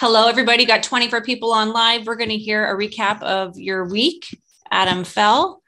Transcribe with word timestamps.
Hello, 0.00 0.28
everybody. 0.28 0.64
Got 0.64 0.82
24 0.82 1.20
people 1.20 1.52
on 1.52 1.74
live. 1.74 2.06
We're 2.06 2.16
going 2.16 2.30
to 2.30 2.38
hear 2.38 2.66
a 2.66 2.74
recap 2.74 3.22
of 3.22 3.58
your 3.58 3.84
week. 3.84 4.34
Adam 4.70 5.04
Fell, 5.04 5.62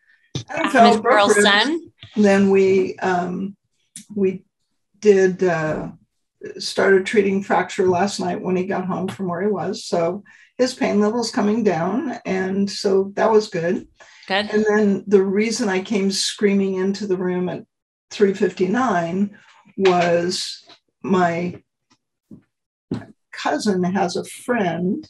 Adam 0.49 1.03
Fell, 1.03 1.29
Son. 1.29 1.93
Then 2.17 2.49
we 2.49 2.99
um, 3.01 3.55
we 4.15 4.43
did 5.01 5.45
uh, 5.45 5.91
started 6.57 7.05
treating 7.05 7.43
fracture 7.43 7.87
last 7.87 8.21
night 8.21 8.41
when 8.41 8.57
he 8.57 8.65
got 8.65 8.87
home 8.87 9.07
from 9.07 9.29
where 9.29 9.43
he 9.43 9.49
was. 9.49 9.85
So 9.85 10.25
his 10.57 10.73
pain 10.73 10.99
levels 10.99 11.31
coming 11.31 11.63
down, 11.63 12.19
and 12.25 12.71
so 12.71 13.13
that 13.17 13.31
was 13.31 13.49
good. 13.49 13.87
Good. 14.29 14.49
And 14.51 14.65
then 14.67 15.05
the 15.07 15.23
reason 15.23 15.69
I 15.69 15.83
came 15.83 16.11
screaming 16.11 16.77
into 16.77 17.07
the 17.07 17.19
room 17.19 17.51
at 17.51 17.67
3:59 18.11 19.37
was 19.77 20.65
my 21.03 21.63
cousin 23.43 23.83
has 23.83 24.17
a 24.17 24.25
friend 24.25 25.09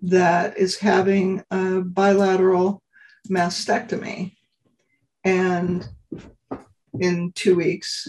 that 0.00 0.58
is 0.58 0.78
having 0.78 1.42
a 1.50 1.80
bilateral 1.80 2.82
mastectomy. 3.30 4.34
And 5.24 5.88
in 6.98 7.32
two 7.32 7.56
weeks. 7.56 8.08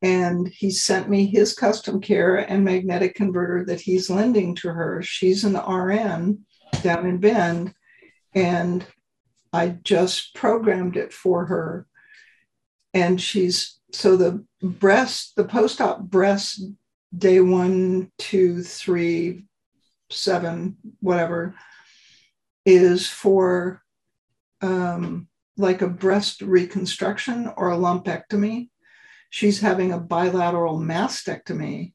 And 0.00 0.48
he 0.48 0.70
sent 0.70 1.08
me 1.08 1.26
his 1.26 1.54
custom 1.54 2.00
care 2.00 2.36
and 2.36 2.64
magnetic 2.64 3.14
converter 3.14 3.64
that 3.66 3.80
he's 3.80 4.10
lending 4.10 4.54
to 4.56 4.68
her. 4.68 5.02
She's 5.02 5.44
an 5.44 5.56
rn 5.56 6.44
down 6.82 7.06
in 7.06 7.18
bend. 7.18 7.74
And 8.34 8.84
i 9.52 9.68
just 9.82 10.34
programmed 10.34 10.96
it 10.96 11.12
for 11.12 11.46
her. 11.46 11.86
And 12.94 13.20
she's 13.20 13.80
so 13.92 14.16
the 14.16 14.44
breast 14.62 15.34
the 15.36 15.44
post-op 15.44 16.02
breast 16.02 16.62
day 17.16 17.40
one, 17.40 18.10
two, 18.18 18.62
three, 18.62 19.44
seven, 20.10 20.76
whatever, 21.00 21.54
is 22.64 23.08
for 23.08 23.82
um, 24.60 25.28
like 25.56 25.82
a 25.82 25.88
breast 25.88 26.42
reconstruction 26.42 27.50
or 27.56 27.70
a 27.70 27.76
lumpectomy. 27.76 28.68
She's 29.30 29.60
having 29.60 29.92
a 29.92 30.00
bilateral 30.00 30.78
mastectomy 30.78 31.92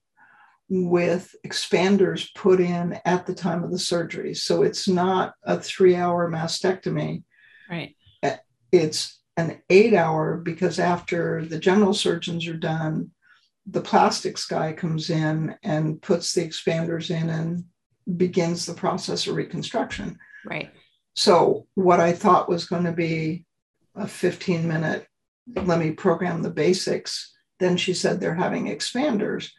with 0.69 1.36
expanders 1.45 2.34
put 2.36 2.59
in 2.59 3.00
at 3.06 3.25
the 3.25 3.36
time 3.36 3.64
of 3.64 3.72
the 3.72 3.80
surgery. 3.80 4.34
So 4.34 4.64
it's 4.64 4.88
not 4.88 5.34
a 5.44 5.59
three 5.59 5.95
hour 5.95 6.30
mastectomy. 6.30 7.23
Right. 7.69 7.95
It's 8.72 9.19
an 9.38 9.61
eight 9.69 9.94
hour 9.94 10.38
because 10.38 10.80
after 10.80 11.45
the 11.45 11.59
general 11.59 11.94
surgeons 11.94 12.47
are 12.47 12.58
done, 12.58 13.11
the 13.66 13.81
plastics 13.81 14.45
guy 14.45 14.73
comes 14.73 15.09
in 15.09 15.56
and 15.64 16.02
puts 16.02 16.33
the 16.33 16.47
expanders 16.47 17.09
in 17.09 17.30
and 17.30 17.66
begins 18.17 18.66
the 18.66 18.73
process 18.73 19.28
of 19.28 19.36
reconstruction. 19.36 20.17
Right. 20.45 20.72
So, 21.16 21.67
what 21.75 22.00
I 22.00 22.11
thought 22.11 22.50
was 22.50 22.66
going 22.66 22.84
to 22.84 22.91
be 22.91 23.45
a 23.95 24.08
15 24.08 24.67
minute, 24.67 25.08
let 25.56 25.80
me 25.80 25.91
program 25.91 26.41
the 26.41 26.50
basics, 26.50 27.34
then 27.59 27.78
she 27.78 27.94
said 27.94 28.19
they're 28.19 28.34
having 28.36 28.66
expanders. 28.66 29.52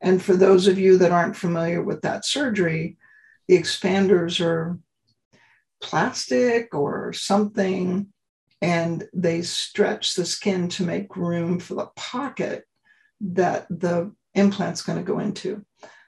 And 0.00 0.22
for 0.22 0.34
those 0.34 0.66
of 0.66 0.78
you 0.78 0.96
that 0.98 1.12
aren't 1.12 1.36
familiar 1.36 1.82
with 1.82 2.02
that 2.02 2.24
surgery, 2.24 2.96
the 3.48 3.58
expanders 3.58 4.40
are 4.40 4.78
plastic 5.82 6.74
or 6.74 7.12
something, 7.12 8.06
and 8.62 9.08
they 9.12 9.42
stretch 9.42 10.14
the 10.14 10.24
skin 10.24 10.68
to 10.68 10.84
make 10.84 11.16
room 11.16 11.58
for 11.58 11.74
the 11.74 11.90
pocket 11.96 12.64
that 13.20 13.66
the 13.68 14.12
implant's 14.34 14.82
going 14.82 14.98
to 14.98 15.04
go 15.04 15.18
into. 15.18 15.64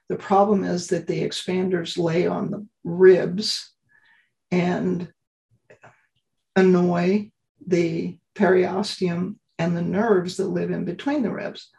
The 0.08 0.16
problem 0.16 0.64
is 0.64 0.88
that 0.88 1.06
the 1.06 1.22
expanders 1.22 1.96
lay 1.96 2.26
on 2.26 2.50
the 2.50 2.66
ribs 2.84 3.72
and 4.50 5.10
annoy 6.54 7.30
the 7.66 8.18
periosteum 8.34 9.36
and 9.58 9.76
the 9.76 9.82
nerves 9.82 10.36
that 10.36 10.48
live 10.48 10.70
in 10.70 10.84
between 10.84 11.22
the 11.22 11.32
ribs. 11.32 11.70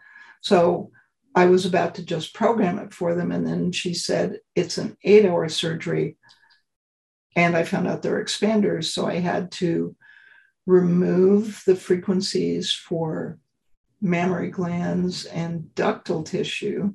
So 0.42 0.92
I 1.36 1.46
was 1.46 1.66
about 1.66 1.96
to 1.96 2.06
just 2.06 2.34
program 2.34 2.80
it 2.80 2.94
for 2.94 3.16
them. 3.16 3.32
And 3.32 3.46
then 3.46 3.72
she 3.72 3.94
said, 3.94 4.40
it's 4.56 4.78
an 4.78 4.98
eight 5.04 5.26
hour 5.26 5.50
surgery. 5.50 6.18
And 7.36 7.58
I 7.58 7.64
found 7.64 7.88
out 7.88 8.02
they're 8.02 8.24
expanders. 8.24 8.86
So 8.86 9.08
I 9.08 9.16
had 9.16 9.52
to 9.54 9.96
remove 10.66 11.64
the 11.66 11.76
frequencies 11.76 12.72
for 12.72 13.40
mammary 14.04 14.50
glands 14.50 15.26
and 15.26 15.70
ductal 15.76 16.26
tissue 16.26 16.94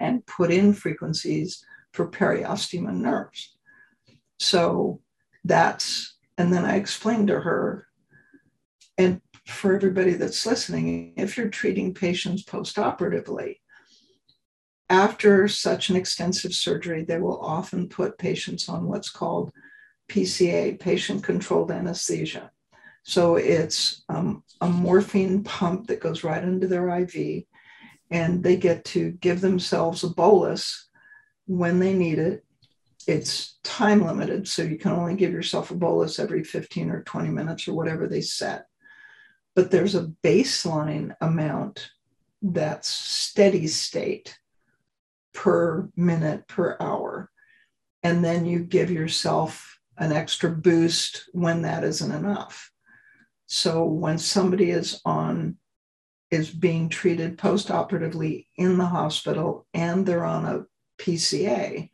and 0.00 0.24
put 0.26 0.50
in 0.50 0.72
frequencies 0.72 1.64
for 1.92 2.10
periosteum 2.10 2.92
nerves. 2.96 3.54
So 4.38 5.00
that's, 5.44 6.16
and 6.38 6.52
then 6.52 6.64
I 6.64 6.76
explained 6.76 7.28
to 7.28 7.38
her, 7.38 7.86
and 8.96 9.20
for 9.46 9.74
everybody 9.74 10.14
that's 10.14 10.46
listening, 10.46 11.12
if 11.18 11.36
you're 11.36 11.50
treating 11.50 11.92
patients 11.92 12.44
postoperatively, 12.44 13.58
after 14.88 15.48
such 15.48 15.90
an 15.90 15.96
extensive 15.96 16.54
surgery, 16.54 17.04
they 17.04 17.18
will 17.18 17.40
often 17.40 17.88
put 17.88 18.18
patients 18.18 18.68
on 18.70 18.86
what's 18.86 19.10
called 19.10 19.52
PCA, 20.08 20.80
patient 20.80 21.22
controlled 21.22 21.70
anesthesia. 21.70 22.50
So 23.04 23.36
it's 23.36 24.02
um, 24.08 24.42
a 24.62 24.68
morphine 24.68 25.44
pump 25.44 25.86
that 25.86 26.00
goes 26.00 26.24
right 26.24 26.42
into 26.42 26.66
their 26.66 26.88
IV, 26.88 27.44
and 28.10 28.42
they 28.42 28.56
get 28.56 28.84
to 28.86 29.12
give 29.12 29.42
themselves 29.42 30.02
a 30.02 30.08
bolus 30.08 30.88
when 31.46 31.78
they 31.78 31.92
need 31.92 32.18
it. 32.18 32.44
It's 33.06 33.58
time 33.62 34.04
limited, 34.04 34.48
so 34.48 34.62
you 34.62 34.78
can 34.78 34.92
only 34.92 35.16
give 35.16 35.32
yourself 35.32 35.70
a 35.70 35.74
bolus 35.74 36.18
every 36.18 36.42
15 36.42 36.90
or 36.90 37.02
20 37.02 37.28
minutes 37.28 37.68
or 37.68 37.74
whatever 37.74 38.08
they 38.08 38.22
set. 38.22 38.66
But 39.54 39.70
there's 39.70 39.94
a 39.94 40.10
baseline 40.22 41.14
amount 41.20 41.90
that's 42.40 42.88
steady 42.88 43.66
state 43.66 44.38
per 45.34 45.90
minute 45.94 46.48
per 46.48 46.78
hour. 46.80 47.30
And 48.02 48.24
then 48.24 48.46
you 48.46 48.60
give 48.60 48.90
yourself 48.90 49.78
an 49.98 50.12
extra 50.12 50.50
boost 50.50 51.28
when 51.32 51.62
that 51.62 51.84
isn't 51.84 52.10
enough. 52.10 52.70
So 53.54 53.84
when 53.84 54.18
somebody 54.18 54.72
is 54.72 55.00
on 55.04 55.58
is 56.32 56.50
being 56.50 56.88
treated 56.88 57.38
postoperatively 57.38 58.48
in 58.56 58.78
the 58.78 58.86
hospital 58.86 59.64
and 59.72 60.04
they're 60.04 60.24
on 60.24 60.44
a 60.44 60.64
PCA, 60.98 61.88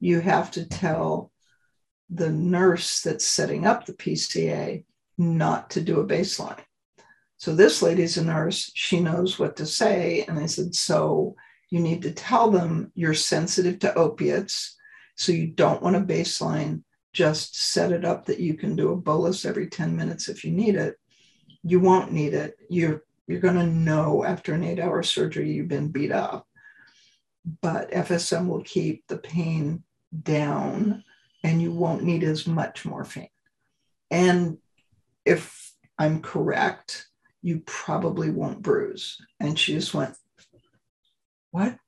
you 0.00 0.20
have 0.20 0.50
to 0.52 0.66
tell 0.66 1.30
the 2.08 2.30
nurse 2.30 3.02
that's 3.02 3.26
setting 3.26 3.66
up 3.66 3.84
the 3.84 3.92
PCA 3.92 4.86
not 5.18 5.68
to 5.72 5.82
do 5.82 6.00
a 6.00 6.06
baseline. 6.06 6.64
So 7.36 7.54
this 7.54 7.82
lady's 7.82 8.16
a 8.16 8.24
nurse, 8.24 8.70
she 8.74 8.98
knows 8.98 9.38
what 9.38 9.56
to 9.56 9.66
say. 9.66 10.24
And 10.26 10.38
I 10.38 10.46
said, 10.46 10.74
So 10.74 11.36
you 11.68 11.80
need 11.80 12.00
to 12.04 12.12
tell 12.12 12.50
them 12.50 12.90
you're 12.94 13.12
sensitive 13.12 13.78
to 13.80 13.94
opiates. 13.94 14.74
So 15.16 15.32
you 15.32 15.48
don't 15.48 15.82
want 15.82 15.96
a 15.96 16.00
baseline 16.00 16.82
just 17.14 17.58
set 17.58 17.92
it 17.92 18.04
up 18.04 18.26
that 18.26 18.40
you 18.40 18.54
can 18.54 18.76
do 18.76 18.92
a 18.92 18.96
bolus 18.96 19.46
every 19.46 19.68
10 19.68 19.96
minutes 19.96 20.28
if 20.28 20.44
you 20.44 20.50
need 20.50 20.74
it. 20.74 20.96
You 21.62 21.80
won't 21.80 22.12
need 22.12 22.34
it. 22.34 22.56
You're 22.68 23.02
you're 23.26 23.40
going 23.40 23.54
to 23.54 23.66
know 23.66 24.22
after 24.22 24.52
an 24.52 24.62
eight 24.62 24.78
hour 24.78 25.02
surgery 25.02 25.50
you've 25.50 25.68
been 25.68 25.88
beat 25.88 26.12
up. 26.12 26.46
But 27.62 27.90
FSM 27.90 28.48
will 28.48 28.62
keep 28.62 29.06
the 29.06 29.16
pain 29.16 29.82
down 30.22 31.04
and 31.42 31.62
you 31.62 31.72
won't 31.72 32.02
need 32.02 32.22
as 32.22 32.46
much 32.46 32.84
morphine. 32.84 33.28
And 34.10 34.58
if 35.24 35.72
I'm 35.98 36.20
correct, 36.20 37.06
you 37.40 37.62
probably 37.64 38.30
won't 38.30 38.62
bruise. 38.62 39.16
And 39.40 39.58
she 39.58 39.74
just 39.74 39.94
went, 39.94 40.14
What? 41.50 41.78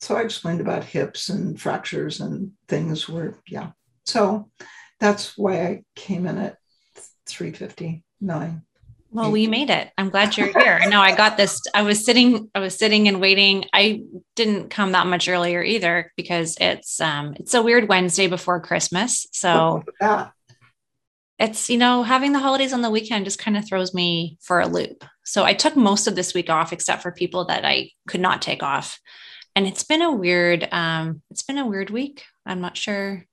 So 0.00 0.16
I 0.16 0.22
explained 0.22 0.60
about 0.60 0.84
hips 0.84 1.28
and 1.28 1.60
fractures 1.60 2.20
and 2.20 2.52
things 2.68 3.08
where, 3.08 3.38
yeah, 3.48 3.70
so 4.08 4.50
that's 5.00 5.36
why 5.36 5.62
I 5.62 5.82
came 5.94 6.26
in 6.26 6.38
at 6.38 6.56
359. 7.26 8.62
Well, 9.10 9.30
we 9.30 9.46
made 9.46 9.70
it. 9.70 9.90
I'm 9.96 10.10
glad 10.10 10.36
you're 10.36 10.58
here. 10.60 10.80
no, 10.88 11.00
I 11.00 11.14
got 11.14 11.36
this. 11.36 11.60
I 11.74 11.82
was 11.82 12.04
sitting, 12.04 12.50
I 12.54 12.60
was 12.60 12.76
sitting 12.76 13.08
and 13.08 13.20
waiting. 13.20 13.64
I 13.72 14.02
didn't 14.34 14.70
come 14.70 14.92
that 14.92 15.06
much 15.06 15.28
earlier 15.28 15.62
either 15.62 16.12
because 16.16 16.56
it's 16.60 17.00
um 17.00 17.34
it's 17.38 17.54
a 17.54 17.62
weird 17.62 17.88
Wednesday 17.88 18.26
before 18.26 18.60
Christmas. 18.60 19.26
So 19.32 19.82
it's, 21.38 21.70
you 21.70 21.78
know, 21.78 22.02
having 22.02 22.32
the 22.32 22.40
holidays 22.40 22.72
on 22.72 22.82
the 22.82 22.90
weekend 22.90 23.24
just 23.24 23.38
kind 23.38 23.56
of 23.56 23.66
throws 23.66 23.94
me 23.94 24.36
for 24.42 24.60
a 24.60 24.66
loop. 24.66 25.04
So 25.24 25.44
I 25.44 25.54
took 25.54 25.76
most 25.76 26.06
of 26.06 26.16
this 26.16 26.34
week 26.34 26.50
off 26.50 26.72
except 26.72 27.02
for 27.02 27.12
people 27.12 27.46
that 27.46 27.64
I 27.64 27.90
could 28.08 28.20
not 28.20 28.42
take 28.42 28.62
off. 28.62 28.98
And 29.54 29.66
it's 29.66 29.84
been 29.84 30.02
a 30.02 30.12
weird, 30.12 30.68
um, 30.72 31.22
it's 31.30 31.42
been 31.42 31.58
a 31.58 31.66
weird 31.66 31.90
week. 31.90 32.24
I'm 32.44 32.60
not 32.60 32.76
sure 32.76 33.24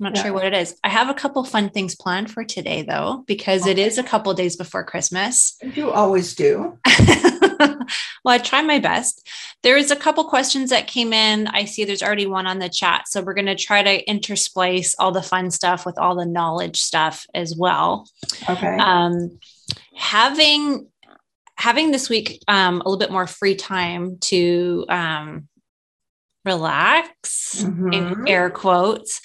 I'm 0.00 0.04
not 0.04 0.16
yeah. 0.16 0.24
sure 0.24 0.32
what 0.32 0.44
it 0.44 0.54
is. 0.54 0.76
I 0.82 0.88
have 0.88 1.08
a 1.08 1.14
couple 1.14 1.44
fun 1.44 1.70
things 1.70 1.94
planned 1.94 2.28
for 2.30 2.44
today, 2.44 2.82
though, 2.82 3.22
because 3.28 3.62
okay. 3.62 3.70
it 3.70 3.78
is 3.78 3.96
a 3.96 4.02
couple 4.02 4.34
days 4.34 4.56
before 4.56 4.82
Christmas. 4.82 5.56
You 5.62 5.92
always 5.92 6.34
do. 6.34 6.78
well, 7.60 7.86
I 8.26 8.38
try 8.38 8.62
my 8.62 8.80
best. 8.80 9.28
there 9.62 9.76
is 9.76 9.92
a 9.92 9.96
couple 9.96 10.24
questions 10.24 10.70
that 10.70 10.88
came 10.88 11.12
in. 11.12 11.46
I 11.46 11.64
see 11.64 11.84
there's 11.84 12.02
already 12.02 12.26
one 12.26 12.48
on 12.48 12.58
the 12.58 12.68
chat. 12.68 13.06
So 13.06 13.22
we're 13.22 13.34
going 13.34 13.46
to 13.46 13.54
try 13.54 13.84
to 13.84 14.04
intersplice 14.06 14.96
all 14.98 15.12
the 15.12 15.22
fun 15.22 15.52
stuff 15.52 15.86
with 15.86 15.96
all 15.96 16.16
the 16.16 16.26
knowledge 16.26 16.80
stuff 16.80 17.24
as 17.32 17.54
well. 17.56 18.08
Okay. 18.48 18.76
Um, 18.78 19.38
having 19.94 20.88
having 21.56 21.92
this 21.92 22.10
week 22.10 22.42
um, 22.48 22.80
a 22.80 22.88
little 22.88 22.98
bit 22.98 23.12
more 23.12 23.28
free 23.28 23.54
time 23.54 24.18
to 24.18 24.84
um, 24.88 25.48
relax 26.44 27.62
mm-hmm. 27.62 27.92
in 27.92 28.28
air 28.28 28.50
quotes 28.50 29.20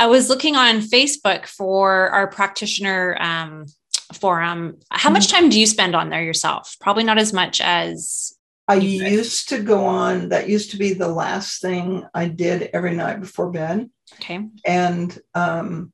i 0.00 0.06
was 0.06 0.28
looking 0.28 0.56
on 0.56 0.80
facebook 0.80 1.46
for 1.46 2.10
our 2.10 2.26
practitioner 2.26 3.16
um, 3.20 3.66
forum. 4.12 4.78
How 4.90 5.08
mm-hmm. 5.08 5.14
much 5.14 5.28
time 5.28 5.48
do 5.48 5.58
you 5.58 5.66
spend 5.66 5.94
on 5.94 6.10
there 6.10 6.22
yourself? 6.22 6.76
Probably 6.80 7.04
not 7.04 7.18
as 7.18 7.32
much 7.32 7.60
as 7.60 8.34
i 8.68 8.74
used 8.74 9.48
to 9.48 9.60
go 9.60 9.84
on 9.84 10.28
that 10.28 10.48
used 10.48 10.70
to 10.70 10.76
be 10.76 10.92
the 10.92 11.08
last 11.08 11.60
thing 11.60 12.06
i 12.14 12.28
did 12.28 12.70
every 12.72 12.94
night 12.94 13.20
before 13.20 13.50
bed. 13.50 13.90
Okay. 14.14 14.46
And 14.64 15.18
um, 15.34 15.92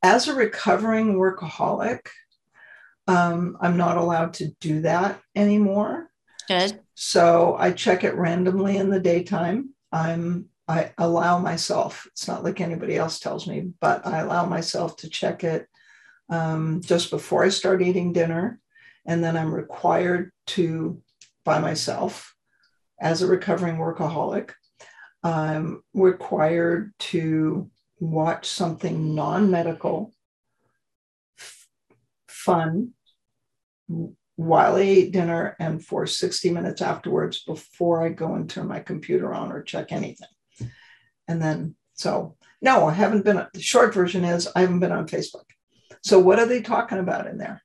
as 0.00 0.28
a 0.28 0.34
recovering 0.34 1.16
workaholic 1.16 2.06
um, 3.08 3.56
i'm 3.60 3.76
not 3.76 3.96
allowed 3.96 4.34
to 4.34 4.48
do 4.60 4.82
that 4.82 5.20
anymore. 5.34 6.08
Good. 6.46 6.80
So 6.94 7.56
I 7.58 7.72
check 7.72 8.04
it 8.04 8.14
randomly 8.14 8.76
in 8.76 8.90
the 8.90 9.00
daytime. 9.00 9.70
I'm 9.90 10.50
I 10.68 10.92
allow 10.98 11.38
myself. 11.38 12.06
It's 12.12 12.28
not 12.28 12.44
like 12.44 12.60
anybody 12.60 12.96
else 12.96 13.18
tells 13.18 13.46
me, 13.46 13.72
but 13.80 14.06
I 14.06 14.20
allow 14.20 14.46
myself 14.46 14.96
to 14.98 15.10
check 15.10 15.44
it 15.44 15.66
um, 16.30 16.80
just 16.84 17.10
before 17.10 17.44
I 17.44 17.48
start 17.48 17.82
eating 17.82 18.12
dinner, 18.12 18.60
and 19.06 19.22
then 19.22 19.36
I'm 19.36 19.54
required 19.54 20.32
to 20.48 21.02
by 21.44 21.58
myself 21.58 22.34
as 23.00 23.22
a 23.22 23.26
recovering 23.26 23.76
workaholic. 23.76 24.52
I'm 25.24 25.82
required 25.94 26.92
to 26.98 27.70
watch 27.98 28.46
something 28.46 29.14
non-medical, 29.14 30.12
f- 31.38 31.68
fun, 32.28 32.92
while 34.36 34.76
I 34.76 34.82
eat 34.82 35.12
dinner 35.12 35.56
and 35.60 35.84
for 35.84 36.06
60 36.06 36.50
minutes 36.50 36.82
afterwards 36.82 37.44
before 37.44 38.02
I 38.04 38.08
go 38.08 38.34
and 38.34 38.48
turn 38.48 38.68
my 38.68 38.80
computer 38.80 39.32
on 39.34 39.52
or 39.52 39.62
check 39.62 39.92
anything. 39.92 40.28
And 41.28 41.40
then, 41.40 41.76
so 41.94 42.36
no, 42.60 42.86
I 42.86 42.92
haven't 42.92 43.24
been, 43.24 43.46
the 43.52 43.60
short 43.60 43.92
version 43.92 44.24
is 44.24 44.48
I 44.54 44.60
haven't 44.60 44.80
been 44.80 44.92
on 44.92 45.06
Facebook. 45.06 45.44
So, 46.02 46.18
what 46.18 46.38
are 46.38 46.46
they 46.46 46.62
talking 46.62 46.98
about 46.98 47.26
in 47.26 47.38
there? 47.38 47.62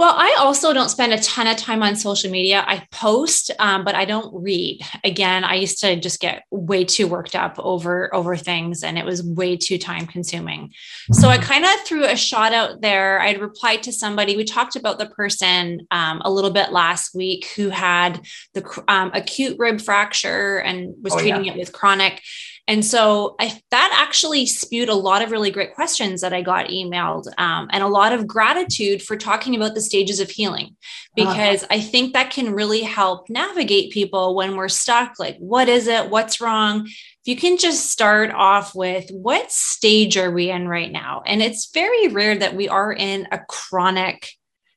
Well, 0.00 0.14
I 0.16 0.34
also 0.38 0.72
don't 0.72 0.88
spend 0.88 1.12
a 1.12 1.18
ton 1.18 1.46
of 1.46 1.58
time 1.58 1.82
on 1.82 1.94
social 1.94 2.30
media. 2.30 2.64
I 2.66 2.86
post, 2.90 3.50
um, 3.58 3.84
but 3.84 3.94
I 3.94 4.06
don't 4.06 4.32
read. 4.32 4.80
Again, 5.04 5.44
I 5.44 5.56
used 5.56 5.78
to 5.80 5.94
just 5.94 6.20
get 6.20 6.44
way 6.50 6.86
too 6.86 7.06
worked 7.06 7.36
up 7.36 7.56
over 7.58 8.08
over 8.14 8.34
things, 8.34 8.82
and 8.82 8.96
it 8.96 9.04
was 9.04 9.22
way 9.22 9.58
too 9.58 9.76
time 9.76 10.06
consuming. 10.06 10.72
So 11.12 11.28
I 11.28 11.36
kind 11.36 11.66
of 11.66 11.72
threw 11.84 12.06
a 12.06 12.16
shot 12.16 12.54
out 12.54 12.80
there. 12.80 13.20
I'd 13.20 13.42
replied 13.42 13.82
to 13.82 13.92
somebody. 13.92 14.38
We 14.38 14.44
talked 14.44 14.74
about 14.74 14.98
the 14.98 15.10
person 15.10 15.86
um, 15.90 16.22
a 16.24 16.30
little 16.30 16.50
bit 16.50 16.72
last 16.72 17.14
week 17.14 17.48
who 17.54 17.68
had 17.68 18.26
the 18.54 18.82
um, 18.88 19.10
acute 19.12 19.56
rib 19.58 19.82
fracture 19.82 20.60
and 20.60 20.94
was 21.02 21.12
oh, 21.12 21.18
treating 21.18 21.44
yeah. 21.44 21.52
it 21.52 21.58
with 21.58 21.72
chronic. 21.72 22.22
And 22.68 22.84
so 22.84 23.34
I, 23.40 23.60
that 23.70 24.04
actually 24.06 24.46
spewed 24.46 24.88
a 24.88 24.94
lot 24.94 25.22
of 25.22 25.32
really 25.32 25.50
great 25.50 25.74
questions 25.74 26.20
that 26.20 26.32
I 26.32 26.42
got 26.42 26.68
emailed 26.68 27.26
um, 27.38 27.68
and 27.72 27.82
a 27.82 27.88
lot 27.88 28.12
of 28.12 28.26
gratitude 28.26 29.02
for 29.02 29.16
talking 29.16 29.56
about 29.56 29.74
the 29.74 29.80
stages 29.80 30.20
of 30.20 30.30
healing, 30.30 30.76
uh-huh. 31.18 31.32
because 31.32 31.64
uh-huh. 31.64 31.74
I 31.74 31.80
think 31.80 32.12
that 32.12 32.30
can 32.30 32.52
really 32.52 32.82
help 32.82 33.28
navigate 33.28 33.92
people 33.92 34.36
when 34.36 34.56
we're 34.56 34.68
stuck. 34.68 35.18
Like, 35.18 35.36
what 35.38 35.68
is 35.68 35.88
it? 35.88 36.10
What's 36.10 36.40
wrong? 36.40 36.86
If 36.86 37.26
you 37.26 37.36
can 37.36 37.58
just 37.58 37.90
start 37.90 38.30
off 38.30 38.74
with 38.74 39.10
what 39.10 39.50
stage 39.50 40.16
are 40.16 40.30
we 40.30 40.50
in 40.50 40.68
right 40.68 40.92
now? 40.92 41.22
And 41.26 41.42
it's 41.42 41.70
very 41.72 42.08
rare 42.08 42.38
that 42.38 42.54
we 42.54 42.68
are 42.68 42.92
in 42.92 43.26
a 43.32 43.40
chronic 43.48 44.30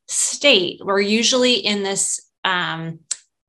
state. 0.08 0.82
We're 0.84 1.00
usually 1.00 1.56
in 1.56 1.84
this 1.84 2.20
um, 2.44 3.00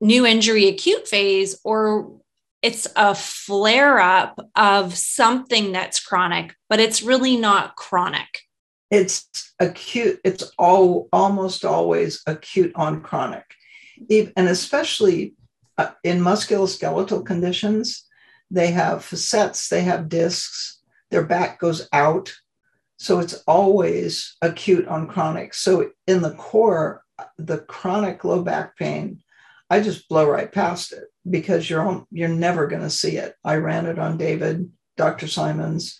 new 0.01 0.25
injury 0.25 0.67
acute 0.67 1.07
phase 1.07 1.59
or 1.63 2.19
it's 2.65 2.87
a 2.95 3.13
flare 3.13 3.99
up 3.99 4.39
of 4.55 4.97
something 4.97 5.71
that's 5.71 6.03
chronic, 6.03 6.55
but 6.67 6.79
it's 6.79 7.03
really 7.03 7.37
not 7.37 7.75
chronic. 7.75 8.41
It's 8.89 9.53
acute. 9.59 10.19
It's 10.23 10.51
all 10.57 11.07
almost 11.13 11.63
always 11.63 12.23
acute 12.25 12.71
on 12.73 13.01
chronic, 13.01 13.45
and 14.09 14.47
especially 14.47 15.35
uh, 15.77 15.91
in 16.03 16.21
musculoskeletal 16.21 17.23
conditions, 17.23 18.03
they 18.49 18.71
have 18.71 19.05
facets, 19.05 19.69
they 19.69 19.81
have 19.81 20.09
discs, 20.09 20.81
their 21.11 21.23
back 21.23 21.59
goes 21.59 21.87
out, 21.93 22.33
so 22.97 23.19
it's 23.19 23.43
always 23.45 24.37
acute 24.41 24.87
on 24.87 25.07
chronic. 25.07 25.53
So 25.53 25.91
in 26.07 26.23
the 26.23 26.33
core, 26.33 27.03
the 27.37 27.59
chronic 27.59 28.23
low 28.23 28.41
back 28.41 28.75
pain 28.75 29.21
I 29.69 29.79
just 29.79 30.07
blow 30.07 30.29
right 30.29 30.51
past 30.51 30.93
it 30.93 31.05
because 31.27 31.69
you're 31.69 32.05
you're 32.11 32.29
never 32.29 32.67
going 32.67 32.83
to 32.83 32.89
see 32.89 33.17
it. 33.17 33.33
I 33.43 33.55
ran 33.55 33.85
it 33.87 33.97
on 33.97 34.17
David, 34.17 34.71
Dr. 34.95 35.27
Simons, 35.27 35.99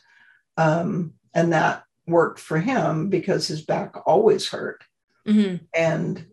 um, 0.57 1.13
and 1.33 1.53
that 1.53 1.83
worked 2.07 2.39
for 2.39 2.59
him 2.59 3.09
because 3.09 3.47
his 3.47 3.63
back 3.63 3.95
always 4.05 4.47
hurt, 4.47 4.83
mm-hmm. 5.27 5.63
and 5.73 6.25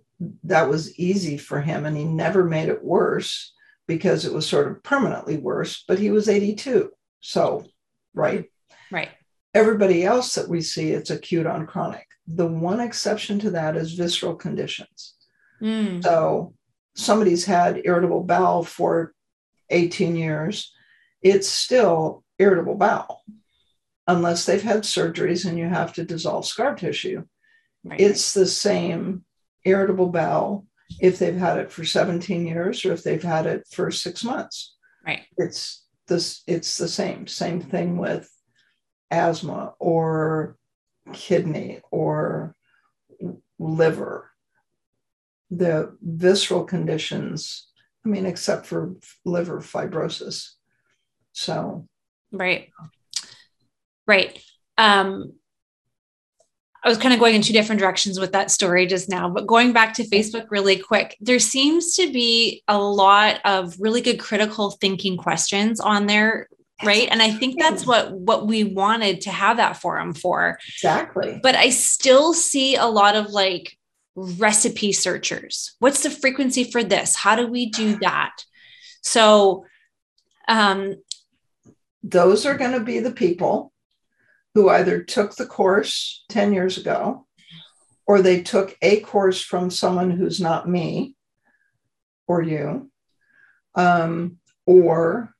that 0.44 0.68
was 0.68 0.98
easy 0.98 1.38
for 1.38 1.60
him, 1.60 1.86
and 1.86 1.96
he 1.96 2.04
never 2.04 2.44
made 2.44 2.68
it 2.68 2.84
worse 2.84 3.54
because 3.88 4.24
it 4.24 4.32
was 4.32 4.46
sort 4.46 4.70
of 4.70 4.82
permanently 4.82 5.38
worse. 5.38 5.84
But 5.88 5.98
he 5.98 6.10
was 6.10 6.28
82, 6.28 6.90
so 7.20 7.64
right, 8.14 8.44
right. 8.90 9.08
Everybody 9.54 10.04
else 10.04 10.34
that 10.34 10.48
we 10.48 10.60
see, 10.62 10.92
it's 10.92 11.10
acute 11.10 11.46
on 11.46 11.66
chronic. 11.66 12.06
The 12.26 12.46
one 12.46 12.80
exception 12.80 13.38
to 13.40 13.50
that 13.50 13.76
is 13.76 13.92
visceral 13.92 14.34
conditions. 14.34 15.14
Mm. 15.60 16.02
So 16.02 16.54
somebody's 16.94 17.44
had 17.44 17.82
irritable 17.84 18.22
bowel 18.22 18.64
for 18.64 19.14
18 19.70 20.16
years, 20.16 20.72
it's 21.22 21.48
still 21.48 22.24
irritable 22.38 22.74
bowel 22.74 23.22
unless 24.06 24.44
they've 24.44 24.62
had 24.62 24.82
surgeries 24.82 25.48
and 25.48 25.58
you 25.58 25.66
have 25.66 25.92
to 25.94 26.04
dissolve 26.04 26.44
scar 26.46 26.74
tissue. 26.74 27.24
Right. 27.84 28.00
It's 28.00 28.34
the 28.34 28.46
same 28.46 29.24
irritable 29.64 30.08
bowel 30.08 30.66
if 31.00 31.18
they've 31.18 31.36
had 31.36 31.58
it 31.58 31.70
for 31.70 31.84
17 31.84 32.46
years 32.46 32.84
or 32.84 32.92
if 32.92 33.02
they've 33.02 33.22
had 33.22 33.46
it 33.46 33.66
for 33.70 33.90
six 33.90 34.24
months. 34.24 34.74
Right. 35.06 35.22
It's 35.36 35.84
this 36.08 36.42
it's 36.46 36.76
the 36.76 36.88
same. 36.88 37.26
Same 37.26 37.60
thing 37.60 37.96
with 37.96 38.28
asthma 39.10 39.74
or 39.78 40.56
kidney 41.12 41.80
or 41.90 42.54
liver 43.58 44.31
the 45.54 45.94
visceral 46.00 46.64
conditions, 46.64 47.68
I 48.04 48.08
mean, 48.08 48.26
except 48.26 48.66
for 48.66 48.94
liver 49.24 49.60
fibrosis. 49.60 50.52
So, 51.32 51.86
right. 52.32 52.70
Right. 54.06 54.42
Um, 54.78 55.34
I 56.84 56.88
was 56.88 56.98
kind 56.98 57.14
of 57.14 57.20
going 57.20 57.36
in 57.36 57.42
two 57.42 57.52
different 57.52 57.80
directions 57.80 58.18
with 58.18 58.32
that 58.32 58.50
story 58.50 58.86
just 58.86 59.08
now, 59.08 59.28
but 59.28 59.46
going 59.46 59.72
back 59.72 59.94
to 59.94 60.08
Facebook 60.08 60.46
really 60.50 60.76
quick, 60.76 61.16
there 61.20 61.38
seems 61.38 61.94
to 61.96 62.12
be 62.12 62.64
a 62.66 62.76
lot 62.76 63.40
of 63.44 63.76
really 63.78 64.00
good 64.00 64.18
critical 64.18 64.72
thinking 64.72 65.16
questions 65.16 65.78
on 65.78 66.06
there 66.06 66.48
right 66.84 67.06
and 67.12 67.22
i 67.22 67.30
think 67.30 67.60
that's 67.60 67.86
what 67.86 68.12
what 68.12 68.48
we 68.48 68.64
wanted 68.64 69.20
to 69.20 69.30
have 69.30 69.58
that 69.58 69.76
forum 69.76 70.12
for 70.12 70.58
exactly 70.74 71.38
but 71.40 71.54
i 71.54 71.68
still 71.70 72.34
see 72.34 72.74
a 72.74 72.86
lot 72.86 73.14
of 73.14 73.30
like 73.30 73.78
recipe 74.14 74.92
searchers. 74.92 75.74
What's 75.78 76.02
the 76.02 76.10
frequency 76.10 76.64
for 76.64 76.84
this? 76.84 77.16
How 77.16 77.36
do 77.36 77.46
we 77.46 77.70
do 77.70 77.96
that? 78.00 78.32
So, 79.02 79.64
um, 80.48 80.96
those 82.02 82.46
are 82.46 82.56
going 82.56 82.72
to 82.72 82.80
be 82.80 82.98
the 82.98 83.12
people 83.12 83.72
who 84.54 84.68
either 84.68 85.02
took 85.02 85.36
the 85.36 85.46
course 85.46 86.24
10 86.28 86.52
years 86.52 86.76
ago 86.76 87.26
or 88.06 88.20
they 88.20 88.42
took 88.42 88.76
a 88.82 89.00
course 89.00 89.40
from 89.40 89.70
someone 89.70 90.10
who's 90.10 90.40
not 90.40 90.68
me 90.68 91.16
or 92.26 92.42
you, 92.42 92.90
um, 93.74 94.38
or 94.66 95.32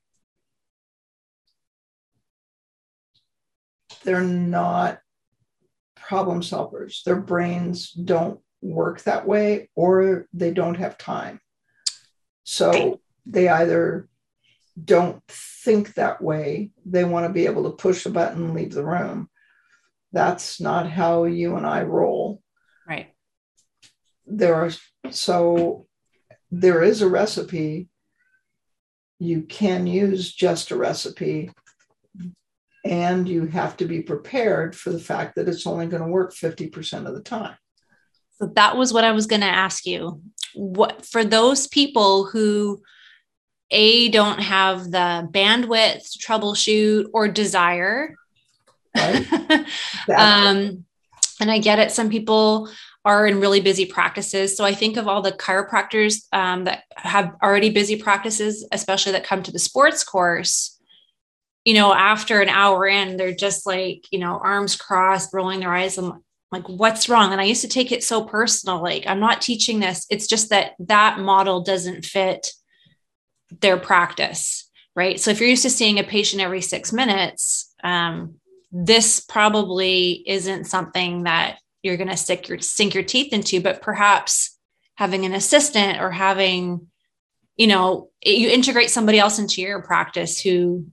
they're 4.03 4.21
not 4.21 4.99
problem 5.95 6.41
solvers. 6.41 7.03
Their 7.03 7.19
brains 7.19 7.91
don't 7.91 8.39
work 8.63 9.03
that 9.03 9.27
way 9.27 9.69
or 9.75 10.27
they 10.33 10.51
don't 10.51 10.77
have 10.77 10.97
time. 10.97 11.39
So 12.43 12.99
they 13.25 13.49
either 13.49 14.07
don't 14.81 15.21
think 15.27 15.93
that 15.93 16.21
way, 16.21 16.71
they 16.85 17.03
want 17.03 17.27
to 17.27 17.33
be 17.33 17.45
able 17.45 17.63
to 17.63 17.77
push 17.77 18.05
a 18.05 18.09
button 18.09 18.43
and 18.43 18.53
leave 18.53 18.73
the 18.73 18.85
room. 18.85 19.29
That's 20.11 20.59
not 20.59 20.89
how 20.89 21.25
you 21.25 21.55
and 21.55 21.65
I 21.65 21.83
roll. 21.83 22.41
Right. 22.87 23.13
There 24.25 24.55
are 24.55 24.71
so 25.11 25.87
there 26.51 26.83
is 26.83 27.01
a 27.01 27.09
recipe. 27.09 27.89
You 29.19 29.43
can 29.43 29.87
use 29.87 30.33
just 30.33 30.71
a 30.71 30.75
recipe, 30.75 31.51
and 32.83 33.27
you 33.27 33.45
have 33.47 33.77
to 33.77 33.85
be 33.85 34.01
prepared 34.01 34.75
for 34.75 34.91
the 34.91 34.99
fact 34.99 35.35
that 35.35 35.47
it's 35.47 35.65
only 35.65 35.87
going 35.87 36.03
to 36.03 36.09
work 36.09 36.33
50% 36.33 37.07
of 37.07 37.13
the 37.13 37.21
time. 37.21 37.55
So 38.35 38.51
that 38.55 38.77
was 38.77 38.93
what 38.93 39.03
I 39.03 39.11
was 39.11 39.27
going 39.27 39.41
to 39.41 39.47
ask 39.47 39.85
you. 39.85 40.21
What 40.53 41.05
for 41.05 41.23
those 41.23 41.67
people 41.67 42.25
who 42.25 42.81
a 43.71 44.09
don't 44.09 44.39
have 44.39 44.91
the 44.91 45.27
bandwidth 45.31 46.11
to 46.11 46.19
troubleshoot 46.19 47.07
or 47.13 47.27
desire 47.27 48.15
right? 48.95 49.31
um, 50.17 50.85
and 51.39 51.51
I 51.51 51.59
get 51.59 51.79
it. 51.79 51.91
Some 51.91 52.09
people 52.09 52.69
are 53.05 53.27
in 53.27 53.39
really 53.39 53.59
busy 53.59 53.85
practices. 53.85 54.55
So 54.55 54.63
I 54.63 54.73
think 54.73 54.97
of 54.97 55.07
all 55.07 55.21
the 55.21 55.31
chiropractors 55.31 56.23
um, 56.31 56.63
that 56.65 56.83
have 56.95 57.33
already 57.43 57.69
busy 57.69 57.97
practices, 57.97 58.65
especially 58.71 59.11
that 59.13 59.25
come 59.25 59.43
to 59.43 59.51
the 59.51 59.59
sports 59.59 60.03
course. 60.03 60.79
You 61.65 61.73
know, 61.75 61.93
after 61.93 62.41
an 62.41 62.49
hour 62.49 62.87
in, 62.87 63.17
they're 63.17 63.33
just 63.33 63.65
like, 63.65 64.05
you 64.11 64.19
know, 64.19 64.39
arms 64.41 64.75
crossed, 64.75 65.33
rolling 65.33 65.61
their 65.61 65.73
eyes. 65.73 65.97
I'm 65.97 66.23
like, 66.53 66.69
what's 66.69 67.09
wrong? 67.09 67.31
And 67.31 67.41
I 67.41 67.45
used 67.45 67.61
to 67.61 67.67
take 67.67 67.91
it 67.91 68.03
so 68.03 68.23
personal. 68.23 68.81
Like, 68.81 69.05
I'm 69.05 69.19
not 69.19 69.41
teaching 69.41 69.79
this. 69.79 70.05
It's 70.09 70.27
just 70.27 70.49
that 70.49 70.73
that 70.79 71.19
model 71.19 71.61
doesn't 71.61 72.05
fit 72.05 72.51
their 73.59 73.77
practice. 73.77 74.69
Right. 74.95 75.19
So 75.19 75.31
if 75.31 75.39
you're 75.39 75.49
used 75.49 75.63
to 75.63 75.69
seeing 75.69 75.99
a 75.99 76.03
patient 76.03 76.41
every 76.41 76.61
six 76.61 76.93
minutes, 76.93 77.73
um, 77.83 78.35
this 78.71 79.19
probably 79.19 80.23
isn't 80.25 80.65
something 80.65 81.23
that 81.23 81.57
you're 81.83 81.97
going 81.97 82.09
to 82.09 82.17
stick 82.17 82.47
your 82.47 82.59
sink 82.59 82.95
your 82.95 83.03
teeth 83.03 83.31
into 83.31 83.61
but 83.61 83.81
perhaps 83.81 84.57
having 84.95 85.25
an 85.25 85.33
assistant 85.33 86.01
or 86.01 86.09
having 86.09 86.87
you 87.55 87.67
know 87.67 88.09
you 88.25 88.49
integrate 88.49 88.89
somebody 88.89 89.19
else 89.19 89.37
into 89.37 89.61
your 89.61 89.83
practice 89.83 90.41
who 90.41 90.87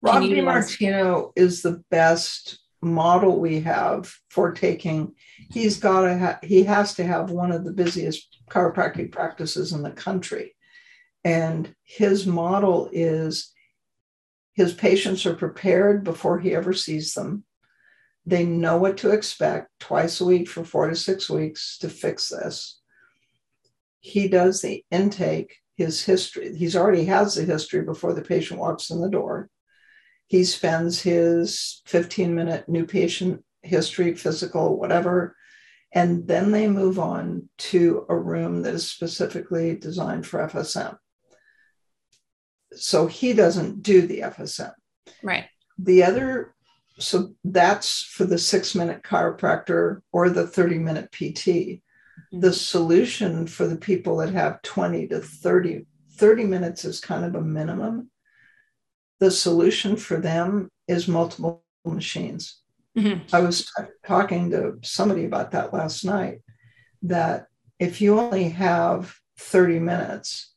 Rob 0.00 0.22
Martino 0.22 1.32
is 1.34 1.62
the 1.62 1.82
best 1.90 2.58
model 2.84 3.40
we 3.40 3.60
have 3.60 4.12
for 4.30 4.52
taking 4.52 5.14
he's 5.50 5.78
got 5.78 6.02
to 6.02 6.18
ha- 6.18 6.38
he 6.42 6.62
has 6.62 6.94
to 6.94 7.04
have 7.04 7.30
one 7.30 7.50
of 7.50 7.64
the 7.64 7.72
busiest 7.72 8.38
chiropractic 8.50 9.10
practices 9.10 9.72
in 9.72 9.82
the 9.82 9.90
country 9.90 10.54
and 11.24 11.74
his 11.84 12.26
model 12.26 12.90
is 12.92 13.54
his 14.54 14.72
patients 14.72 15.26
are 15.26 15.34
prepared 15.34 16.04
before 16.04 16.38
he 16.38 16.54
ever 16.54 16.72
sees 16.72 17.14
them. 17.14 17.44
They 18.24 18.44
know 18.44 18.76
what 18.76 18.96
to 18.98 19.10
expect 19.10 19.68
twice 19.80 20.20
a 20.20 20.24
week 20.24 20.48
for 20.48 20.64
four 20.64 20.88
to 20.88 20.96
six 20.96 21.28
weeks 21.28 21.76
to 21.78 21.88
fix 21.88 22.28
this. 22.28 22.80
He 24.00 24.28
does 24.28 24.62
the 24.62 24.84
intake, 24.90 25.56
his 25.76 26.04
history. 26.04 26.56
He's 26.56 26.76
already 26.76 27.04
has 27.06 27.34
the 27.34 27.44
history 27.44 27.82
before 27.82 28.14
the 28.14 28.22
patient 28.22 28.60
walks 28.60 28.90
in 28.90 29.00
the 29.00 29.10
door. 29.10 29.50
He 30.26 30.44
spends 30.44 31.00
his 31.00 31.82
15 31.86 32.34
minute 32.34 32.68
new 32.68 32.86
patient 32.86 33.44
history, 33.62 34.14
physical, 34.14 34.78
whatever, 34.78 35.36
and 35.92 36.26
then 36.26 36.50
they 36.50 36.68
move 36.68 36.98
on 36.98 37.48
to 37.56 38.04
a 38.08 38.16
room 38.16 38.62
that 38.62 38.74
is 38.74 38.90
specifically 38.90 39.76
designed 39.76 40.26
for 40.26 40.40
FSM 40.40 40.96
so 42.76 43.06
he 43.06 43.32
doesn't 43.32 43.82
do 43.82 44.06
the 44.06 44.20
FSM. 44.20 44.72
Right. 45.22 45.46
The 45.78 46.04
other, 46.04 46.54
so 46.98 47.34
that's 47.44 48.02
for 48.02 48.24
the 48.24 48.38
six 48.38 48.74
minute 48.74 49.02
chiropractor 49.02 50.02
or 50.12 50.30
the 50.30 50.46
30 50.46 50.78
minute 50.78 51.12
PT. 51.12 51.20
Mm-hmm. 51.46 52.40
The 52.40 52.52
solution 52.52 53.46
for 53.46 53.66
the 53.66 53.76
people 53.76 54.18
that 54.18 54.32
have 54.32 54.62
20 54.62 55.08
to 55.08 55.20
30, 55.20 55.86
30 56.12 56.44
minutes 56.44 56.84
is 56.84 57.00
kind 57.00 57.24
of 57.24 57.34
a 57.34 57.40
minimum. 57.40 58.10
The 59.20 59.30
solution 59.30 59.96
for 59.96 60.18
them 60.18 60.70
is 60.88 61.08
multiple 61.08 61.62
machines. 61.84 62.60
Mm-hmm. 62.96 63.34
I 63.34 63.40
was 63.40 63.64
t- 63.64 63.84
talking 64.06 64.50
to 64.50 64.78
somebody 64.82 65.24
about 65.24 65.50
that 65.52 65.72
last 65.72 66.04
night 66.04 66.40
that 67.02 67.46
if 67.78 68.00
you 68.00 68.18
only 68.18 68.50
have 68.50 69.14
30 69.38 69.80
minutes, 69.80 70.54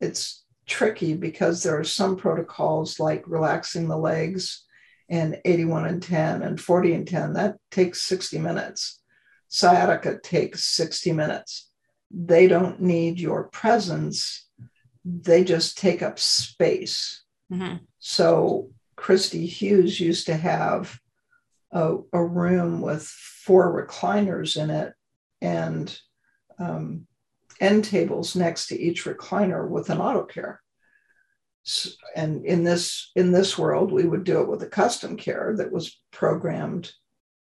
it's 0.00 0.44
tricky 0.66 1.14
because 1.14 1.62
there 1.62 1.78
are 1.78 1.84
some 1.84 2.16
protocols 2.16 2.98
like 2.98 3.24
relaxing 3.26 3.88
the 3.88 3.96
legs 3.96 4.64
and 5.08 5.40
81 5.44 5.86
and 5.86 6.02
10 6.02 6.42
and 6.42 6.60
40 6.60 6.94
and 6.94 7.08
10 7.08 7.32
that 7.34 7.56
takes 7.70 8.02
60 8.02 8.38
minutes 8.38 9.02
sciatica 9.48 10.18
takes 10.22 10.64
60 10.64 11.12
minutes 11.12 11.70
they 12.10 12.46
don't 12.46 12.80
need 12.80 13.20
your 13.20 13.44
presence 13.44 14.48
they 15.04 15.44
just 15.44 15.76
take 15.76 16.02
up 16.02 16.18
space 16.18 17.23
mm-hmm. 17.52 17.76
so 17.98 18.70
christy 18.96 19.46
hughes 19.46 20.00
used 20.00 20.26
to 20.26 20.36
have 20.36 20.98
a, 21.72 21.96
a, 22.12 22.24
room 22.24 22.80
with 22.80 23.04
four 23.04 23.84
recliners 23.84 24.56
in 24.56 24.70
it 24.70 24.94
and 25.42 25.98
um, 26.58 27.06
end 27.60 27.84
tables 27.84 28.36
next 28.36 28.68
to 28.68 28.80
each 28.80 29.04
recliner 29.04 29.68
with 29.68 29.90
an 29.90 30.00
auto 30.00 30.24
care. 30.24 30.60
And 32.14 32.44
in 32.44 32.62
this 32.62 33.10
in 33.16 33.32
this 33.32 33.56
world, 33.56 33.90
we 33.90 34.04
would 34.04 34.24
do 34.24 34.42
it 34.42 34.48
with 34.48 34.62
a 34.62 34.68
custom 34.68 35.16
care 35.16 35.54
that 35.56 35.72
was 35.72 35.98
programmed 36.12 36.92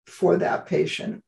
for 0.07 0.37
that 0.37 0.67
patient. 0.67 1.25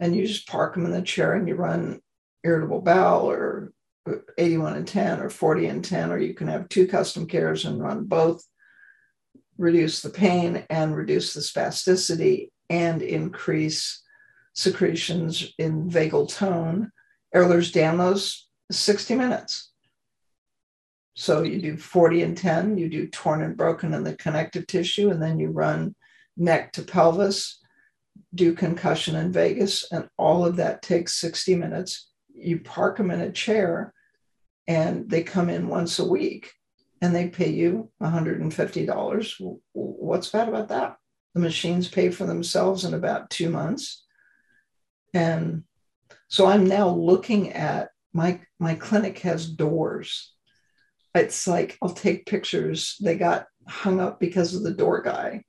And 0.00 0.16
you 0.16 0.26
just 0.26 0.48
park 0.48 0.74
them 0.74 0.86
in 0.86 0.92
the 0.92 1.02
chair 1.02 1.34
and 1.34 1.46
you 1.46 1.54
run 1.54 2.00
irritable 2.42 2.80
bowel 2.80 3.30
or 3.30 3.72
81 4.36 4.74
and 4.74 4.88
10 4.88 5.20
or 5.20 5.30
40 5.30 5.66
and 5.66 5.84
10, 5.84 6.10
or 6.10 6.18
you 6.18 6.34
can 6.34 6.48
have 6.48 6.68
two 6.68 6.86
custom 6.86 7.26
cares 7.26 7.64
and 7.64 7.82
run 7.82 8.04
both, 8.04 8.44
reduce 9.58 10.02
the 10.02 10.10
pain 10.10 10.64
and 10.70 10.96
reduce 10.96 11.34
the 11.34 11.40
spasticity 11.40 12.50
and 12.68 13.02
increase 13.02 14.02
secretions 14.54 15.52
in 15.58 15.88
vagal 15.88 16.34
tone 16.34 16.90
Ehlers-Danlos, 17.34 18.42
60 18.70 19.14
minutes. 19.14 19.70
So 21.14 21.42
you 21.42 21.60
do 21.60 21.76
40 21.76 22.22
and 22.22 22.36
10, 22.36 22.78
you 22.78 22.88
do 22.88 23.06
torn 23.06 23.42
and 23.42 23.56
broken 23.56 23.94
in 23.94 24.02
the 24.02 24.16
connective 24.16 24.66
tissue, 24.66 25.10
and 25.10 25.22
then 25.22 25.38
you 25.38 25.48
run 25.48 25.94
neck 26.36 26.72
to 26.72 26.82
pelvis, 26.82 27.60
do 28.34 28.54
concussion 28.54 29.16
in 29.16 29.32
vagus, 29.32 29.90
and 29.92 30.08
all 30.16 30.44
of 30.44 30.56
that 30.56 30.82
takes 30.82 31.20
60 31.20 31.54
minutes. 31.56 32.11
You 32.34 32.60
park 32.60 32.96
them 32.96 33.10
in 33.10 33.20
a 33.20 33.32
chair, 33.32 33.92
and 34.66 35.08
they 35.08 35.22
come 35.22 35.48
in 35.48 35.68
once 35.68 35.98
a 35.98 36.08
week 36.08 36.52
and 37.02 37.14
they 37.14 37.28
pay 37.28 37.50
you 37.50 37.90
$150. 38.00 39.56
What's 39.72 40.30
bad 40.30 40.48
about 40.48 40.68
that? 40.68 40.96
The 41.34 41.40
machines 41.40 41.88
pay 41.88 42.10
for 42.10 42.24
themselves 42.24 42.84
in 42.84 42.94
about 42.94 43.28
two 43.28 43.50
months. 43.50 44.04
And 45.12 45.64
so 46.28 46.46
I'm 46.46 46.66
now 46.66 46.88
looking 46.88 47.52
at 47.52 47.90
my 48.14 48.40
my 48.60 48.74
clinic 48.74 49.18
has 49.20 49.48
doors. 49.48 50.32
It's 51.14 51.46
like 51.48 51.76
I'll 51.82 51.90
take 51.90 52.26
pictures. 52.26 52.96
They 53.00 53.16
got 53.16 53.46
hung 53.66 54.00
up 54.00 54.20
because 54.20 54.54
of 54.54 54.62
the 54.62 54.72
door 54.72 55.02
guy, 55.02 55.44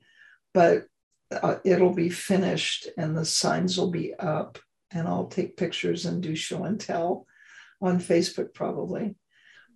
but 0.53 0.85
uh, 1.31 1.55
it'll 1.63 1.93
be 1.93 2.09
finished 2.09 2.87
and 2.97 3.15
the 3.17 3.25
signs 3.25 3.77
will 3.77 3.91
be 3.91 4.13
up 4.15 4.57
and 4.93 5.07
I'll 5.07 5.27
take 5.27 5.57
pictures 5.57 6.05
and 6.05 6.21
do 6.21 6.35
show 6.35 6.63
and 6.63 6.79
tell 6.79 7.25
on 7.81 8.00
Facebook 8.00 8.53
probably. 8.53 9.15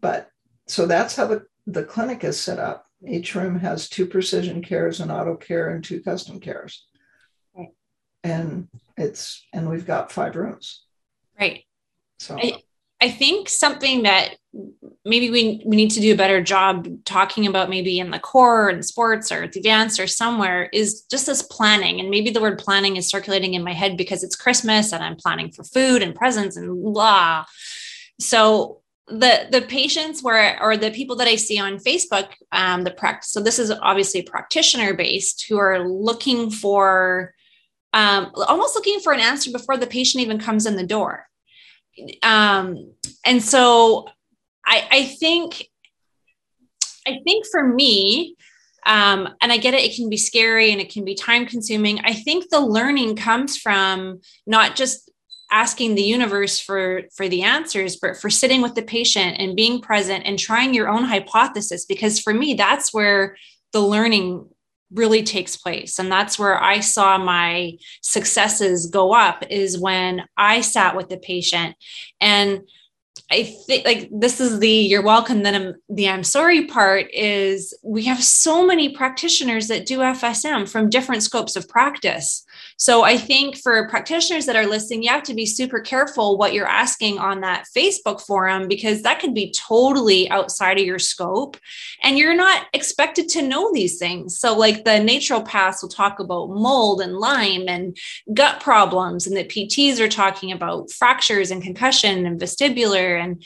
But 0.01 0.29
so 0.67 0.85
that's 0.85 1.15
how 1.15 1.27
the, 1.27 1.45
the 1.65 1.83
clinic 1.83 2.23
is 2.23 2.39
set 2.39 2.59
up. 2.59 2.85
Each 3.05 3.35
room 3.35 3.59
has 3.59 3.89
two 3.89 4.05
precision 4.07 4.63
cares, 4.63 4.99
and 4.99 5.11
auto 5.11 5.35
care, 5.35 5.69
and 5.69 5.83
two 5.83 6.01
custom 6.01 6.39
cares. 6.39 6.87
Right. 7.55 7.69
And 8.23 8.69
it's 8.97 9.45
and 9.53 9.69
we've 9.69 9.85
got 9.85 10.11
five 10.11 10.35
rooms. 10.35 10.83
Right. 11.39 11.63
So 12.17 12.37
I, 12.39 12.63
I 12.99 13.09
think 13.09 13.47
something 13.47 14.03
that 14.03 14.35
maybe 15.05 15.29
we, 15.29 15.61
we 15.65 15.75
need 15.75 15.91
to 15.91 15.99
do 15.99 16.13
a 16.13 16.17
better 16.17 16.41
job 16.41 16.87
talking 17.05 17.45
about 17.45 17.69
maybe 17.69 17.99
in 17.99 18.09
the 18.09 18.19
core 18.19 18.69
and 18.69 18.83
sports 18.83 19.31
or 19.31 19.43
at 19.43 19.53
the 19.53 19.61
dance 19.61 19.99
or 19.99 20.07
somewhere 20.07 20.69
is 20.73 21.03
just 21.03 21.27
this 21.27 21.43
planning. 21.43 21.99
And 21.99 22.09
maybe 22.09 22.31
the 22.31 22.41
word 22.41 22.57
planning 22.57 22.97
is 22.97 23.07
circulating 23.07 23.53
in 23.53 23.63
my 23.63 23.73
head 23.73 23.97
because 23.97 24.23
it's 24.23 24.35
Christmas 24.35 24.93
and 24.93 25.03
I'm 25.03 25.15
planning 25.15 25.51
for 25.51 25.63
food 25.63 26.01
and 26.01 26.15
presents 26.15 26.57
and 26.57 26.83
blah. 26.83 27.45
So 28.19 28.81
the 29.07 29.47
the 29.51 29.61
patients 29.61 30.21
where 30.21 30.61
or 30.61 30.75
the 30.75 30.91
people 30.91 31.15
that 31.17 31.27
I 31.27 31.35
see 31.35 31.59
on 31.59 31.77
Facebook, 31.77 32.29
um, 32.51 32.83
the 32.83 32.91
practice. 32.91 33.31
So 33.31 33.41
this 33.41 33.59
is 33.59 33.71
obviously 33.71 34.21
practitioner 34.21 34.93
based 34.93 35.45
who 35.47 35.57
are 35.57 35.87
looking 35.87 36.51
for 36.51 37.33
um, 37.93 38.31
almost 38.35 38.75
looking 38.75 38.99
for 38.99 39.13
an 39.13 39.19
answer 39.19 39.51
before 39.51 39.77
the 39.77 39.87
patient 39.87 40.23
even 40.23 40.39
comes 40.39 40.65
in 40.65 40.75
the 40.75 40.85
door. 40.85 41.27
Um, 42.23 42.93
and 43.25 43.41
so 43.41 44.07
I, 44.65 44.87
I 44.91 45.05
think, 45.05 45.67
I 47.07 47.19
think 47.23 47.45
for 47.51 47.65
me, 47.65 48.35
um, 48.85 49.27
and 49.41 49.51
I 49.51 49.57
get 49.57 49.73
it, 49.73 49.83
it 49.83 49.95
can 49.95 50.09
be 50.09 50.17
scary 50.17 50.71
and 50.71 50.79
it 50.79 50.91
can 50.91 51.03
be 51.03 51.15
time 51.15 51.45
consuming. 51.45 51.99
I 51.99 52.13
think 52.13 52.49
the 52.49 52.61
learning 52.61 53.17
comes 53.17 53.57
from 53.57 54.21
not 54.45 54.75
just 54.75 55.11
asking 55.51 55.95
the 55.95 56.03
universe 56.03 56.59
for 56.59 57.03
for 57.15 57.29
the 57.29 57.41
answers 57.41 57.95
but 57.95 58.17
for 58.17 58.29
sitting 58.29 58.61
with 58.61 58.75
the 58.75 58.81
patient 58.81 59.37
and 59.39 59.55
being 59.55 59.79
present 59.79 60.25
and 60.25 60.37
trying 60.37 60.73
your 60.73 60.89
own 60.89 61.05
hypothesis 61.05 61.85
because 61.85 62.19
for 62.19 62.33
me 62.33 62.53
that's 62.53 62.93
where 62.93 63.37
the 63.71 63.79
learning 63.79 64.45
really 64.93 65.23
takes 65.23 65.57
place 65.57 65.99
and 65.99 66.11
that's 66.11 66.39
where 66.39 66.61
i 66.61 66.79
saw 66.79 67.17
my 67.17 67.73
successes 68.01 68.87
go 68.87 69.13
up 69.13 69.43
is 69.49 69.77
when 69.77 70.23
i 70.37 70.61
sat 70.61 70.95
with 70.95 71.09
the 71.09 71.17
patient 71.17 71.75
and 72.21 72.61
I 73.29 73.43
think 73.43 73.85
like 73.85 74.09
this 74.11 74.39
is 74.39 74.59
the 74.59 74.69
you're 74.69 75.03
welcome 75.03 75.43
then 75.43 75.55
I'm 75.55 75.75
the 75.89 76.07
I'm 76.07 76.23
sorry 76.23 76.65
part 76.65 77.07
is 77.13 77.77
we 77.83 78.05
have 78.05 78.23
so 78.23 78.65
many 78.65 78.95
practitioners 78.95 79.67
that 79.67 79.85
do 79.85 79.99
FSM 79.99 80.69
from 80.69 80.89
different 80.89 81.23
scopes 81.23 81.55
of 81.55 81.67
practice. 81.67 82.45
So 82.79 83.03
I 83.03 83.17
think 83.17 83.57
for 83.57 83.89
practitioners 83.89 84.45
that 84.45 84.55
are 84.55 84.67
listening, 84.67 85.01
you 85.01 85.09
have 85.09 85.23
to 85.23 85.33
be 85.33 85.47
super 85.47 85.79
careful 85.79 86.37
what 86.37 86.53
you're 86.53 86.67
asking 86.67 87.17
on 87.17 87.41
that 87.41 87.65
Facebook 87.75 88.21
forum 88.21 88.67
because 88.67 89.01
that 89.01 89.19
could 89.19 89.33
be 89.33 89.51
totally 89.51 90.29
outside 90.29 90.79
of 90.79 90.85
your 90.85 90.99
scope 90.99 91.57
and 92.03 92.19
you're 92.19 92.35
not 92.35 92.67
expected 92.73 93.29
to 93.29 93.41
know 93.41 93.73
these 93.73 93.97
things. 93.97 94.39
So 94.39 94.55
like 94.55 94.85
the 94.85 94.91
naturopaths 94.91 95.81
will 95.81 95.89
talk 95.89 96.19
about 96.19 96.51
mold 96.51 97.01
and 97.01 97.17
Lyme 97.17 97.67
and 97.67 97.97
gut 98.31 98.61
problems 98.61 99.25
and 99.25 99.35
the 99.35 99.43
PTs 99.43 99.99
are 99.99 100.07
talking 100.07 100.51
about 100.51 100.91
fractures 100.91 101.49
and 101.49 101.63
concussion 101.63 102.27
and 102.27 102.39
vestibular 102.39 103.19
and 103.19 103.43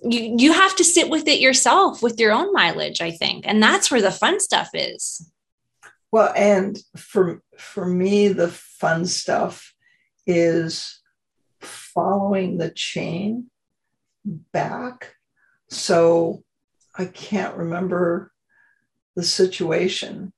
you, 0.00 0.36
you 0.38 0.52
have 0.52 0.76
to 0.76 0.84
sit 0.84 1.10
with 1.10 1.26
it 1.26 1.40
yourself 1.40 2.00
with 2.00 2.20
your 2.20 2.30
own 2.30 2.52
mileage, 2.52 3.00
I 3.00 3.10
think. 3.10 3.44
And 3.48 3.60
that's 3.60 3.90
where 3.90 4.00
the 4.00 4.12
fun 4.12 4.38
stuff 4.38 4.70
is. 4.72 5.28
Well, 6.12 6.32
and 6.36 6.78
for 6.96 7.42
for 7.56 7.84
me, 7.84 8.28
the 8.28 8.48
fun 8.78 9.06
stuff 9.06 9.74
is 10.26 11.00
following 11.60 12.58
the 12.58 12.70
chain 12.70 13.50
back. 14.24 15.14
So 15.68 16.42
I 16.96 17.06
can't 17.06 17.56
remember 17.56 18.32
the 19.16 19.22
situation. 19.22 20.32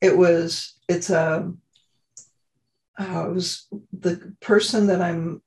It 0.00 0.16
was 0.16 0.74
it's 0.88 1.10
a 1.10 1.52
uh, 3.00 3.26
it 3.28 3.34
was 3.34 3.68
the 3.92 4.34
person 4.40 4.88
that 4.88 5.00
I'm 5.00 5.40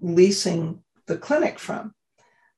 leasing 0.00 0.82
the 1.06 1.18
clinic 1.18 1.58
from. 1.58 1.94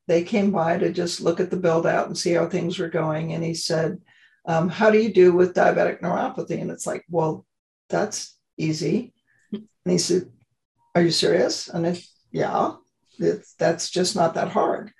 They 0.06 0.22
came 0.22 0.52
by 0.52 0.78
to 0.78 0.92
just 0.92 1.20
look 1.20 1.40
at 1.40 1.50
the 1.50 1.56
build 1.56 1.84
out 1.84 2.06
and 2.06 2.16
see 2.16 2.32
how 2.32 2.46
things 2.46 2.78
were 2.78 2.88
going, 2.88 3.32
and 3.32 3.42
he 3.42 3.54
said 3.54 3.98
um, 4.46 4.68
how 4.68 4.90
do 4.90 4.98
you 4.98 5.12
do 5.12 5.32
with 5.32 5.54
diabetic 5.54 6.00
neuropathy? 6.00 6.60
And 6.60 6.70
it's 6.70 6.86
like, 6.86 7.04
well, 7.10 7.44
that's 7.88 8.38
easy. 8.56 9.12
And 9.86 9.92
he 9.92 9.98
said, 9.98 10.28
are 10.96 11.02
you 11.02 11.12
serious? 11.12 11.68
And 11.68 11.86
I, 11.86 12.02
yeah, 12.32 12.72
that's 13.56 13.88
just 13.88 14.16
not 14.16 14.34
that 14.34 14.48
hard. 14.48 14.90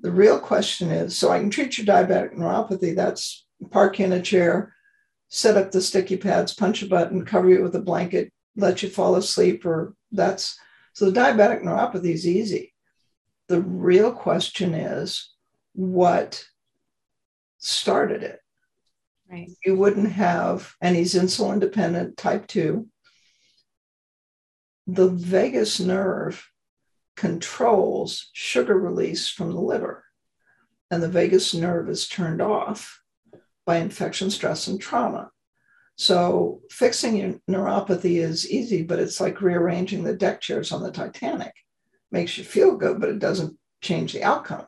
The 0.00 0.10
real 0.10 0.40
question 0.40 0.90
is, 0.90 1.16
so 1.16 1.30
I 1.30 1.38
can 1.38 1.48
treat 1.48 1.78
your 1.78 1.86
diabetic 1.86 2.34
neuropathy. 2.34 2.96
That's 2.96 3.46
park 3.70 4.00
you 4.00 4.06
in 4.06 4.12
a 4.12 4.20
chair, 4.20 4.74
set 5.28 5.56
up 5.56 5.70
the 5.70 5.80
sticky 5.80 6.16
pads, 6.16 6.54
punch 6.54 6.82
a 6.82 6.88
button, 6.88 7.24
cover 7.24 7.50
you 7.50 7.62
with 7.62 7.76
a 7.76 7.80
blanket, 7.80 8.32
let 8.56 8.82
you 8.82 8.88
fall 8.88 9.14
asleep, 9.14 9.64
or 9.64 9.94
that's 10.10 10.58
so 10.92 11.08
the 11.08 11.20
diabetic 11.20 11.62
neuropathy 11.62 12.12
is 12.12 12.26
easy. 12.26 12.74
The 13.46 13.60
real 13.60 14.12
question 14.12 14.74
is 14.74 15.30
what 15.72 16.44
started 17.58 18.24
it? 18.24 18.40
Right. 19.30 19.52
You 19.64 19.76
wouldn't 19.76 20.10
have, 20.10 20.74
and 20.80 20.96
he's 20.96 21.14
insulin 21.14 21.60
dependent, 21.60 22.16
type 22.16 22.48
2. 22.48 22.88
The 24.86 25.08
vagus 25.08 25.78
nerve 25.80 26.44
controls 27.16 28.30
sugar 28.32 28.78
release 28.78 29.28
from 29.28 29.52
the 29.52 29.60
liver, 29.60 30.04
and 30.90 31.02
the 31.02 31.08
vagus 31.08 31.54
nerve 31.54 31.88
is 31.88 32.08
turned 32.08 32.42
off 32.42 33.00
by 33.64 33.76
infection, 33.76 34.30
stress, 34.30 34.66
and 34.66 34.80
trauma. 34.80 35.30
So 35.96 36.62
fixing 36.70 37.16
your 37.16 37.40
neuropathy 37.48 38.16
is 38.16 38.50
easy, 38.50 38.82
but 38.82 38.98
it's 38.98 39.20
like 39.20 39.40
rearranging 39.40 40.02
the 40.02 40.16
deck 40.16 40.40
chairs 40.40 40.72
on 40.72 40.82
the 40.82 40.90
Titanic. 40.90 41.54
Makes 42.10 42.38
you 42.38 42.44
feel 42.44 42.76
good, 42.76 43.00
but 43.00 43.08
it 43.08 43.18
doesn't 43.18 43.56
change 43.80 44.12
the 44.12 44.24
outcome. 44.24 44.66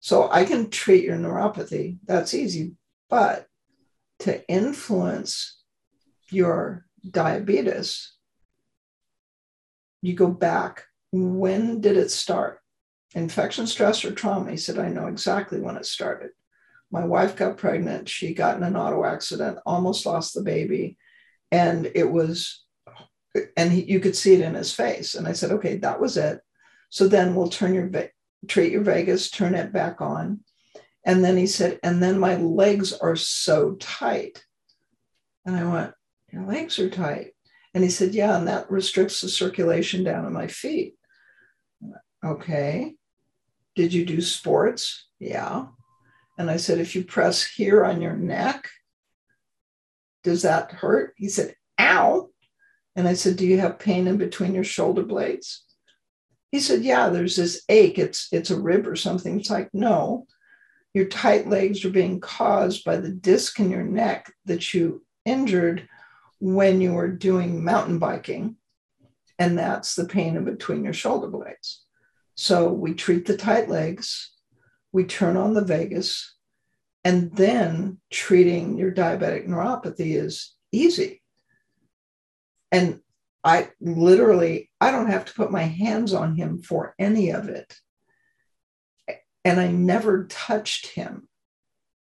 So 0.00 0.30
I 0.30 0.44
can 0.44 0.70
treat 0.70 1.04
your 1.04 1.18
neuropathy. 1.18 1.98
That's 2.06 2.32
easy. 2.32 2.72
But 3.10 3.46
to 4.20 4.48
influence 4.48 5.60
your 6.30 6.86
diabetes, 7.08 8.12
you 10.02 10.14
go 10.14 10.28
back. 10.28 10.84
When 11.12 11.80
did 11.80 11.96
it 11.96 12.10
start? 12.10 12.60
Infection, 13.14 13.66
stress, 13.66 14.04
or 14.04 14.12
trauma? 14.12 14.52
He 14.52 14.56
said, 14.56 14.78
I 14.78 14.88
know 14.88 15.06
exactly 15.06 15.60
when 15.60 15.76
it 15.76 15.86
started. 15.86 16.30
My 16.90 17.04
wife 17.04 17.36
got 17.36 17.56
pregnant. 17.56 18.08
She 18.08 18.34
got 18.34 18.56
in 18.56 18.62
an 18.62 18.76
auto 18.76 19.04
accident, 19.04 19.58
almost 19.66 20.06
lost 20.06 20.34
the 20.34 20.42
baby. 20.42 20.96
And 21.50 21.90
it 21.94 22.10
was, 22.10 22.64
and 23.56 23.72
he, 23.72 23.82
you 23.82 24.00
could 24.00 24.16
see 24.16 24.34
it 24.34 24.40
in 24.40 24.54
his 24.54 24.72
face. 24.72 25.14
And 25.14 25.26
I 25.26 25.32
said, 25.32 25.52
okay, 25.52 25.76
that 25.78 26.00
was 26.00 26.16
it. 26.16 26.40
So 26.90 27.08
then 27.08 27.34
we'll 27.34 27.48
turn 27.48 27.74
your, 27.74 27.90
treat 28.48 28.72
your 28.72 28.82
vagus, 28.82 29.30
turn 29.30 29.54
it 29.54 29.72
back 29.72 30.00
on. 30.00 30.40
And 31.04 31.24
then 31.24 31.36
he 31.36 31.46
said, 31.46 31.78
and 31.82 32.02
then 32.02 32.18
my 32.18 32.36
legs 32.36 32.92
are 32.92 33.16
so 33.16 33.72
tight. 33.76 34.44
And 35.44 35.56
I 35.56 35.64
went, 35.64 35.92
Your 36.32 36.44
legs 36.44 36.78
are 36.78 36.90
tight. 36.90 37.32
And 37.74 37.84
he 37.84 37.90
said, 37.90 38.14
Yeah, 38.14 38.36
and 38.36 38.48
that 38.48 38.70
restricts 38.70 39.20
the 39.20 39.28
circulation 39.28 40.04
down 40.04 40.26
in 40.26 40.32
my 40.32 40.46
feet. 40.46 40.94
Okay. 42.24 42.94
Did 43.76 43.92
you 43.92 44.04
do 44.04 44.20
sports? 44.20 45.06
Yeah. 45.18 45.66
And 46.38 46.50
I 46.50 46.56
said, 46.56 46.78
If 46.78 46.94
you 46.94 47.04
press 47.04 47.44
here 47.44 47.84
on 47.84 48.00
your 48.00 48.16
neck, 48.16 48.68
does 50.24 50.42
that 50.42 50.72
hurt? 50.72 51.14
He 51.16 51.28
said, 51.28 51.54
Ow. 51.78 52.30
And 52.96 53.06
I 53.06 53.14
said, 53.14 53.36
Do 53.36 53.46
you 53.46 53.58
have 53.60 53.78
pain 53.78 54.06
in 54.06 54.16
between 54.16 54.54
your 54.54 54.64
shoulder 54.64 55.02
blades? 55.02 55.64
He 56.50 56.60
said, 56.60 56.82
Yeah, 56.82 57.08
there's 57.10 57.36
this 57.36 57.62
ache. 57.68 57.98
It's 57.98 58.28
it's 58.32 58.50
a 58.50 58.60
rib 58.60 58.86
or 58.86 58.96
something. 58.96 59.38
It's 59.38 59.50
like, 59.50 59.70
no, 59.72 60.26
your 60.92 61.06
tight 61.06 61.48
legs 61.48 61.84
are 61.84 61.90
being 61.90 62.20
caused 62.20 62.84
by 62.84 62.96
the 62.96 63.10
disc 63.10 63.60
in 63.60 63.70
your 63.70 63.84
neck 63.84 64.32
that 64.46 64.74
you 64.74 65.04
injured 65.24 65.88
when 66.40 66.80
you 66.80 66.94
were 66.94 67.08
doing 67.08 67.62
mountain 67.62 67.98
biking. 67.98 68.56
And 69.38 69.58
that's 69.58 69.94
the 69.94 70.04
pain 70.04 70.36
in 70.36 70.44
between 70.44 70.84
your 70.84 70.92
shoulder 70.92 71.28
blades. 71.28 71.84
So 72.34 72.72
we 72.72 72.94
treat 72.94 73.26
the 73.26 73.36
tight 73.36 73.68
legs, 73.68 74.32
we 74.92 75.04
turn 75.04 75.36
on 75.36 75.54
the 75.54 75.64
vagus, 75.64 76.34
and 77.04 77.34
then 77.36 77.98
treating 78.10 78.76
your 78.76 78.92
diabetic 78.92 79.46
neuropathy 79.46 80.16
is 80.16 80.54
easy. 80.72 81.22
And 82.72 83.00
I 83.44 83.70
literally, 83.80 84.70
I 84.80 84.90
don't 84.90 85.10
have 85.10 85.26
to 85.26 85.34
put 85.34 85.50
my 85.50 85.62
hands 85.62 86.12
on 86.12 86.36
him 86.36 86.62
for 86.62 86.94
any 86.98 87.30
of 87.30 87.48
it 87.48 87.74
and 89.44 89.60
I 89.60 89.68
never 89.68 90.26
touched 90.26 90.88
him. 90.88 91.28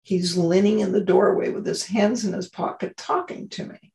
He's 0.03 0.37
leaning 0.37 0.81
in 0.81 0.92
the 0.92 1.05
doorway 1.05 1.51
with 1.51 1.66
his 1.66 1.87
hands 1.87 2.25
in 2.25 2.33
his 2.33 2.49
pocket 2.49 2.97
talking 2.97 3.49
to 3.51 3.64
me. 3.64 3.91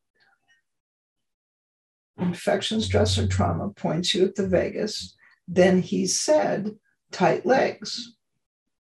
Infection, 2.19 2.82
stress, 2.82 3.17
or 3.17 3.27
trauma 3.27 3.69
points 3.69 4.13
you 4.13 4.25
at 4.25 4.36
the 4.36 4.47
vagus. 4.47 5.15
Then 5.47 5.82
he 5.82 6.08
said, 6.08 6.75
tight 7.12 7.45
legs. 7.45 8.15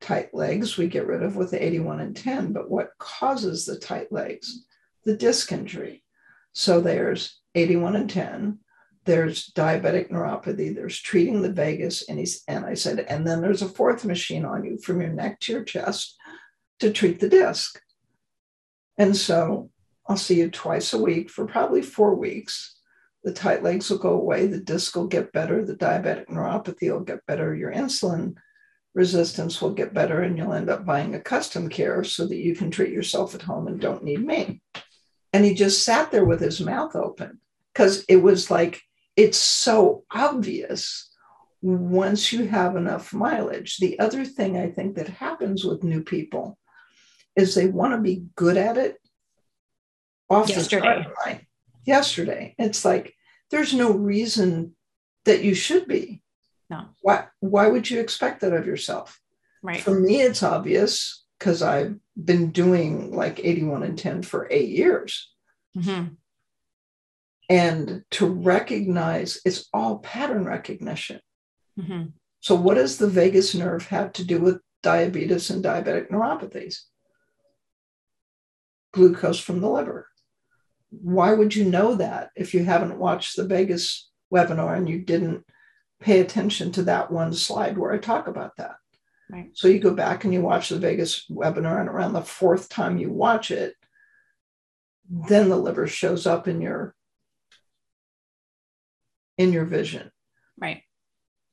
Tight 0.01 0.33
legs 0.33 0.77
we 0.77 0.87
get 0.87 1.07
rid 1.07 1.23
of 1.23 1.37
with 1.37 1.51
the 1.51 1.65
81 1.65 2.01
and 2.01 2.17
10, 2.17 2.53
but 2.53 2.71
what 2.71 2.97
causes 2.99 3.67
the 3.67 3.79
tight 3.79 4.13
legs? 4.13 4.65
The 5.05 5.17
disc 5.17 5.51
injury. 5.51 6.05
So 6.53 6.81
there's 6.81 7.41
81 7.55 7.97
and 7.97 8.11
10, 8.11 8.59
there's 9.05 9.51
diabetic 9.53 10.11
neuropathy, 10.11 10.75
there's 10.75 11.01
treating 11.01 11.41
the 11.41 11.51
vagus, 11.51 12.07
and 12.09 12.19
he's 12.19 12.43
and 12.47 12.67
I 12.67 12.75
said, 12.75 13.01
and 13.09 13.27
then 13.27 13.41
there's 13.41 13.63
a 13.63 13.69
fourth 13.69 14.05
machine 14.05 14.45
on 14.45 14.65
you 14.65 14.77
from 14.77 15.01
your 15.01 15.11
neck 15.11 15.41
to 15.41 15.53
your 15.53 15.65
chest 15.65 16.17
to 16.81 16.93
treat 16.93 17.19
the 17.19 17.29
disc. 17.29 17.81
And 18.99 19.17
so 19.17 19.71
I'll 20.07 20.17
see 20.17 20.39
you 20.41 20.51
twice 20.51 20.93
a 20.93 21.03
week 21.03 21.31
for 21.31 21.47
probably 21.47 21.81
four 21.81 22.15
weeks. 22.15 22.78
The 23.25 23.33
tight 23.33 23.63
legs 23.63 23.91
will 23.91 23.99
go 23.99 24.13
away, 24.13 24.47
the 24.47 24.61
disc 24.61 24.95
will 24.95 25.09
get 25.09 25.33
better, 25.33 25.65
the 25.65 25.75
diabetic 25.75 26.29
neuropathy 26.29 26.91
will 26.93 27.01
get 27.01 27.27
better, 27.27 27.55
your 27.55 27.73
insulin 27.73 28.37
resistance 28.95 29.61
will 29.61 29.73
get 29.73 29.93
better, 29.93 30.23
and 30.23 30.39
you'll 30.39 30.53
end 30.53 30.71
up 30.71 30.87
buying 30.87 31.15
a 31.15 31.21
custom 31.21 31.69
care 31.69 32.05
so 32.05 32.27
that 32.27 32.37
you 32.37 32.55
can 32.55 32.71
treat 32.71 32.93
yourself 32.93 33.35
at 33.35 33.43
home 33.43 33.67
and 33.67 33.81
don't 33.81 34.05
need 34.05 34.25
me. 34.25 34.63
And 35.33 35.45
he 35.45 35.55
just 35.55 35.85
sat 35.85 36.11
there 36.11 36.25
with 36.25 36.41
his 36.41 36.61
mouth 36.61 36.97
open 36.97 37.41
because 37.73 38.05
it 38.09 38.17
was 38.17 38.51
like 38.51 38.81
it's 39.17 39.39
so 39.39 40.05
obvious 40.13 41.11
once 41.61 42.33
you 42.33 42.47
have 42.47 42.77
enough 42.77 43.13
mileage. 43.13 43.79
The 43.79 43.99
other 43.99 44.25
thing 44.25 44.57
I 44.57 44.71
think 44.71 44.97
that 44.97 45.09
happens 45.09 45.65
with 45.65 45.83
new 45.83 46.03
people 46.03 46.57
is 47.37 47.55
they 47.55 47.67
want 47.67 47.95
to 47.95 48.01
be 48.01 48.27
good 48.37 48.57
at 48.57 48.77
it 48.77 48.97
off 50.31 50.49
yesterday. 50.49 51.05
The 51.25 51.41
Yesterday. 51.85 52.55
It's 52.59 52.85
like 52.85 53.15
there's 53.51 53.75
no 53.75 53.93
reason 53.93 54.75
that 55.25 55.43
you 55.43 55.55
should 55.55 55.87
be. 55.87 56.23
No. 56.71 56.87
Why 57.01 57.27
why 57.41 57.69
would 57.69 57.89
you 57.89 58.01
expect 58.01 58.41
that 58.41 58.53
of 58.53 58.67
yourself? 58.67 59.21
Right. 59.63 59.81
For 59.81 59.99
me, 59.99 60.21
it's 60.21 60.43
obvious 60.43 61.25
because 61.39 61.63
I've 61.63 61.97
been 62.23 62.51
doing 62.51 63.15
like 63.15 63.41
81 63.45 63.83
and 63.83 63.99
10 63.99 64.23
for 64.23 64.49
eight 64.51 64.71
years. 64.71 65.31
Mm-hmm. 65.77 66.15
And 67.51 68.05
to 68.11 68.27
recognize 68.27 69.41
it's 69.45 69.69
all 69.73 69.99
pattern 69.99 70.45
recognition. 70.45 71.21
Mm-hmm. 71.79 72.09
So, 72.41 72.55
what 72.55 72.75
does 72.75 72.99
the 72.99 73.09
vagus 73.09 73.55
nerve 73.55 73.87
have 73.89 74.13
to 74.15 74.25
do 74.25 74.41
with 74.41 74.61
diabetes 74.83 75.51
and 75.51 75.65
diabetic 75.65 76.11
neuropathies? 76.11 76.83
Glucose 78.93 79.41
from 79.41 79.61
the 79.61 79.69
liver. 79.69 80.09
Why 80.91 81.33
would 81.33 81.55
you 81.55 81.65
know 81.65 81.97
that 81.97 82.31
if 82.37 82.55
you 82.55 82.65
haven't 82.65 82.99
watched 82.99 83.37
the 83.37 83.45
vagus 83.45 84.09
webinar 84.33 84.77
and 84.77 84.89
you 84.89 85.01
didn't 85.01 85.45
pay 86.01 86.21
attention 86.21 86.73
to 86.73 86.83
that 86.85 87.11
one 87.11 87.33
slide 87.33 87.77
where 87.77 87.93
I 87.93 87.99
talk 87.99 88.27
about 88.27 88.57
that? 88.57 88.77
Right. 89.31 89.51
So 89.53 89.69
you 89.69 89.79
go 89.79 89.95
back 89.95 90.25
and 90.25 90.33
you 90.33 90.41
watch 90.41 90.71
the 90.71 90.79
vagus 90.79 91.27
webinar, 91.31 91.81
and 91.81 91.89
around 91.89 92.15
the 92.15 92.23
fourth 92.23 92.69
time 92.69 92.97
you 92.97 93.13
watch 93.13 93.51
it, 93.51 93.75
then 95.11 95.51
the 95.51 95.57
liver 95.57 95.87
shows 95.87 96.27
up 96.27 96.49
in 96.49 96.61
your 96.61 96.95
in 99.37 99.53
your 99.53 99.65
vision. 99.65 100.11
Right. 100.59 100.83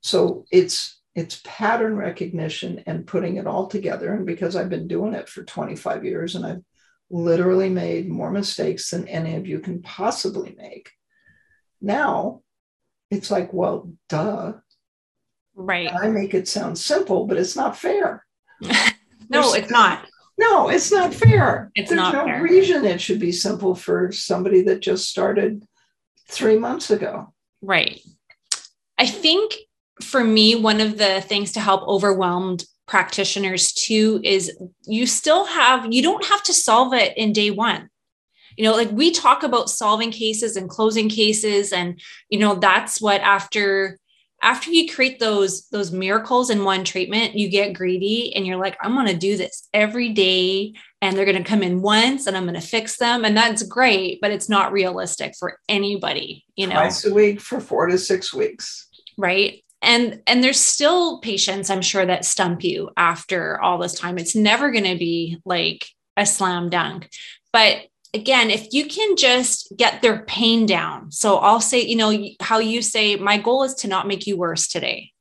So 0.02 0.46
it's 0.52 1.02
it's 1.16 1.42
pattern 1.46 1.96
recognition 1.96 2.84
and 2.86 3.08
putting 3.08 3.38
it 3.38 3.48
all 3.48 3.68
together. 3.68 4.14
And 4.14 4.26
because 4.26 4.56
I've 4.56 4.70
been 4.70 4.88
doing 4.88 5.14
it 5.14 5.30
for 5.30 5.44
25 5.44 6.04
years 6.04 6.36
and 6.36 6.46
I've 6.46 6.64
literally 7.10 7.70
made 7.70 8.10
more 8.10 8.32
mistakes 8.32 8.90
than 8.90 9.08
any 9.08 9.36
of 9.36 9.48
you 9.48 9.60
can 9.60 9.82
possibly 9.82 10.56
make. 10.58 10.92
Now 11.82 12.42
it's 13.12 13.30
like, 13.32 13.54
well, 13.54 13.92
duh. 14.10 14.54
Right. 15.56 15.90
I 15.92 16.08
make 16.10 16.34
it 16.34 16.48
sound 16.48 16.78
simple, 16.78 17.28
but 17.28 17.38
it's 17.38 17.56
not 17.56 17.78
fair. 17.78 18.26
no, 19.30 19.54
it's 19.54 19.72
not. 19.72 20.06
No, 20.38 20.70
it's 20.70 20.92
not 20.92 21.14
fair. 21.14 21.72
It's 21.76 21.90
There's 21.90 22.02
not 22.02 22.14
no 22.14 22.26
fair. 22.26 22.42
reason 22.42 22.84
it 22.84 23.00
should 23.00 23.20
be 23.20 23.32
simple 23.32 23.74
for 23.74 24.12
somebody 24.12 24.64
that 24.64 24.82
just 24.82 25.10
started 25.10 25.64
three 26.30 26.58
months 26.58 26.92
ago. 26.92 27.34
Right. 27.62 28.02
I 28.98 29.08
think 29.08 29.54
for 30.02 30.24
me, 30.24 30.56
one 30.56 30.82
of 30.82 30.98
the 30.98 31.22
things 31.22 31.54
to 31.54 31.62
help 31.62 31.88
overwhelmed 31.88 32.66
practitioners 32.88 33.72
too 33.74 34.22
is 34.24 34.56
you 34.86 35.06
still 35.06 35.46
have, 35.46 35.92
you 35.92 36.02
don't 36.02 36.26
have 36.26 36.44
to 36.44 36.54
solve 36.54 36.94
it 36.94 37.16
in 37.18 37.34
day 37.34 37.52
one. 37.52 37.90
You 38.58 38.64
know, 38.64 38.74
like 38.74 38.92
we 38.92 39.12
talk 39.12 39.44
about 39.44 39.70
solving 39.70 40.12
cases 40.12 40.56
and 40.56 40.70
closing 40.70 41.10
cases, 41.10 41.74
and 41.74 42.00
you 42.30 42.40
know, 42.40 42.56
that's 42.56 43.02
what 43.02 43.20
after 43.20 44.00
after 44.42 44.70
you 44.70 44.94
create 44.94 45.20
those 45.20 45.68
those 45.70 45.92
miracles 45.92 46.50
in 46.50 46.64
one 46.64 46.84
treatment 46.84 47.36
you 47.36 47.50
get 47.50 47.74
greedy 47.74 48.34
and 48.36 48.46
you're 48.46 48.60
like 48.60 48.78
i'm 48.82 48.94
going 48.94 49.08
to 49.08 49.18
do 49.18 49.36
this 49.36 49.68
every 49.74 50.10
day 50.10 50.74
and 51.02 51.18
they're 51.18 51.26
going 51.26 51.38
to 51.38 51.44
come 51.44 51.64
in 51.64 51.82
once 51.82 52.28
and 52.28 52.38
i'm 52.38 52.44
going 52.44 52.54
to 52.54 52.62
fix 52.62 52.98
them 52.98 53.26
and 53.26 53.36
that's 53.36 53.64
great 53.64 54.20
but 54.22 54.32
it's 54.32 54.48
not 54.48 54.72
realistic 54.72 55.34
for 55.38 55.60
anybody 55.68 56.46
you 56.56 56.68
know 56.68 56.76
Twice 56.76 57.06
a 57.06 57.14
week 57.14 57.42
for 57.42 57.60
four 57.60 57.88
to 57.88 57.98
six 57.98 58.34
weeks. 58.34 58.88
right 59.18 59.64
and 59.86 60.22
and 60.28 60.44
there's 60.44 60.60
still 60.60 61.20
patients 61.20 61.70
i'm 61.70 61.82
sure 61.82 62.06
that 62.06 62.26
stump 62.26 62.64
you 62.64 62.90
after 62.98 63.62
all 63.62 63.78
this 63.78 63.94
time. 63.94 64.18
It's 64.18 64.36
never 64.36 64.72
going 64.72 64.86
to 64.86 64.98
be 64.98 65.38
like 65.46 65.86
a 66.18 66.26
slam 66.26 66.70
dunk. 66.70 67.10
But 67.54 67.88
again 68.14 68.50
if 68.50 68.74
you 68.74 68.86
can 68.88 69.16
just 69.16 69.74
get 69.78 70.02
their 70.02 70.24
pain 70.24 70.66
down. 70.66 71.12
So 71.12 71.38
i'll 71.38 71.62
say 71.62 71.82
you 71.82 71.96
know 71.96 72.18
how 72.42 72.60
you 72.60 72.82
say 72.82 73.16
my 73.16 73.38
goal 73.38 73.64
is 73.64 73.76
to 73.76 73.88
not 73.88 74.08
make 74.08 74.28
you 74.28 74.38
worse 74.38 74.68
today. 74.68 75.12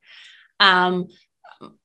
Um, 0.61 1.09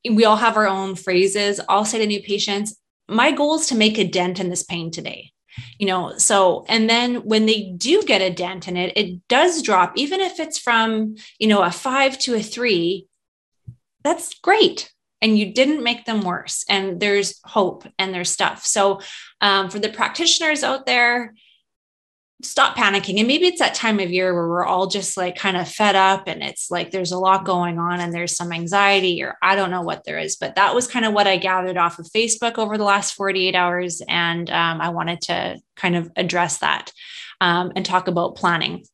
we 0.09 0.25
all 0.25 0.35
have 0.35 0.57
our 0.57 0.67
own 0.67 0.95
phrases. 0.95 1.59
I'll 1.67 1.85
say 1.85 1.99
to 1.99 2.07
new 2.07 2.21
patients 2.21 2.77
my 3.09 3.31
goal 3.31 3.55
is 3.55 3.67
to 3.67 3.75
make 3.75 3.97
a 3.97 4.07
dent 4.07 4.39
in 4.39 4.49
this 4.49 4.63
pain 4.63 4.91
today 4.91 5.31
you 5.77 5.85
know 5.85 6.17
so 6.17 6.65
and 6.67 6.89
then 6.89 7.15
when 7.25 7.45
they 7.45 7.73
do 7.77 8.01
get 8.03 8.21
a 8.21 8.33
dent 8.33 8.67
in 8.67 8.77
it 8.77 8.91
it 8.95 9.27
does 9.27 9.61
drop 9.61 9.93
even 9.95 10.19
if 10.19 10.39
it's 10.39 10.57
from 10.57 11.15
you 11.39 11.47
know 11.47 11.61
a 11.61 11.71
five 11.71 12.17
to 12.17 12.35
a 12.35 12.41
three 12.41 13.07
that's 14.03 14.39
great. 14.39 14.91
And 15.21 15.37
you 15.37 15.53
didn't 15.53 15.83
make 15.83 16.05
them 16.05 16.21
worse. 16.21 16.63
And 16.69 16.99
there's 16.99 17.41
hope 17.43 17.85
and 17.97 18.13
there's 18.13 18.31
stuff. 18.31 18.65
So 18.65 19.01
um, 19.41 19.69
for 19.69 19.79
the 19.79 19.89
practitioners 19.89 20.63
out 20.63 20.85
there 20.85 21.33
stop 22.41 22.77
panicking 22.77 23.17
and 23.17 23.27
maybe 23.27 23.47
it's 23.47 23.59
that 23.59 23.75
time 23.75 23.99
of 23.99 24.09
year 24.09 24.33
where 24.33 24.47
we're 24.47 24.65
all 24.65 24.87
just 24.87 25.17
like 25.17 25.35
kind 25.35 25.57
of 25.57 25.67
fed 25.67 25.95
up 25.95 26.23
and 26.25 26.41
it's 26.41 26.71
like 26.71 26.89
there's 26.89 27.11
a 27.11 27.19
lot 27.19 27.43
going 27.43 27.77
on 27.77 27.99
and 27.99 28.13
there's 28.13 28.35
some 28.35 28.53
anxiety 28.53 29.21
or 29.21 29.37
i 29.41 29.55
don't 29.55 29.71
know 29.71 29.81
what 29.81 30.03
there 30.05 30.17
is 30.17 30.37
but 30.37 30.55
that 30.55 30.73
was 30.73 30.87
kind 30.87 31.05
of 31.05 31.13
what 31.13 31.27
i 31.27 31.35
gathered 31.35 31.75
off 31.75 31.99
of 31.99 32.05
facebook 32.07 32.57
over 32.57 32.77
the 32.77 32.83
last 32.83 33.13
48 33.15 33.55
hours 33.55 34.01
and 34.07 34.49
um, 34.51 34.79
i 34.79 34.87
wanted 34.87 35.19
to 35.21 35.59
kind 35.75 35.97
of 35.97 36.09
address 36.15 36.59
that 36.59 36.93
um, 37.41 37.73
and 37.75 37.85
talk 37.85 38.07
about 38.07 38.35
planning 38.35 38.85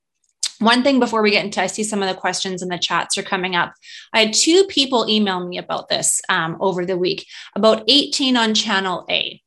one 0.59 0.83
thing 0.83 1.01
before 1.01 1.21
we 1.21 1.31
get 1.31 1.43
into, 1.43 1.61
I 1.61 1.67
see 1.67 1.83
some 1.83 2.01
of 2.01 2.07
the 2.07 2.15
questions 2.15 2.61
in 2.61 2.69
the 2.69 2.77
chats 2.77 3.17
are 3.17 3.23
coming 3.23 3.57
up. 3.57 3.73
I 4.13 4.23
had 4.23 4.33
two 4.33 4.63
people 4.69 5.09
email 5.09 5.45
me 5.45 5.57
about 5.57 5.89
this 5.89 6.21
um, 6.29 6.55
over 6.61 6.85
the 6.85 6.97
week 6.97 7.27
about 7.55 7.83
18 7.89 8.37
on 8.37 8.53
channel 8.53 9.05
A. 9.09 9.41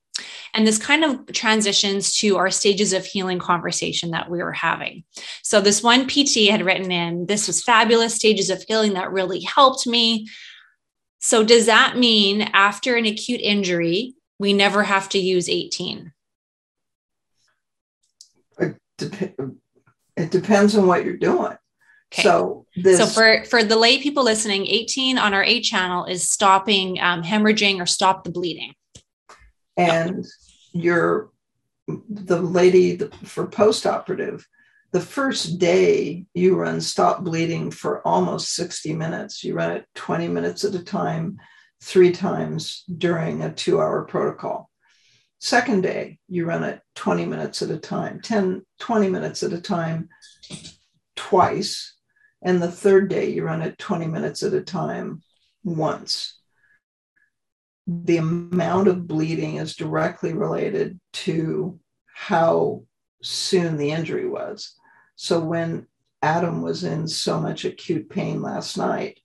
And 0.55 0.67
this 0.67 0.79
kind 0.79 1.05
of 1.05 1.33
transitions 1.33 2.17
to 2.19 2.37
our 2.37 2.51
stages 2.51 2.93
of 2.93 3.05
healing 3.05 3.39
conversation 3.39 4.11
that 4.13 4.31
we 4.31 4.39
were 4.39 4.53
having. 4.53 5.05
So, 5.43 5.61
this 5.61 5.83
one 5.83 6.07
PT 6.07 6.51
had 6.51 6.65
written 6.65 6.91
in, 6.91 7.27
This 7.27 7.47
was 7.47 7.63
fabulous 7.63 8.15
stages 8.15 8.51
of 8.51 8.63
healing 8.67 8.95
that 8.95 9.13
really 9.13 9.41
helped 9.41 9.87
me. 9.87 10.29
So, 11.19 11.45
does 11.45 11.67
that 11.67 11.97
mean 11.97 12.43
after 12.53 12.97
an 12.97 13.07
acute 13.07 13.41
injury, 13.41 14.15
we 14.39 14.53
never 14.53 14.83
have 14.83 15.09
to 15.11 15.19
use 15.19 15.49
18? 15.49 16.13
It, 18.59 18.77
dep- 18.97 19.35
it 20.17 20.31
depends 20.31 20.77
on 20.77 20.87
what 20.87 21.05
you're 21.05 21.17
doing. 21.17 21.57
Okay. 22.13 22.23
So 22.23 22.67
this 22.75 22.99
So 22.99 23.07
for 23.07 23.45
for 23.45 23.63
the 23.63 23.77
lay 23.77 24.01
people 24.01 24.25
listening, 24.25 24.67
18 24.67 25.19
on 25.19 25.35
our 25.35 25.45
A 25.45 25.61
channel 25.61 26.07
is 26.07 26.29
stopping 26.29 26.99
um, 27.01 27.23
hemorrhaging 27.23 27.81
or 27.81 27.87
stop 27.87 28.25
the 28.25 28.31
bleeding. 28.31 28.73
And 29.79 30.27
you're 30.73 31.31
the 31.87 32.41
lady 32.41 32.97
the, 32.97 33.09
for 33.25 33.47
post-operative 33.47 34.47
the 34.91 35.01
first 35.01 35.59
day 35.59 36.25
you 36.33 36.57
run 36.57 36.81
stop 36.81 37.23
bleeding 37.23 37.71
for 37.71 38.07
almost 38.07 38.55
60 38.55 38.95
minutes. 38.95 39.45
You 39.45 39.55
run 39.55 39.73
it 39.73 39.87
20 39.95 40.29
minutes 40.29 40.65
at 40.65 40.75
a 40.75 40.83
time 40.83 41.39
three 41.83 42.11
times 42.11 42.85
during 42.97 43.43
a 43.43 43.53
two 43.53 43.81
hour 43.81 44.05
protocol. 44.05 44.71
Second 45.41 45.83
day 45.83 46.19
you 46.29 46.47
run 46.47 46.65
it 46.65 46.81
20 46.95 47.27
minutes 47.27 47.61
at 47.61 47.71
a 47.71 47.77
time 47.77 48.21
10 48.23 48.65
20 48.79 49.11
minutes 49.11 49.43
at 49.43 49.53
a 49.53 49.61
time 49.61 50.09
twice. 51.17 51.95
And 52.41 52.63
the 52.63 52.71
third 52.71 53.11
day 53.11 53.31
you 53.31 53.45
run 53.45 53.63
it 53.63 53.79
20 53.79 54.07
minutes 54.07 54.43
at 54.43 54.55
a 54.55 54.63
time 54.63 55.23
once 55.65 56.38
the 57.91 58.19
amount 58.19 58.87
of 58.87 59.09
bleeding 59.09 59.57
is 59.57 59.75
directly 59.75 60.35
related 60.35 61.01
to 61.11 61.81
how 62.13 62.83
soon 63.23 63.79
the 63.79 63.91
injury 63.91 64.29
was. 64.29 64.75
So 65.17 65.41
when 65.41 65.87
Adam 66.21 66.61
was 66.61 66.85
in 66.85 67.09
so 67.09 67.41
much 67.41 67.65
acute 67.65 68.11
pain 68.11 68.43
last 68.43 68.77
night 68.77 69.21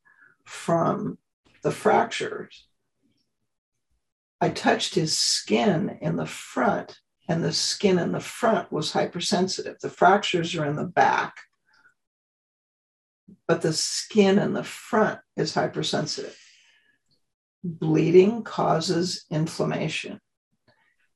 from 0.46 1.18
the 1.62 1.72
fractures, 1.72 2.68
I 4.40 4.50
touched 4.50 4.96
his 4.96 5.18
skin 5.18 5.98
in 6.02 6.16
the 6.16 6.26
front, 6.26 7.00
and 7.28 7.44
the 7.44 7.54
skin 7.54 8.00
in 8.00 8.14
the 8.14 8.22
front 8.22 8.72
was 8.72 8.94
hypersensitive. 8.94 9.78
The 9.82 9.90
fractures 9.90 10.56
are 10.56 10.66
in 10.66 10.78
the 10.78 10.86
back, 10.86 11.36
but 13.46 13.62
the 13.62 13.74
skin 13.74 14.40
in 14.40 14.54
the 14.54 14.64
front 14.64 15.20
is 15.36 15.54
hypersensitive 15.54 16.38
bleeding 17.64 18.44
causes 18.44 19.26
inflammation. 19.32 20.20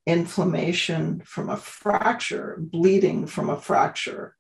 Inflammation 0.06 1.22
from 1.26 1.50
a 1.50 1.58
fracture, 1.58 2.58
bleeding 2.60 3.28
from 3.28 3.50
a 3.50 3.60
fracture. 3.60 4.36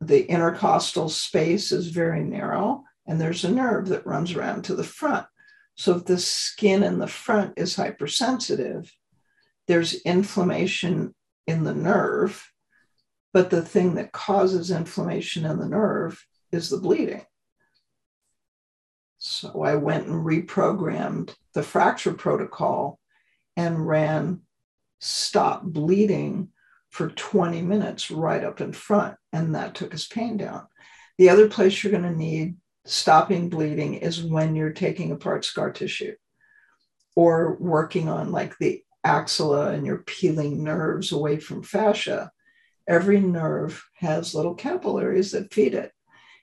The 0.00 0.28
intercostal 0.28 1.08
space 1.08 1.70
is 1.70 1.88
very 1.88 2.24
narrow, 2.24 2.84
and 3.06 3.20
there's 3.20 3.44
a 3.44 3.50
nerve 3.50 3.88
that 3.88 4.06
runs 4.06 4.34
around 4.34 4.64
to 4.64 4.74
the 4.74 4.84
front. 4.84 5.26
So, 5.76 5.96
if 5.96 6.06
the 6.06 6.18
skin 6.18 6.82
in 6.82 6.98
the 6.98 7.06
front 7.06 7.54
is 7.56 7.76
hypersensitive, 7.76 8.90
there's 9.68 9.94
inflammation 10.02 11.14
in 11.46 11.64
the 11.64 11.74
nerve, 11.74 12.50
but 13.32 13.50
the 13.50 13.62
thing 13.62 13.94
that 13.94 14.12
causes 14.12 14.70
inflammation 14.70 15.44
in 15.44 15.58
the 15.58 15.68
nerve 15.68 16.24
is 16.50 16.70
the 16.70 16.78
bleeding. 16.78 17.24
So 19.28 19.62
I 19.64 19.74
went 19.74 20.06
and 20.06 20.24
reprogrammed 20.24 21.34
the 21.52 21.64
fracture 21.64 22.14
protocol 22.14 23.00
and 23.56 23.84
ran 23.84 24.42
stop 25.00 25.64
bleeding 25.64 26.50
for 26.90 27.08
20 27.08 27.60
minutes 27.62 28.08
right 28.08 28.44
up 28.44 28.60
in 28.60 28.72
front. 28.72 29.16
And 29.32 29.56
that 29.56 29.74
took 29.74 29.90
his 29.90 30.06
pain 30.06 30.36
down. 30.36 30.68
The 31.18 31.28
other 31.28 31.48
place 31.48 31.82
you're 31.82 31.90
going 31.90 32.04
to 32.04 32.16
need 32.16 32.54
stopping 32.84 33.48
bleeding 33.48 33.94
is 33.94 34.22
when 34.22 34.54
you're 34.54 34.72
taking 34.72 35.10
apart 35.10 35.44
scar 35.44 35.72
tissue 35.72 36.14
or 37.16 37.56
working 37.58 38.08
on 38.08 38.30
like 38.30 38.56
the 38.58 38.84
axilla 39.02 39.72
and 39.72 39.84
you're 39.84 40.04
peeling 40.06 40.62
nerves 40.62 41.10
away 41.10 41.40
from 41.40 41.64
fascia. 41.64 42.30
Every 42.86 43.18
nerve 43.18 43.84
has 43.94 44.36
little 44.36 44.54
capillaries 44.54 45.32
that 45.32 45.52
feed 45.52 45.74
it. 45.74 45.90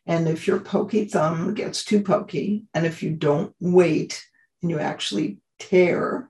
And 0.06 0.28
if 0.28 0.48
your 0.48 0.60
pokey 0.60 1.06
thumb 1.06 1.54
gets 1.54 1.86
too 1.86 2.02
pokey, 2.02 2.64
and 2.74 2.86
if 2.86 3.04
you 3.04 3.12
don't 3.12 3.56
wait 3.60 4.26
and 4.62 4.70
you 4.70 4.80
actually 4.80 5.40
tear 5.60 6.30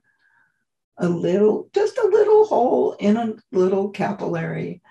a 0.98 1.10
little, 1.10 1.70
just 1.74 1.98
a 1.98 2.08
little 2.08 2.46
hole 2.46 2.94
in 3.00 3.18
a 3.18 3.34
little 3.52 3.90
capillary, 3.90 4.82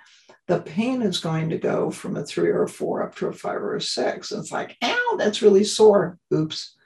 the 0.49 0.61
pain 0.61 1.03
is 1.03 1.21
going 1.21 1.51
to 1.51 1.59
go 1.59 1.90
from 1.90 2.16
a 2.16 2.25
three 2.25 2.51
or 2.51 2.64
a 2.64 2.68
four 2.68 3.03
up 3.03 3.14
to 3.16 3.29
a 3.29 3.33
five 3.33 3.62
or 3.62 3.77
a 3.77 3.81
six. 3.81 4.33
It's 4.33 4.51
like, 4.51 4.77
ow, 4.83 5.14
that's 5.16 5.42
really 5.42 5.64
sore. 5.64 6.18
Oops. 6.35 6.77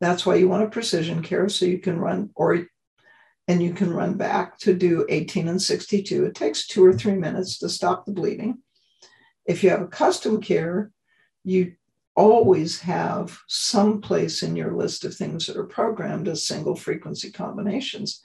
That's 0.00 0.26
why 0.26 0.34
you 0.34 0.48
want 0.48 0.64
a 0.64 0.68
precision 0.68 1.22
care 1.22 1.48
so 1.48 1.64
you 1.64 1.78
can 1.78 1.98
run 1.98 2.30
or 2.34 2.66
and 3.48 3.62
you 3.62 3.72
can 3.72 3.92
run 3.94 4.14
back 4.14 4.58
to 4.58 4.74
do 4.74 5.06
18 5.08 5.46
and 5.46 5.62
62. 5.62 6.24
It 6.24 6.34
takes 6.34 6.66
two 6.66 6.84
or 6.84 6.92
three 6.92 7.14
minutes 7.14 7.58
to 7.58 7.68
stop 7.68 8.04
the 8.04 8.12
bleeding. 8.12 8.58
If 9.46 9.62
you 9.62 9.70
have 9.70 9.82
a 9.82 9.86
custom 9.86 10.40
care, 10.40 10.90
you 11.46 11.74
always 12.16 12.80
have 12.80 13.38
some 13.46 14.00
place 14.00 14.42
in 14.42 14.56
your 14.56 14.72
list 14.72 15.04
of 15.04 15.14
things 15.14 15.46
that 15.46 15.56
are 15.56 15.64
programmed 15.64 16.26
as 16.26 16.46
single 16.46 16.74
frequency 16.74 17.30
combinations. 17.30 18.20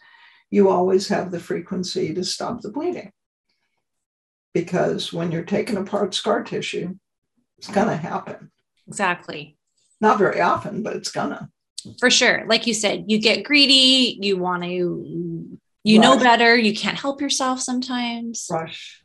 You 0.50 0.70
always 0.70 1.08
have 1.10 1.30
the 1.30 1.40
frequency 1.40 2.14
to 2.16 2.24
stop 2.24 2.62
the 2.62 2.72
bleeding. 2.72 3.12
Because 4.56 5.14
when 5.14 5.32
you're 5.32 5.44
taking 5.44 5.78
apart 5.78 6.16
scar 6.16 6.44
tissue, 6.44 6.96
it's 7.60 7.70
going 7.70 7.90
to 7.90 7.96
happen. 7.96 8.52
Exactly. 8.88 9.56
Not 10.02 10.18
very 10.18 10.42
often, 10.42 10.82
but 10.82 10.96
it's 10.96 11.12
going 11.12 11.30
to. 11.30 11.48
For 12.00 12.10
sure. 12.10 12.46
Like 12.48 12.66
you 12.66 12.74
said, 12.74 13.06
you 13.08 13.20
get 13.20 13.44
greedy, 13.44 14.18
you 14.20 14.38
want 14.38 14.64
to, 14.64 15.60
you 15.84 16.00
Rush. 16.00 16.04
know 16.04 16.18
better, 16.18 16.58
you 16.58 16.74
can't 16.74 17.00
help 17.00 17.22
yourself 17.22 17.60
sometimes. 17.60 18.48
Rush, 18.50 19.04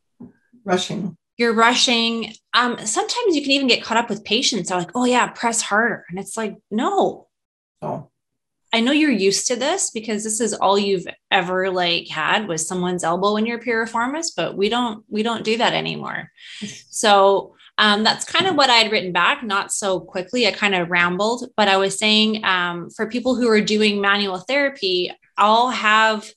rushing 0.65 1.19
you're 1.37 1.55
rushing. 1.55 2.33
Um, 2.55 2.79
sometimes 2.85 3.37
you 3.37 3.43
can 3.43 3.53
even 3.53 3.67
get 3.67 3.83
caught 3.83 3.99
up 3.99 4.09
with 4.09 4.25
patients. 4.25 4.69
They're 4.69 4.79
like, 4.79 4.93
oh 4.95 5.05
yeah, 5.05 5.29
press 5.29 5.61
harder. 5.61 6.05
And 6.09 6.19
it's 6.19 6.37
like, 6.37 6.57
no. 6.71 7.29
Oh. 7.83 8.09
I 8.73 8.81
know 8.81 8.93
you're 8.93 9.11
used 9.11 9.47
to 9.47 9.57
this 9.57 9.91
because 9.91 10.25
this 10.25 10.41
is 10.41 10.53
all 10.53 10.79
you've 10.79 11.07
ever 11.31 11.71
like 11.71 12.09
had 12.09 12.49
was 12.49 12.67
someone's 12.67 13.05
elbow 13.05 13.37
in 13.37 13.47
your 13.47 13.59
piriformis, 13.59 14.33
but 14.37 14.57
we 14.57 14.69
don't 14.69 15.05
we 15.09 15.23
don't 15.23 15.45
do 15.45 15.57
that 15.59 15.73
anymore. 15.73 16.31
So 16.89 17.55
um, 17.79 18.05
that's 18.05 18.25
kind 18.25 18.47
of 18.47 18.55
what 18.57 18.71
I 18.71 18.77
had 18.77 18.91
written 18.91 19.13
back, 19.13 19.43
not 19.43 19.71
so 19.71 20.01
quickly. 20.01 20.47
I 20.47 20.53
kind 20.53 20.75
of 20.75 20.91
rambled, 20.91 21.51
but 21.59 21.69
I 21.69 21.77
was 21.77 21.99
saying 21.99 22.43
um, 22.43 22.89
for 22.89 23.07
people 23.07 23.35
who 23.35 23.51
are 23.51 23.61
doing 23.61 24.01
manual 24.01 24.39
therapy, 24.39 25.13
I'll 25.37 25.69
have 25.69 26.31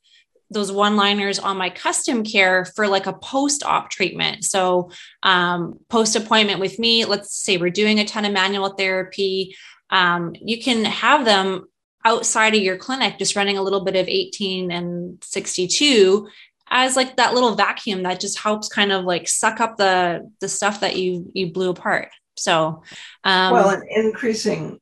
those 0.51 0.71
one 0.71 0.95
liners 0.95 1.39
on 1.39 1.57
my 1.57 1.69
custom 1.69 2.23
care 2.23 2.65
for 2.65 2.88
like 2.88 3.05
a 3.05 3.13
post 3.13 3.63
op 3.63 3.89
treatment. 3.89 4.43
So, 4.43 4.91
um, 5.23 5.79
post 5.89 6.15
appointment 6.15 6.59
with 6.59 6.79
me, 6.79 7.05
let's 7.05 7.35
say 7.35 7.57
we're 7.57 7.69
doing 7.69 7.99
a 7.99 8.05
ton 8.05 8.25
of 8.25 8.33
manual 8.33 8.69
therapy. 8.69 9.55
Um, 9.89 10.35
you 10.39 10.62
can 10.62 10.85
have 10.85 11.25
them 11.25 11.67
outside 12.03 12.55
of 12.55 12.62
your 12.62 12.77
clinic, 12.77 13.17
just 13.17 13.35
running 13.35 13.57
a 13.57 13.62
little 13.62 13.83
bit 13.83 13.95
of 13.95 14.07
18 14.07 14.71
and 14.71 15.23
62 15.23 16.27
as 16.71 16.95
like 16.95 17.17
that 17.17 17.33
little 17.33 17.55
vacuum 17.55 18.03
that 18.03 18.19
just 18.19 18.38
helps 18.39 18.69
kind 18.69 18.91
of 18.91 19.03
like 19.03 19.27
suck 19.27 19.59
up 19.59 19.77
the 19.77 20.31
the 20.39 20.47
stuff 20.47 20.81
that 20.81 20.95
you 20.95 21.29
you 21.33 21.51
blew 21.51 21.69
apart. 21.71 22.09
So, 22.38 22.83
um, 23.23 23.53
well, 23.53 23.69
and 23.69 23.83
increasing, 23.89 24.79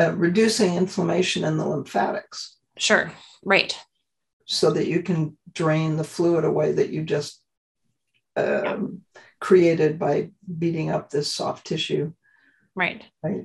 uh, 0.00 0.14
reducing 0.14 0.76
inflammation 0.76 1.44
in 1.44 1.58
the 1.58 1.66
lymphatics. 1.66 2.56
Sure. 2.78 3.12
Right 3.44 3.78
so 4.52 4.72
that 4.72 4.88
you 4.88 5.00
can 5.00 5.38
drain 5.52 5.96
the 5.96 6.02
fluid 6.02 6.44
away 6.44 6.72
that 6.72 6.90
you 6.90 7.04
just 7.04 7.40
um, 8.36 9.02
created 9.40 9.96
by 9.96 10.30
beating 10.58 10.90
up 10.90 11.08
this 11.08 11.32
soft 11.32 11.64
tissue. 11.64 12.12
Right. 12.74 13.04
Right. 13.22 13.44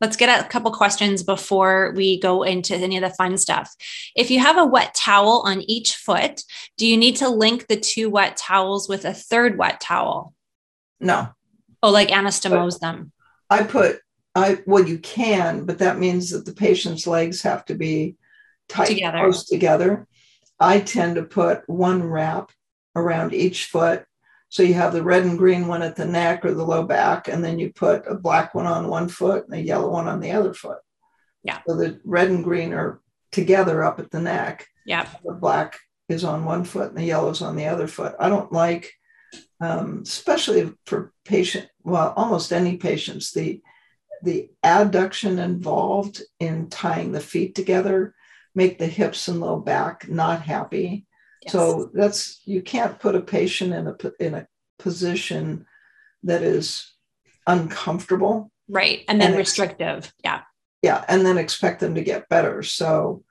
Let's 0.00 0.16
get 0.16 0.44
a 0.44 0.48
couple 0.48 0.72
questions 0.72 1.22
before 1.22 1.92
we 1.94 2.18
go 2.18 2.42
into 2.42 2.74
any 2.74 2.96
of 2.96 3.02
the 3.02 3.14
fun 3.14 3.38
stuff. 3.38 3.72
If 4.16 4.28
you 4.28 4.40
have 4.40 4.58
a 4.58 4.66
wet 4.66 4.92
towel 4.92 5.42
on 5.44 5.60
each 5.62 5.94
foot, 5.94 6.42
do 6.76 6.84
you 6.84 6.96
need 6.96 7.16
to 7.16 7.28
link 7.28 7.68
the 7.68 7.78
two 7.78 8.10
wet 8.10 8.36
towels 8.36 8.88
with 8.88 9.04
a 9.04 9.14
third 9.14 9.56
wet 9.56 9.80
towel? 9.80 10.34
No. 10.98 11.28
Oh, 11.80 11.90
like 11.90 12.08
anastomose 12.08 12.80
them. 12.80 13.12
I 13.48 13.62
put 13.62 14.00
I 14.34 14.58
well 14.66 14.84
you 14.84 14.98
can, 14.98 15.64
but 15.64 15.78
that 15.78 16.00
means 16.00 16.30
that 16.30 16.44
the 16.44 16.54
patient's 16.54 17.06
legs 17.06 17.42
have 17.42 17.64
to 17.66 17.76
be 17.76 18.16
tight 18.68 18.86
together. 18.86 19.18
close 19.18 19.44
together. 19.44 20.08
I 20.60 20.80
tend 20.80 21.16
to 21.16 21.22
put 21.22 21.68
one 21.68 22.02
wrap 22.02 22.52
around 22.94 23.32
each 23.32 23.66
foot. 23.66 24.04
So 24.50 24.62
you 24.62 24.74
have 24.74 24.92
the 24.92 25.02
red 25.02 25.24
and 25.24 25.38
green 25.38 25.68
one 25.68 25.82
at 25.82 25.96
the 25.96 26.06
neck 26.06 26.44
or 26.44 26.52
the 26.52 26.64
low 26.64 26.82
back, 26.82 27.28
and 27.28 27.42
then 27.42 27.58
you 27.58 27.72
put 27.72 28.06
a 28.06 28.14
black 28.14 28.54
one 28.54 28.66
on 28.66 28.88
one 28.88 29.08
foot 29.08 29.46
and 29.46 29.54
a 29.54 29.62
yellow 29.62 29.90
one 29.90 30.08
on 30.08 30.20
the 30.20 30.32
other 30.32 30.52
foot. 30.52 30.78
Yeah. 31.42 31.60
So 31.66 31.76
the 31.76 32.00
red 32.04 32.28
and 32.28 32.44
green 32.44 32.72
are 32.72 33.00
together 33.32 33.82
up 33.84 34.00
at 34.00 34.10
the 34.10 34.20
neck. 34.20 34.66
Yeah. 34.84 35.08
The 35.24 35.32
black 35.32 35.78
is 36.08 36.24
on 36.24 36.44
one 36.44 36.64
foot 36.64 36.88
and 36.88 36.98
the 36.98 37.04
yellow 37.04 37.30
is 37.30 37.42
on 37.42 37.56
the 37.56 37.66
other 37.66 37.86
foot. 37.86 38.16
I 38.18 38.28
don't 38.28 38.52
like, 38.52 38.92
um, 39.60 40.00
especially 40.02 40.72
for 40.84 41.12
patient, 41.24 41.68
well, 41.84 42.12
almost 42.16 42.52
any 42.52 42.76
patients, 42.76 43.32
the 43.32 43.62
the 44.22 44.50
adduction 44.62 45.42
involved 45.42 46.20
in 46.40 46.68
tying 46.68 47.12
the 47.12 47.20
feet 47.20 47.54
together 47.54 48.14
make 48.54 48.78
the 48.78 48.86
hips 48.86 49.28
and 49.28 49.40
low 49.40 49.58
back 49.58 50.08
not 50.08 50.42
happy. 50.42 51.06
Yes. 51.42 51.52
So 51.52 51.90
that's 51.94 52.40
you 52.44 52.62
can't 52.62 52.98
put 52.98 53.14
a 53.14 53.20
patient 53.20 53.72
in 53.72 53.86
a 53.86 53.96
in 54.18 54.34
a 54.34 54.46
position 54.78 55.66
that 56.24 56.42
is 56.42 56.92
uncomfortable. 57.46 58.50
Right. 58.68 59.04
And 59.08 59.20
then 59.20 59.30
and 59.30 59.38
restrictive. 59.38 60.04
Ex- 60.04 60.14
yeah. 60.24 60.42
Yeah. 60.82 61.04
And 61.08 61.24
then 61.24 61.38
expect 61.38 61.80
them 61.80 61.94
to 61.94 62.02
get 62.02 62.28
better. 62.28 62.62
So 62.62 63.24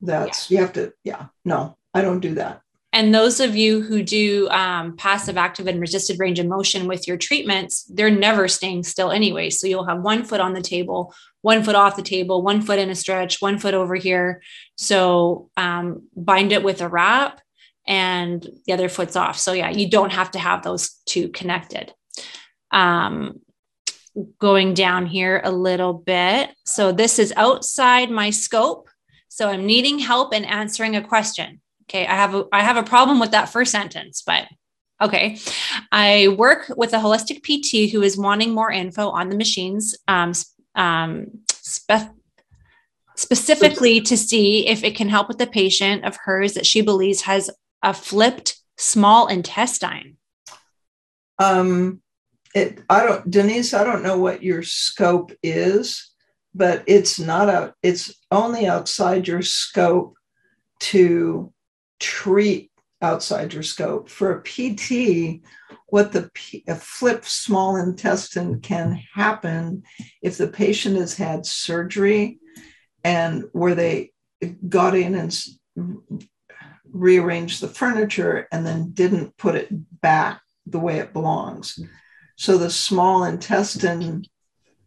that's 0.00 0.50
yeah. 0.50 0.58
you 0.58 0.64
have 0.64 0.72
to, 0.74 0.92
yeah, 1.04 1.26
no, 1.44 1.76
I 1.92 2.02
don't 2.02 2.20
do 2.20 2.34
that. 2.36 2.62
And 2.92 3.14
those 3.14 3.38
of 3.38 3.54
you 3.54 3.82
who 3.82 4.02
do 4.02 4.48
um, 4.48 4.96
passive, 4.96 5.36
active, 5.36 5.66
and 5.66 5.80
resisted 5.80 6.18
range 6.18 6.38
of 6.38 6.46
motion 6.46 6.86
with 6.86 7.06
your 7.06 7.18
treatments, 7.18 7.84
they're 7.84 8.10
never 8.10 8.48
staying 8.48 8.84
still 8.84 9.10
anyway. 9.10 9.50
So 9.50 9.66
you'll 9.66 9.86
have 9.86 10.00
one 10.00 10.24
foot 10.24 10.40
on 10.40 10.54
the 10.54 10.62
table, 10.62 11.14
one 11.42 11.62
foot 11.62 11.74
off 11.74 11.96
the 11.96 12.02
table, 12.02 12.42
one 12.42 12.62
foot 12.62 12.78
in 12.78 12.88
a 12.88 12.94
stretch, 12.94 13.42
one 13.42 13.58
foot 13.58 13.74
over 13.74 13.94
here. 13.94 14.42
So 14.76 15.50
um, 15.56 16.08
bind 16.16 16.52
it 16.52 16.64
with 16.64 16.80
a 16.80 16.88
wrap 16.88 17.40
and 17.86 18.46
the 18.66 18.72
other 18.72 18.88
foot's 18.88 19.16
off. 19.16 19.38
So 19.38 19.52
yeah, 19.52 19.70
you 19.70 19.90
don't 19.90 20.12
have 20.12 20.30
to 20.32 20.38
have 20.38 20.62
those 20.62 20.90
two 21.04 21.28
connected. 21.28 21.92
Um, 22.70 23.40
going 24.38 24.74
down 24.74 25.06
here 25.06 25.40
a 25.44 25.52
little 25.52 25.92
bit. 25.92 26.50
So 26.64 26.92
this 26.92 27.18
is 27.18 27.32
outside 27.36 28.10
my 28.10 28.30
scope. 28.30 28.88
So 29.28 29.48
I'm 29.48 29.66
needing 29.66 29.98
help 29.98 30.34
in 30.34 30.44
answering 30.44 30.96
a 30.96 31.06
question. 31.06 31.60
Okay, 31.88 32.06
I 32.06 32.14
have 32.14 32.34
a, 32.34 32.44
I 32.52 32.62
have 32.62 32.76
a 32.76 32.82
problem 32.82 33.18
with 33.18 33.30
that 33.30 33.48
first 33.48 33.72
sentence, 33.72 34.22
but 34.26 34.46
okay. 35.00 35.38
I 35.90 36.28
work 36.36 36.70
with 36.76 36.92
a 36.92 36.98
holistic 36.98 37.42
PT 37.42 37.90
who 37.90 38.02
is 38.02 38.18
wanting 38.18 38.52
more 38.52 38.70
info 38.70 39.08
on 39.08 39.30
the 39.30 39.36
machines, 39.36 39.96
um, 40.06 40.32
um, 40.74 41.26
spe- 41.50 42.12
specifically 43.16 44.02
to 44.02 44.18
see 44.18 44.68
if 44.68 44.84
it 44.84 44.96
can 44.96 45.08
help 45.08 45.28
with 45.28 45.38
the 45.38 45.46
patient 45.46 46.04
of 46.04 46.18
hers 46.24 46.54
that 46.54 46.66
she 46.66 46.82
believes 46.82 47.22
has 47.22 47.50
a 47.82 47.94
flipped 47.94 48.58
small 48.76 49.26
intestine. 49.26 50.18
Um, 51.38 52.02
it, 52.54 52.80
I 52.90 53.04
don't, 53.04 53.30
Denise, 53.30 53.72
I 53.72 53.82
don't 53.82 54.02
know 54.02 54.18
what 54.18 54.42
your 54.42 54.62
scope 54.62 55.32
is, 55.42 56.12
but 56.54 56.82
it's 56.86 57.18
not 57.18 57.48
out, 57.48 57.74
it's 57.82 58.14
only 58.30 58.66
outside 58.66 59.26
your 59.26 59.42
scope 59.42 60.16
to 60.80 61.52
treat 61.98 62.70
outside 63.00 63.52
your 63.52 63.62
scope. 63.62 64.08
For 64.08 64.32
a 64.32 64.42
PT, 64.42 65.42
what 65.86 66.12
the 66.12 66.30
a 66.66 66.74
flipped 66.74 67.26
small 67.26 67.76
intestine 67.76 68.60
can 68.60 69.02
happen 69.14 69.84
if 70.22 70.36
the 70.36 70.48
patient 70.48 70.96
has 70.96 71.16
had 71.16 71.46
surgery 71.46 72.38
and 73.04 73.44
where 73.52 73.74
they 73.74 74.12
got 74.68 74.94
in 74.94 75.14
and 75.14 75.36
rearranged 76.90 77.60
the 77.60 77.68
furniture 77.68 78.48
and 78.52 78.66
then 78.66 78.90
didn't 78.92 79.36
put 79.36 79.54
it 79.54 79.68
back 80.00 80.40
the 80.66 80.78
way 80.78 80.98
it 80.98 81.12
belongs. 81.12 81.78
So 82.36 82.58
the 82.58 82.70
small 82.70 83.24
intestine, 83.24 84.24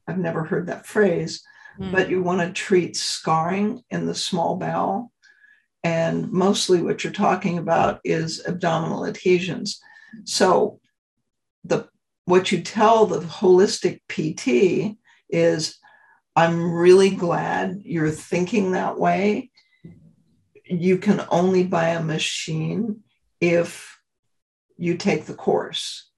I've 0.07 0.17
never 0.17 0.43
heard 0.43 0.67
that 0.67 0.85
phrase, 0.85 1.43
mm. 1.79 1.91
but 1.91 2.09
you 2.09 2.21
want 2.21 2.41
to 2.41 2.53
treat 2.53 2.95
scarring 2.95 3.81
in 3.89 4.05
the 4.05 4.15
small 4.15 4.55
bowel 4.55 5.10
and 5.83 6.31
mostly 6.31 6.81
what 6.81 7.03
you're 7.03 7.13
talking 7.13 7.57
about 7.57 7.99
is 8.03 8.45
abdominal 8.45 9.05
adhesions. 9.05 9.79
So 10.25 10.79
the 11.63 11.87
what 12.25 12.51
you 12.51 12.61
tell 12.61 13.05
the 13.05 13.19
holistic 13.19 14.01
PT 14.07 14.97
is, 15.29 15.77
I'm 16.35 16.71
really 16.71 17.09
glad 17.09 17.81
you're 17.83 18.11
thinking 18.11 18.71
that 18.71 18.99
way. 18.99 19.49
You 20.65 20.97
can 20.97 21.25
only 21.29 21.63
buy 21.63 21.89
a 21.89 22.03
machine 22.03 23.01
if 23.41 23.99
you 24.77 24.95
take 24.97 25.25
the 25.25 25.33
course. 25.33 26.09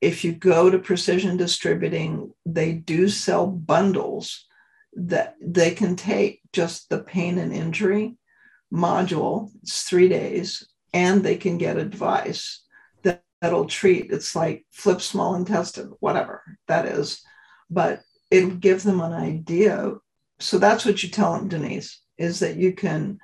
If 0.00 0.22
you 0.22 0.32
go 0.32 0.70
to 0.70 0.78
precision 0.78 1.36
distributing, 1.36 2.32
they 2.44 2.72
do 2.72 3.08
sell 3.08 3.46
bundles 3.46 4.46
that 4.92 5.34
they 5.40 5.72
can 5.72 5.96
take 5.96 6.42
just 6.52 6.90
the 6.90 6.98
pain 6.98 7.38
and 7.38 7.52
injury 7.52 8.16
module, 8.72 9.50
it's 9.62 9.82
three 9.82 10.08
days, 10.08 10.66
and 10.92 11.22
they 11.22 11.36
can 11.36 11.58
get 11.58 11.76
advice 11.76 12.62
that, 13.02 13.22
that'll 13.40 13.66
treat. 13.66 14.10
It's 14.10 14.34
like 14.34 14.66
flip 14.72 15.00
small 15.00 15.34
intestine, 15.34 15.92
whatever 16.00 16.42
that 16.68 16.86
is. 16.86 17.22
But 17.70 18.00
it'll 18.30 18.50
give 18.50 18.82
them 18.82 19.00
an 19.00 19.12
idea. 19.12 19.94
So 20.40 20.58
that's 20.58 20.84
what 20.84 21.02
you 21.02 21.08
tell 21.08 21.34
them, 21.34 21.48
Denise, 21.48 22.00
is 22.18 22.40
that 22.40 22.56
you 22.56 22.72
can, 22.72 23.18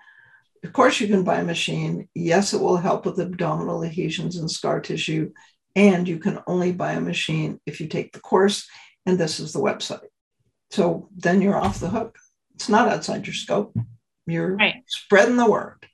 of 0.65 0.73
course, 0.73 1.01
you 1.01 1.09
can 1.09 1.25
buy 1.25 1.41
a 1.41 1.45
machine. 1.45 2.09
Yes, 2.15 2.55
it 2.55 2.61
will 2.61 2.77
help 2.77 3.07
with 3.07 3.21
abdominal 3.21 3.85
adhesions 3.85 4.37
and 4.37 4.51
scar 4.51 4.81
tissue. 4.81 5.33
And 5.75 6.07
you 6.07 6.19
can 6.19 6.41
only 6.47 6.73
buy 6.73 6.93
a 6.93 7.01
machine 7.01 7.59
if 7.67 7.81
you 7.81 7.89
take 7.89 8.13
the 8.13 8.21
course. 8.21 8.69
And 9.07 9.19
this 9.19 9.41
is 9.41 9.53
the 9.53 9.61
website. 9.61 10.07
So 10.71 11.09
then 11.17 11.43
you're 11.43 11.57
off 11.57 11.81
the 11.81 11.89
hook. 11.89 12.17
It's 12.55 12.69
not 12.69 12.89
outside 12.89 13.27
your 13.27 13.35
scope. 13.35 13.77
You're 14.27 14.57
right. 14.57 14.83
spreading 14.87 15.37
the 15.37 15.51
word. 15.51 15.87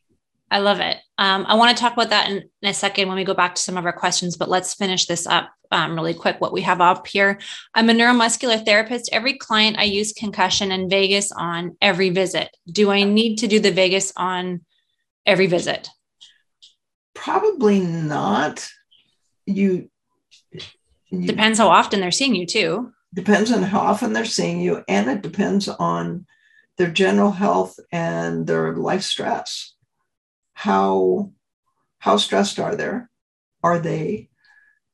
I 0.51 0.61
love 0.61 0.81
it. 0.81 0.97
Um, 1.19 1.45
I 1.47 1.57
want 1.57 1.77
to 1.77 1.81
talk 1.81 1.93
about 1.93 2.11
that 2.11 2.31
in, 2.31 2.38
in, 2.62 2.71
a 2.71 2.75
second 2.75 3.09
when 3.09 3.17
we 3.17 3.25
go 3.25 3.35
back 3.35 3.55
to 3.55 3.61
some 3.61 3.77
of 3.77 3.85
our 3.85 3.93
questions, 3.93 4.37
but 4.37 4.49
let's 4.49 4.75
finish 4.75 5.07
this 5.07 5.27
up 5.27 5.51
um, 5.71 5.95
really 5.95 6.14
quick. 6.14 6.41
What 6.41 6.53
we 6.53 6.62
have 6.62 6.81
up 6.81 7.07
here 7.07 7.38
I'm 7.75 7.91
a 7.91 7.93
neuromuscular 7.93 8.64
therapist. 8.64 9.11
Every 9.12 9.37
client 9.37 9.79
I 9.79 9.85
use 9.85 10.12
concussion 10.12 10.73
and 10.73 10.88
vagus 10.88 11.31
on 11.33 11.77
every 11.83 12.11
visit. 12.11 12.49
Do 12.71 12.91
I 12.91 13.03
need 13.03 13.37
to 13.38 13.47
do 13.47 13.61
the 13.61 13.73
vagus 13.73 14.12
on 14.17 14.64
every 15.27 15.47
visit? 15.47 15.91
Probably 17.14 17.81
not. 17.81 18.67
You, 19.45 19.91
you 21.11 21.27
depends 21.27 21.59
how 21.59 21.69
often 21.69 22.01
they're 22.01 22.11
seeing 22.11 22.35
you, 22.35 22.47
too. 22.47 22.93
Depends 23.12 23.51
on 23.53 23.62
how 23.62 23.81
often 23.81 24.12
they're 24.12 24.25
seeing 24.25 24.61
you, 24.61 24.85
and 24.88 25.09
it 25.11 25.23
depends 25.23 25.69
on 25.69 26.27
their 26.79 26.91
general 26.91 27.33
health 27.33 27.79
and 27.93 28.47
their 28.47 28.75
life 28.75 29.03
stress. 29.03 29.75
How 30.55 31.33
how 31.99 32.17
stressed 32.17 32.59
are 32.61 32.77
they? 32.77 33.01
Are 33.62 33.79
they? 33.79 34.31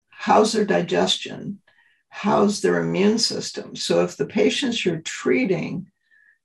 How's 0.08 0.52
their 0.52 0.64
digestion? 0.64 1.60
How's 2.08 2.62
their 2.62 2.80
immune 2.80 3.18
system? 3.18 3.76
So 3.76 4.02
if 4.02 4.16
the 4.16 4.26
patients 4.26 4.84
you're 4.84 5.00
treating 5.00 5.88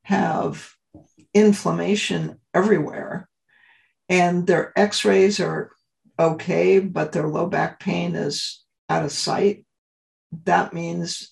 have 0.03 0.69
inflammation 1.33 2.39
everywhere 2.53 3.29
and 4.09 4.45
their 4.45 4.73
x-rays 4.77 5.39
are 5.39 5.71
okay, 6.17 6.79
but 6.79 7.13
their 7.13 7.27
low 7.27 7.45
back 7.45 7.79
pain 7.79 8.15
is 8.15 8.63
out 8.89 9.05
of 9.05 9.11
sight, 9.11 9.65
that 10.43 10.73
means 10.73 11.31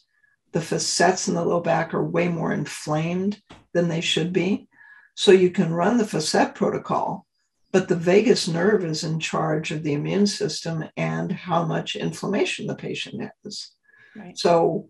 the 0.51 0.61
facets 0.61 1.27
in 1.27 1.35
the 1.35 1.43
low 1.43 1.59
back 1.59 1.93
are 1.93 2.03
way 2.03 2.27
more 2.27 2.51
inflamed 2.51 3.41
than 3.73 3.87
they 3.87 4.01
should 4.01 4.33
be. 4.33 4.67
So 5.15 5.31
you 5.31 5.49
can 5.49 5.73
run 5.73 5.97
the 5.97 6.05
facet 6.05 6.55
protocol, 6.55 7.25
but 7.71 7.87
the 7.87 7.95
vagus 7.95 8.47
nerve 8.47 8.85
is 8.85 9.03
in 9.03 9.19
charge 9.19 9.71
of 9.71 9.83
the 9.83 9.93
immune 9.93 10.27
system 10.27 10.85
and 10.95 11.31
how 11.31 11.65
much 11.65 11.95
inflammation 11.95 12.67
the 12.67 12.75
patient 12.75 13.29
has. 13.43 13.71
Right. 14.15 14.37
So 14.37 14.89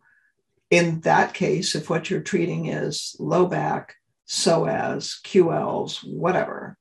in 0.70 1.02
that 1.02 1.34
case, 1.34 1.76
if 1.76 1.90
what 1.90 2.10
you're 2.10 2.22
treating 2.22 2.68
is 2.68 3.16
low 3.20 3.46
back, 3.46 3.96
psoas, 4.28 5.22
QLs, 5.24 6.00
whatever, 6.04 6.78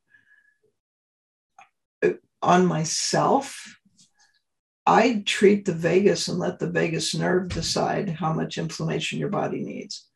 uh, 2.02 2.10
on 2.42 2.66
myself, 2.66 3.75
I 4.86 5.22
treat 5.26 5.64
the 5.64 5.72
vagus 5.72 6.28
and 6.28 6.38
let 6.38 6.58
the 6.58 6.70
vagus 6.70 7.14
nerve 7.14 7.48
decide 7.48 8.08
how 8.08 8.32
much 8.32 8.56
inflammation 8.56 9.18
your 9.18 9.28
body 9.28 9.60
needs. 9.60 10.06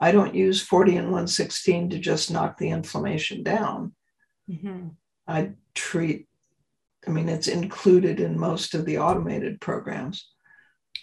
I 0.00 0.12
don't 0.12 0.34
use 0.34 0.62
40 0.62 0.96
and 0.96 1.06
116 1.06 1.90
to 1.90 1.98
just 1.98 2.30
knock 2.30 2.58
the 2.58 2.70
inflammation 2.70 3.42
down. 3.42 3.94
Mm-hmm. 4.48 4.88
I 5.26 5.52
treat, 5.74 6.28
I 7.06 7.10
mean, 7.10 7.28
it's 7.28 7.48
included 7.48 8.20
in 8.20 8.38
most 8.38 8.74
of 8.74 8.84
the 8.84 8.98
automated 8.98 9.60
programs. 9.60 10.28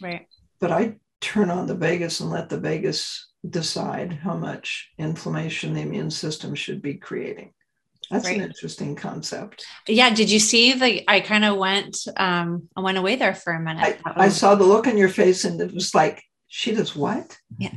Right. 0.02 0.28
But 0.60 0.72
I 0.72 0.96
turn 1.20 1.50
on 1.50 1.68
the 1.68 1.76
vagus 1.76 2.20
and 2.20 2.30
let 2.30 2.50
the 2.50 2.60
vagus 2.60 3.32
decide 3.50 4.14
how 4.14 4.36
much 4.38 4.90
inflammation 4.98 5.74
the 5.74 5.82
immune 5.82 6.12
system 6.12 6.56
should 6.56 6.82
be 6.82 6.96
creating. 6.96 7.54
That's 8.12 8.26
right. 8.26 8.38
an 8.38 8.44
interesting 8.44 8.96
concept. 8.96 9.66
Yeah. 9.88 10.14
Did 10.14 10.30
you 10.30 10.40
see 10.40 10.74
the? 10.74 11.10
I 11.10 11.22
kind 11.22 11.46
of 11.46 11.58
went. 11.58 11.98
Um, 12.18 12.70
I 12.76 12.82
went 12.82 12.98
away 12.98 13.16
there 13.16 13.36
for 13.36 13.54
a 13.54 13.60
minute. 13.60 14.00
I, 14.06 14.26
I 14.26 14.30
saw 14.30 14.56
the 14.56 14.66
look 14.66 14.88
on 14.88 14.98
your 14.98 15.10
face, 15.10 15.46
and 15.46 15.60
it 15.62 15.74
was 15.74 15.96
like, 15.96 16.24
she 16.48 16.74
does 16.74 16.96
what? 16.96 17.38
Yeah. 17.58 17.74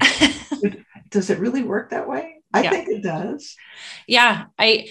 does 1.10 1.30
it 1.30 1.38
really 1.38 1.62
work 1.62 1.90
that 1.90 2.08
way? 2.08 2.42
I 2.52 2.62
yeah. 2.62 2.70
think 2.70 2.88
it 2.88 3.02
does. 3.02 3.56
Yeah. 4.06 4.46
I 4.58 4.88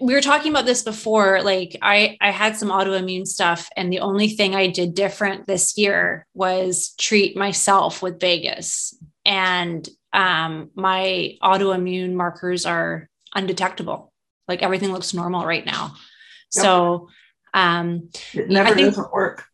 we 0.00 0.14
were 0.14 0.20
talking 0.20 0.50
about 0.50 0.66
this 0.66 0.82
before 0.82 1.42
like 1.42 1.76
i 1.82 2.16
i 2.20 2.30
had 2.30 2.56
some 2.56 2.70
autoimmune 2.70 3.26
stuff 3.26 3.68
and 3.76 3.92
the 3.92 4.00
only 4.00 4.28
thing 4.28 4.54
i 4.54 4.66
did 4.66 4.94
different 4.94 5.46
this 5.46 5.76
year 5.76 6.26
was 6.34 6.94
treat 6.98 7.36
myself 7.36 8.02
with 8.02 8.20
vagus, 8.20 8.96
and 9.24 9.88
um 10.12 10.70
my 10.74 11.36
autoimmune 11.42 12.14
markers 12.14 12.66
are 12.66 13.08
undetectable 13.34 14.12
like 14.48 14.62
everything 14.62 14.92
looks 14.92 15.14
normal 15.14 15.44
right 15.44 15.64
now. 15.64 15.94
Yep. 16.54 16.62
So 16.64 17.08
um 17.54 18.10
it 18.32 18.48
never 18.48 18.74
doesn't 18.74 19.12
work. 19.12 19.44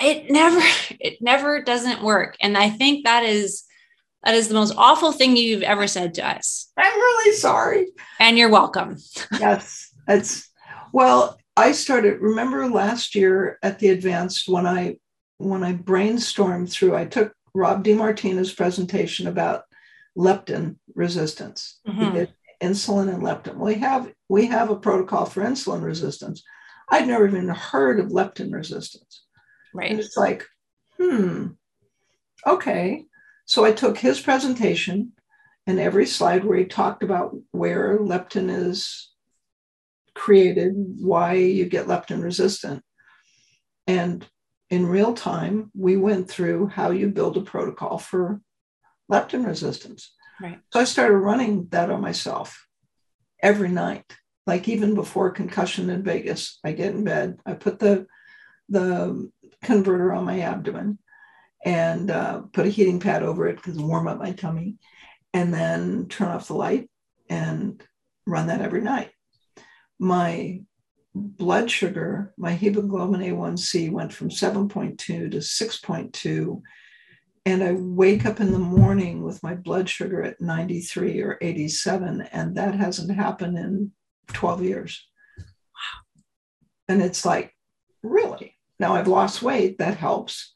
It 0.00 0.30
never 0.30 0.60
it 1.00 1.20
never 1.20 1.62
doesn't 1.62 2.02
work. 2.02 2.36
And 2.40 2.56
I 2.56 2.70
think 2.70 3.04
that 3.04 3.24
is 3.24 3.64
that 4.24 4.34
is 4.34 4.48
the 4.48 4.54
most 4.54 4.74
awful 4.76 5.12
thing 5.12 5.36
you've 5.36 5.62
ever 5.62 5.86
said 5.86 6.14
to 6.14 6.26
us. 6.26 6.72
I'm 6.76 6.92
really 6.92 7.36
sorry. 7.36 7.86
And 8.18 8.36
you're 8.36 8.50
welcome. 8.50 8.96
yes. 9.40 9.92
It's 10.08 10.50
well, 10.92 11.38
I 11.56 11.72
started 11.72 12.20
remember 12.20 12.68
last 12.68 13.14
year 13.14 13.58
at 13.62 13.78
the 13.78 13.88
advanced 13.88 14.48
when 14.48 14.66
I 14.66 14.96
when 15.38 15.62
I 15.62 15.74
brainstormed 15.74 16.70
through, 16.70 16.96
I 16.96 17.04
took 17.04 17.32
Rob 17.54 17.84
DeMartina's 17.84 18.52
presentation 18.52 19.26
about 19.26 19.62
leptin 20.16 20.76
resistance. 20.94 21.78
Mm-hmm. 21.86 22.04
He 22.04 22.10
did 22.10 22.34
insulin 22.60 23.12
and 23.12 23.22
leptin. 23.22 23.56
We 23.56 23.74
have 23.74 24.12
we 24.28 24.46
have 24.46 24.70
a 24.70 24.76
protocol 24.76 25.26
for 25.26 25.42
insulin 25.42 25.82
resistance. 25.82 26.42
I'd 26.90 27.06
never 27.06 27.26
even 27.26 27.48
heard 27.48 28.00
of 28.00 28.10
leptin 28.10 28.52
resistance. 28.52 29.24
Right. 29.74 29.90
And 29.90 30.00
it's 30.00 30.16
like, 30.16 30.46
hmm, 30.96 31.48
okay. 32.46 33.04
So 33.44 33.64
I 33.64 33.72
took 33.72 33.98
his 33.98 34.20
presentation 34.20 35.12
and 35.66 35.80
every 35.80 36.06
slide 36.06 36.44
where 36.44 36.58
he 36.58 36.64
talked 36.64 37.02
about 37.02 37.36
where 37.50 37.98
leptin 37.98 38.50
is 38.50 39.10
created, 40.14 40.74
why 41.00 41.34
you 41.34 41.66
get 41.66 41.86
leptin 41.86 42.22
resistant. 42.22 42.82
And 43.86 44.26
in 44.70 44.86
real 44.86 45.14
time, 45.14 45.70
we 45.74 45.96
went 45.96 46.28
through 46.28 46.68
how 46.68 46.90
you 46.90 47.08
build 47.08 47.36
a 47.36 47.42
protocol 47.42 47.98
for 47.98 48.40
leptin 49.10 49.46
resistance. 49.46 50.12
Right. 50.40 50.60
So 50.72 50.80
I 50.80 50.84
started 50.84 51.16
running 51.16 51.68
that 51.70 51.90
on 51.90 52.00
myself 52.00 52.66
every 53.42 53.68
night. 53.68 54.04
Like 54.46 54.68
even 54.68 54.94
before 54.94 55.30
concussion 55.30 55.90
in 55.90 56.04
vagus, 56.04 56.58
I 56.64 56.72
get 56.72 56.94
in 56.94 57.04
bed, 57.04 57.38
I 57.44 57.54
put 57.54 57.78
the 57.78 58.06
the 58.68 59.30
converter 59.62 60.12
on 60.12 60.24
my 60.24 60.40
abdomen 60.40 60.98
and 61.64 62.10
uh, 62.10 62.42
put 62.52 62.66
a 62.66 62.70
heating 62.70 63.00
pad 63.00 63.22
over 63.22 63.48
it 63.48 63.56
because 63.56 63.78
warm 63.78 64.06
up 64.06 64.18
my 64.18 64.32
tummy, 64.32 64.76
and 65.32 65.52
then 65.52 66.06
turn 66.08 66.28
off 66.28 66.48
the 66.48 66.54
light 66.54 66.88
and 67.28 67.82
run 68.26 68.46
that 68.48 68.60
every 68.60 68.82
night. 68.82 69.10
My 69.98 70.60
blood 71.14 71.70
sugar, 71.70 72.34
my 72.36 72.52
hemoglobin 72.52 73.20
A1C 73.20 73.90
went 73.90 74.12
from 74.12 74.28
7.2 74.28 74.96
to 74.98 75.28
6.2 75.28 76.62
and 77.46 77.62
I 77.62 77.72
wake 77.72 78.26
up 78.26 78.40
in 78.40 78.50
the 78.50 78.58
morning 78.58 79.22
with 79.22 79.40
my 79.40 79.54
blood 79.54 79.88
sugar 79.88 80.20
at 80.20 80.40
93 80.40 81.22
or 81.22 81.38
87, 81.40 82.22
and 82.32 82.56
that 82.56 82.74
hasn't 82.74 83.16
happened 83.16 83.56
in 83.56 83.92
12 84.32 84.64
years. 84.64 85.06
Wow. 85.38 86.24
And 86.88 87.00
it's 87.00 87.24
like, 87.24 87.54
really? 88.02 88.56
Now 88.80 88.94
I've 88.94 89.06
lost 89.06 89.42
weight, 89.42 89.78
that 89.78 89.96
helps. 89.96 90.52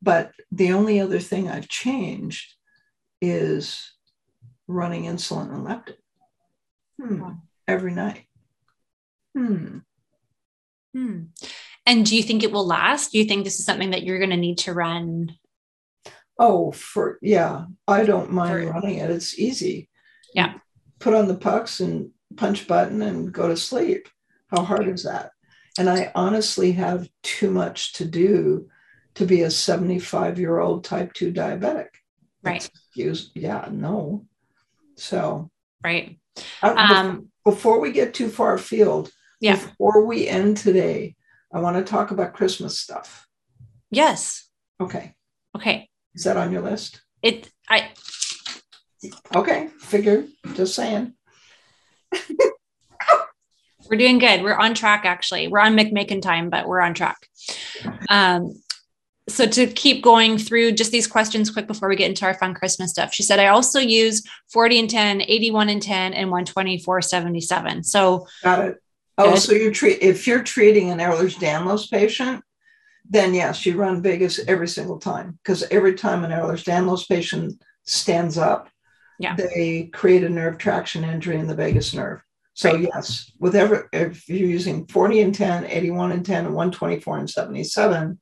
But 0.00 0.30
the 0.52 0.72
only 0.72 1.00
other 1.00 1.18
thing 1.18 1.48
I've 1.48 1.68
changed 1.68 2.54
is 3.20 3.92
running 4.68 5.04
insulin 5.04 5.52
and 5.52 5.66
leptin 5.66 5.96
hmm. 7.00 7.30
every 7.66 7.92
night. 7.92 8.26
Hmm. 9.36 9.78
Hmm. 10.94 11.22
And 11.84 12.06
do 12.06 12.14
you 12.14 12.22
think 12.22 12.44
it 12.44 12.52
will 12.52 12.66
last? 12.66 13.10
Do 13.10 13.18
you 13.18 13.24
think 13.24 13.42
this 13.42 13.58
is 13.58 13.64
something 13.64 13.90
that 13.90 14.04
you're 14.04 14.18
going 14.18 14.30
to 14.30 14.36
need 14.36 14.58
to 14.58 14.72
run? 14.72 15.36
Oh, 16.38 16.72
for 16.72 17.18
yeah, 17.20 17.64
I 17.86 18.04
don't 18.04 18.32
mind 18.32 18.68
For- 18.68 18.72
running 18.72 18.98
it. 18.98 19.10
It's 19.10 19.38
easy. 19.38 19.88
Yeah. 20.34 20.54
Put 20.98 21.14
on 21.14 21.28
the 21.28 21.34
pucks 21.36 21.80
and 21.80 22.10
punch 22.36 22.66
button 22.68 23.02
and 23.02 23.32
go 23.32 23.48
to 23.48 23.56
sleep. 23.56 24.08
How 24.48 24.62
hard 24.62 24.88
is 24.88 25.04
that? 25.04 25.32
And 25.78 25.88
I 25.88 26.10
honestly 26.14 26.72
have 26.72 27.08
too 27.22 27.50
much 27.50 27.92
to 27.94 28.04
do 28.04 28.68
to 29.14 29.26
be 29.26 29.42
a 29.42 29.50
75 29.50 30.38
year 30.38 30.58
old 30.58 30.84
type 30.84 31.12
2 31.12 31.32
diabetic. 31.32 31.88
Right. 32.42 32.64
Excuse, 32.66 33.30
yeah, 33.34 33.68
no. 33.70 34.26
So 34.96 35.50
Right. 35.82 36.18
Um, 36.62 37.28
before 37.44 37.80
we 37.80 37.92
get 37.92 38.14
too 38.14 38.28
far 38.28 38.54
afield, 38.54 39.10
yeah. 39.40 39.54
before 39.54 40.04
we 40.04 40.28
end 40.28 40.56
today, 40.56 41.16
I 41.52 41.60
want 41.60 41.76
to 41.76 41.84
talk 41.90 42.10
about 42.10 42.34
Christmas 42.34 42.78
stuff. 42.78 43.26
Yes. 43.90 44.48
Okay. 44.80 45.14
Okay. 45.56 45.87
Is 46.18 46.24
that 46.24 46.36
on 46.36 46.50
your 46.50 46.62
list? 46.62 47.00
It, 47.22 47.48
I, 47.70 47.90
Okay. 49.36 49.68
Figure, 49.78 50.26
just 50.54 50.74
saying. 50.74 51.14
We're 53.88 53.98
doing 53.98 54.18
good. 54.18 54.42
We're 54.42 54.56
on 54.56 54.74
track, 54.74 55.04
actually. 55.04 55.46
We're 55.46 55.60
on 55.60 55.76
McMakin 55.76 56.20
time, 56.20 56.50
but 56.50 56.66
we're 56.66 56.80
on 56.80 56.94
track. 56.94 57.18
Um, 58.10 58.60
so 59.28 59.46
to 59.46 59.68
keep 59.68 60.02
going 60.02 60.38
through 60.38 60.72
just 60.72 60.90
these 60.90 61.06
questions 61.06 61.50
quick 61.50 61.68
before 61.68 61.88
we 61.88 61.94
get 61.94 62.10
into 62.10 62.26
our 62.26 62.34
fun 62.34 62.52
Christmas 62.52 62.90
stuff, 62.90 63.14
she 63.14 63.22
said, 63.22 63.38
I 63.38 63.46
also 63.46 63.78
use 63.78 64.24
40 64.52 64.80
and 64.80 64.90
10, 64.90 65.22
81 65.22 65.68
and 65.68 65.80
10, 65.80 66.14
and 66.14 66.30
124, 66.32 67.00
77. 67.00 67.84
So 67.84 68.26
Got 68.42 68.64
it. 68.64 68.82
Oh, 69.16 69.34
Good. 69.34 69.38
so 69.38 69.52
you 69.52 69.72
treat 69.72 70.02
if 70.02 70.26
you're 70.26 70.42
treating 70.42 70.90
an 70.90 70.98
Ehlers-Danlos 70.98 71.88
patient, 71.88 72.42
then 73.08 73.34
yes, 73.34 73.64
you 73.64 73.76
run 73.76 74.02
vagus 74.02 74.38
every 74.46 74.68
single 74.68 74.98
time 74.98 75.38
because 75.42 75.62
every 75.70 75.94
time 75.94 76.24
an 76.24 76.30
Ehlers-Danlos 76.30 77.08
patient 77.08 77.62
stands 77.84 78.36
up, 78.38 78.68
Yeah. 79.18 79.34
they 79.34 79.90
create 79.92 80.24
a 80.24 80.28
nerve 80.28 80.58
traction 80.58 81.04
injury 81.04 81.38
in 81.38 81.46
the 81.46 81.54
vagus 81.54 81.94
nerve. 81.94 82.20
So 82.54 82.72
Right. 82.72 82.88
yes, 82.94 83.30
with 83.38 83.54
every 83.56 83.80
if 83.92 84.28
you're 84.28 84.48
using 84.48 84.86
40 84.86 85.20
and 85.20 85.34
10, 85.34 85.64
81 85.66 86.12
and 86.12 86.24
10, 86.26 86.46
and 86.46 86.54
124 86.54 87.18
and 87.18 87.30
77, 87.30 88.18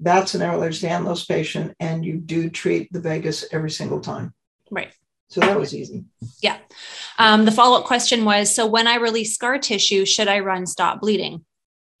that's 0.00 0.34
an 0.34 0.42
Ehlers-Danlos 0.42 1.26
patient, 1.26 1.74
and 1.80 2.04
you 2.04 2.18
do 2.18 2.50
treat 2.50 2.92
the 2.92 3.00
vagus 3.00 3.44
every 3.52 3.70
single 3.70 4.00
time. 4.00 4.34
Right. 4.70 4.92
So 5.28 5.40
that 5.40 5.58
was 5.58 5.74
easy. 5.74 6.04
Yeah. 6.42 6.58
Um, 7.18 7.44
the 7.46 7.50
follow 7.52 7.78
up 7.78 7.86
question 7.86 8.24
was 8.24 8.54
So 8.54 8.66
when 8.66 8.86
I 8.86 8.96
release 8.96 9.34
scar 9.34 9.58
tissue, 9.58 10.04
should 10.04 10.28
I 10.28 10.40
run 10.40 10.66
stop 10.66 11.00
bleeding? 11.00 11.44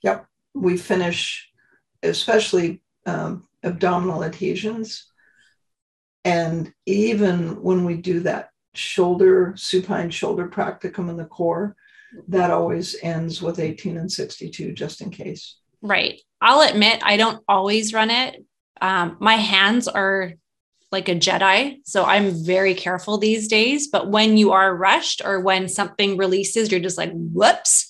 Yep. 0.02 0.26
We 0.54 0.76
finish, 0.76 1.45
especially 2.06 2.82
um, 3.06 3.46
abdominal 3.62 4.24
adhesions. 4.24 5.06
And 6.24 6.72
even 6.86 7.62
when 7.62 7.84
we 7.84 7.96
do 7.96 8.20
that 8.20 8.50
shoulder, 8.74 9.54
supine 9.56 10.10
shoulder 10.10 10.48
practicum 10.48 11.08
in 11.08 11.16
the 11.16 11.24
core, 11.24 11.76
that 12.28 12.50
always 12.50 12.96
ends 13.02 13.42
with 13.42 13.58
18 13.58 13.96
and 13.96 14.10
62, 14.10 14.72
just 14.72 15.00
in 15.00 15.10
case. 15.10 15.58
Right. 15.82 16.20
I'll 16.40 16.68
admit 16.68 17.00
I 17.02 17.16
don't 17.16 17.42
always 17.48 17.92
run 17.92 18.10
it. 18.10 18.44
Um, 18.80 19.16
my 19.20 19.34
hands 19.34 19.88
are 19.88 20.32
like 20.92 21.08
a 21.08 21.14
Jedi. 21.14 21.78
So 21.84 22.04
I'm 22.04 22.44
very 22.44 22.74
careful 22.74 23.18
these 23.18 23.48
days. 23.48 23.88
But 23.88 24.10
when 24.10 24.36
you 24.36 24.52
are 24.52 24.74
rushed 24.74 25.22
or 25.24 25.40
when 25.40 25.68
something 25.68 26.16
releases, 26.16 26.70
you're 26.70 26.80
just 26.80 26.98
like, 26.98 27.12
whoops. 27.12 27.88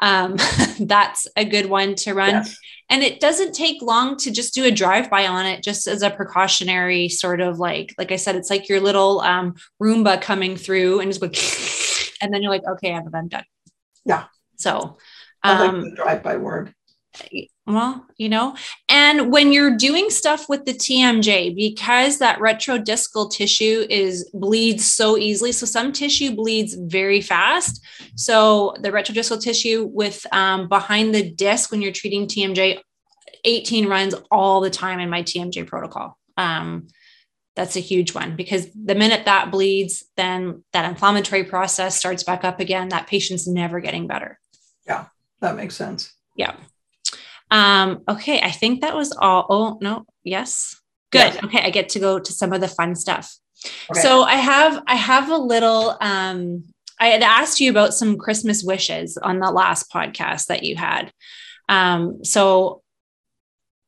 Um, 0.00 0.36
that's 0.80 1.26
a 1.36 1.44
good 1.44 1.66
one 1.66 1.94
to 1.96 2.14
run. 2.14 2.30
Yes. 2.30 2.58
And 2.90 3.02
it 3.02 3.20
doesn't 3.20 3.54
take 3.54 3.80
long 3.80 4.16
to 4.18 4.30
just 4.30 4.54
do 4.54 4.64
a 4.64 4.70
drive 4.70 5.08
by 5.08 5.26
on 5.26 5.46
it, 5.46 5.62
just 5.62 5.86
as 5.86 6.02
a 6.02 6.10
precautionary 6.10 7.08
sort 7.08 7.40
of 7.40 7.58
like, 7.58 7.94
like 7.98 8.12
I 8.12 8.16
said, 8.16 8.36
it's 8.36 8.50
like 8.50 8.68
your 8.68 8.80
little 8.80 9.20
um, 9.20 9.54
Roomba 9.80 10.20
coming 10.20 10.56
through 10.56 11.00
and 11.00 11.10
just 11.10 11.20
go, 11.20 11.26
and 12.22 12.32
then 12.32 12.42
you're 12.42 12.52
like, 12.52 12.66
okay, 12.66 12.92
I'm, 12.92 13.08
I'm 13.14 13.28
done. 13.28 13.44
Yeah. 14.04 14.24
So, 14.56 14.98
I 15.42 15.60
like 15.60 15.70
um, 15.70 15.94
drive 15.94 16.22
by 16.22 16.36
word. 16.36 16.74
Well, 17.66 18.06
you 18.16 18.28
know, 18.28 18.56
and 18.88 19.30
when 19.30 19.52
you're 19.52 19.76
doing 19.76 20.10
stuff 20.10 20.48
with 20.48 20.64
the 20.64 20.72
TMJ, 20.72 21.54
because 21.54 22.18
that 22.18 22.38
retrodiscal 22.38 23.30
tissue 23.30 23.86
is 23.88 24.28
bleeds 24.34 24.84
so 24.84 25.16
easily. 25.16 25.52
So 25.52 25.66
some 25.66 25.92
tissue 25.92 26.34
bleeds 26.34 26.74
very 26.74 27.20
fast. 27.20 27.84
So 28.16 28.74
the 28.80 28.90
retrodiscal 28.90 29.40
tissue 29.40 29.88
with 29.92 30.26
um, 30.32 30.68
behind 30.68 31.14
the 31.14 31.30
disc 31.30 31.70
when 31.70 31.82
you're 31.82 31.92
treating 31.92 32.26
TMJ, 32.26 32.80
18 33.44 33.86
runs 33.86 34.14
all 34.30 34.60
the 34.60 34.70
time 34.70 34.98
in 34.98 35.10
my 35.10 35.22
TMJ 35.22 35.66
protocol. 35.66 36.18
Um, 36.36 36.88
that's 37.54 37.76
a 37.76 37.80
huge 37.80 38.14
one 38.14 38.34
because 38.34 38.68
the 38.72 38.94
minute 38.94 39.26
that 39.26 39.50
bleeds, 39.50 40.04
then 40.16 40.64
that 40.72 40.88
inflammatory 40.88 41.44
process 41.44 41.96
starts 41.96 42.22
back 42.24 42.44
up 42.44 42.60
again. 42.60 42.88
That 42.88 43.06
patient's 43.06 43.46
never 43.46 43.80
getting 43.80 44.06
better. 44.06 44.38
Yeah, 44.86 45.06
that 45.40 45.56
makes 45.56 45.76
sense. 45.76 46.12
Yeah. 46.34 46.54
Um, 47.52 48.02
okay, 48.08 48.40
I 48.40 48.50
think 48.50 48.80
that 48.80 48.96
was 48.96 49.12
all. 49.12 49.46
Oh, 49.48 49.78
no, 49.80 50.06
yes. 50.24 50.74
Good. 51.10 51.34
Yes. 51.34 51.44
Okay, 51.44 51.60
I 51.60 51.70
get 51.70 51.90
to 51.90 52.00
go 52.00 52.18
to 52.18 52.32
some 52.32 52.52
of 52.52 52.62
the 52.62 52.68
fun 52.68 52.96
stuff. 52.96 53.36
Okay. 53.90 54.00
So 54.00 54.22
I 54.22 54.36
have 54.36 54.82
I 54.86 54.96
have 54.96 55.28
a 55.28 55.36
little 55.36 55.96
um 56.00 56.64
I 56.98 57.08
had 57.08 57.22
asked 57.22 57.60
you 57.60 57.70
about 57.70 57.94
some 57.94 58.16
Christmas 58.16 58.62
wishes 58.64 59.18
on 59.18 59.38
the 59.38 59.50
last 59.50 59.90
podcast 59.90 60.46
that 60.46 60.62
you 60.62 60.76
had. 60.76 61.12
Um, 61.68 62.24
so 62.24 62.82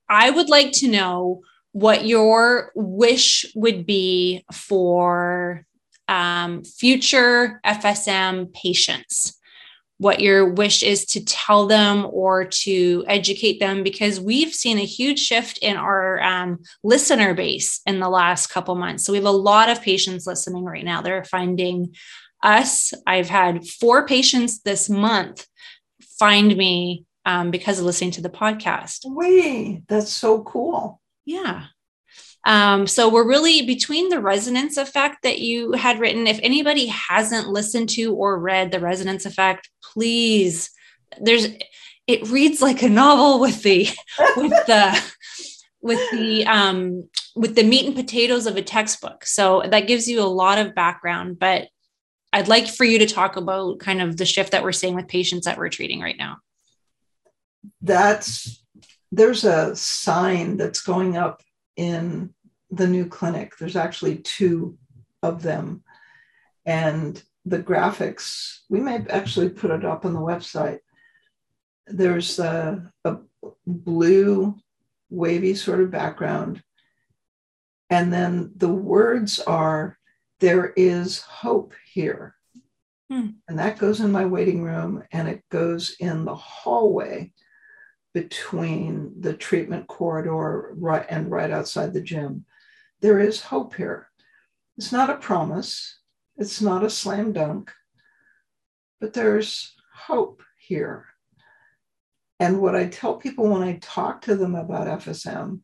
I 0.09 0.31
would 0.31 0.49
like 0.49 0.73
to 0.73 0.89
know 0.89 1.43
what 1.73 2.07
your 2.07 2.73
wish 2.75 3.47
would 3.55 3.87
be 3.87 4.45
for 4.53 5.65
um, 6.09 6.65
future 6.65 7.61
FSM 7.65 8.53
patients 8.53 9.39
what 10.05 10.21
your 10.21 10.45
wish 10.45 10.83
is 10.83 11.07
to 11.07 11.25
tell 11.25 11.67
them 11.67 12.07
or 12.11 12.45
to 12.45 13.03
educate 13.09 13.59
them 13.59 13.83
because 13.83 14.21
we've 14.21 14.53
seen 14.53 14.77
a 14.77 14.85
huge 14.85 15.19
shift 15.19 15.57
in 15.63 15.79
our 15.79 16.23
um, 16.23 16.59
listener 16.83 17.33
base 17.33 17.81
in 17.87 18.01
the 18.01 18.09
last 18.11 18.49
couple 18.49 18.75
months 18.75 19.03
so 19.03 19.13
we 19.13 19.17
have 19.17 19.25
a 19.25 19.31
lot 19.31 19.71
of 19.71 19.81
patients 19.81 20.27
listening 20.27 20.63
right 20.63 20.85
now 20.85 21.01
they're 21.01 21.25
finding 21.25 21.95
us 22.43 22.93
i've 23.07 23.31
had 23.31 23.67
four 23.67 24.07
patients 24.07 24.61
this 24.61 24.91
month 24.91 25.47
find 26.19 26.55
me 26.55 27.07
um, 27.25 27.51
because 27.51 27.79
of 27.79 27.87
listening 27.87 28.11
to 28.11 28.21
the 28.21 28.29
podcast 28.29 29.07
Wee, 29.09 29.85
that's 29.89 30.13
so 30.13 30.43
cool. 30.43 31.01
yeah. 31.25 31.65
Um, 32.47 32.87
so 32.87 33.09
we're 33.09 33.27
really 33.27 33.63
between 33.63 34.11
the 34.11 34.21
resonance 34.21 34.77
effect 34.77 35.23
that 35.23 35.41
you 35.41 35.73
had 35.73 35.99
written. 35.99 36.27
If 36.27 36.39
anybody 36.43 36.89
hasn't 36.89 37.49
listened 37.49 37.89
to 37.91 38.15
or 38.15 38.39
read 38.39 38.71
the 38.71 38.81
resonance 38.81 39.25
effect, 39.25 39.71
please, 39.95 40.71
there's 41.21 41.49
it 42.07 42.29
reads 42.29 42.61
like 42.61 42.83
a 42.83 42.89
novel 42.89 43.41
with 43.41 43.63
the 43.63 43.85
with 44.37 44.53
the 44.67 45.13
with 45.81 46.11
the 46.11 46.47
um 46.47 47.09
with 47.37 47.55
the 47.55 47.63
meat 47.63 47.87
and 47.87 47.97
potatoes 47.97 48.47
of 48.47 48.57
a 48.57 48.63
textbook. 48.63 49.25
So 49.25 49.63
that 49.67 49.87
gives 49.87 50.07
you 50.07 50.21
a 50.21 50.25
lot 50.25 50.59
of 50.59 50.75
background, 50.75 51.39
but 51.39 51.69
I'd 52.33 52.49
like 52.49 52.67
for 52.67 52.85
you 52.85 52.99
to 52.99 53.07
talk 53.07 53.37
about 53.37 53.79
kind 53.79 54.03
of 54.03 54.17
the 54.17 54.27
shift 54.27 54.53
that 54.53 54.65
we're 54.65 54.73
seeing 54.73 54.95
with 54.95 55.09
patients 55.09 55.47
that 55.47 55.57
we're 55.57 55.69
treating 55.69 56.01
right 56.01 56.19
now. 56.19 56.39
That's 57.81 58.63
there's 59.13 59.45
a 59.45 59.77
sign 59.77 60.57
that's 60.57 60.83
going 60.83 61.17
up 61.17 61.43
in 61.77 62.35
the 62.71 62.89
new 62.89 63.07
clinic. 63.07 63.57
There's 63.57 63.77
actually 63.77 64.17
two 64.17 64.77
of 65.23 65.43
them. 65.43 65.85
And 66.67 67.23
the 67.45 67.59
graphics, 67.59 68.59
we 68.69 68.81
may 68.81 69.05
actually 69.11 69.51
put 69.51 69.71
it 69.71 69.85
up 69.85 70.05
on 70.05 70.15
the 70.15 70.21
website. 70.21 70.79
There's 71.87 72.39
a, 72.39 72.91
a 73.05 73.19
blue, 73.67 74.57
wavy 75.11 75.55
sort 75.55 75.81
of 75.81 75.91
background. 75.91 76.63
And 77.91 78.13
then 78.13 78.53
the 78.57 78.73
words 78.73 79.41
are, 79.41 79.99
There 80.41 80.73
is 80.77 81.21
hope 81.21 81.75
here. 81.93 82.35
Hmm. 83.11 83.29
And 83.47 83.59
that 83.59 83.79
goes 83.79 84.01
in 84.01 84.11
my 84.11 84.25
waiting 84.25 84.63
room 84.63 85.03
and 85.13 85.29
it 85.29 85.45
goes 85.51 85.95
in 86.01 86.25
the 86.25 86.35
hallway 86.35 87.33
between 88.15 89.13
the 89.21 89.35
treatment 89.35 89.87
corridor 89.89 90.73
right 90.77 91.05
and 91.11 91.31
right 91.31 91.51
outside 91.51 91.93
the 91.93 92.01
gym. 92.01 92.47
There 93.01 93.21
is 93.21 93.43
hope 93.43 93.75
here. 93.75 94.09
It's 94.79 94.93
not 94.93 95.11
a 95.11 95.17
promise, 95.17 95.99
it's 96.37 96.61
not 96.61 96.85
a 96.85 96.91
slam 96.91 97.33
dunk, 97.33 97.73
but 99.01 99.13
there's 99.13 99.75
hope 99.95 100.43
here. 100.59 101.07
And 102.41 102.61
what 102.61 102.75
I 102.75 102.87
tell 102.87 103.17
people 103.17 103.49
when 103.49 103.63
I 103.63 103.79
talk 103.81 104.23
to 104.23 104.35
them 104.35 104.55
about 104.55 105.01
FSM, 105.01 105.61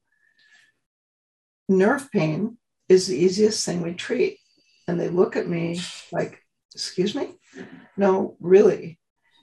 nerve 1.69 2.11
pain 2.13 2.59
is 2.89 3.07
the 3.07 3.17
easiest 3.17 3.67
thing 3.67 3.83
we 3.83 3.95
treat. 3.95 4.39
And 4.87 4.99
they 4.99 5.09
look 5.09 5.37
at 5.37 5.49
me 5.49 5.81
like, 6.13 6.41
excuse 6.75 7.15
me? 7.15 7.35
No, 7.97 8.37
really. 8.41 8.99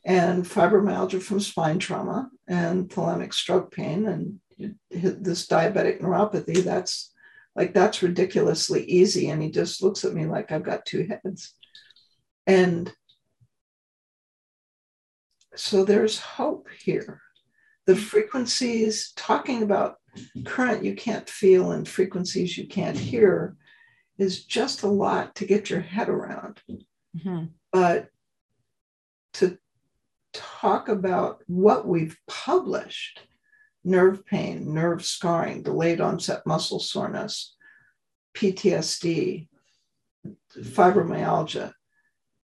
and 0.08 0.46
fibromyalgia 0.46 1.22
from 1.22 1.42
spine 1.42 1.80
trauma 1.80 2.30
and 2.48 2.90
thalamic 2.90 3.34
stroke 3.34 3.74
pain 3.74 4.08
and 4.08 4.40
this 4.90 5.46
diabetic 5.48 6.02
neuropathy. 6.02 6.64
That's 6.64 7.14
like, 7.58 7.74
that's 7.74 8.04
ridiculously 8.04 8.86
easy. 8.86 9.30
And 9.30 9.42
he 9.42 9.50
just 9.50 9.82
looks 9.82 10.06
at 10.06 10.14
me 10.14 10.26
like 10.26 10.52
I've 10.52 10.64
got 10.64 10.86
two 10.86 11.08
heads. 11.08 11.56
And 12.46 12.94
so 15.56 15.84
there's 15.84 16.20
hope 16.20 16.68
here. 16.80 17.20
The 17.88 17.96
frequencies, 17.96 19.12
talking 19.16 19.64
about 19.64 19.96
current 20.46 20.84
you 20.84 20.94
can't 20.94 21.28
feel 21.28 21.72
and 21.72 21.88
frequencies 21.88 22.58
you 22.58 22.68
can't 22.68 22.98
hear, 22.98 23.58
is 24.20 24.46
just 24.46 24.84
a 24.84 24.88
lot 24.88 25.36
to 25.36 25.46
get 25.46 25.70
your 25.70 25.82
head 25.82 26.10
around. 26.10 26.62
Mm-hmm. 27.18 27.46
But 27.72 28.10
to 29.34 29.58
talk 30.34 30.90
about 30.90 31.44
what 31.48 31.88
we've 31.88 32.18
published 32.28 33.22
nerve 33.88 34.26
pain, 34.26 34.74
nerve 34.74 35.04
scarring, 35.04 35.64
delayed 35.64 36.02
onset 36.02 36.46
muscle 36.46 36.80
soreness, 36.80 37.56
PTSD, 38.36 39.48
fibromyalgia, 40.56 41.72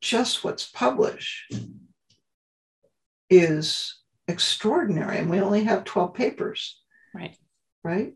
just 0.01 0.43
what's 0.43 0.69
published 0.69 1.53
is 3.29 3.99
extraordinary. 4.27 5.17
And 5.17 5.29
we 5.29 5.39
only 5.39 5.65
have 5.65 5.83
12 5.83 6.13
papers. 6.13 6.81
Right. 7.13 7.35
Right. 7.83 8.13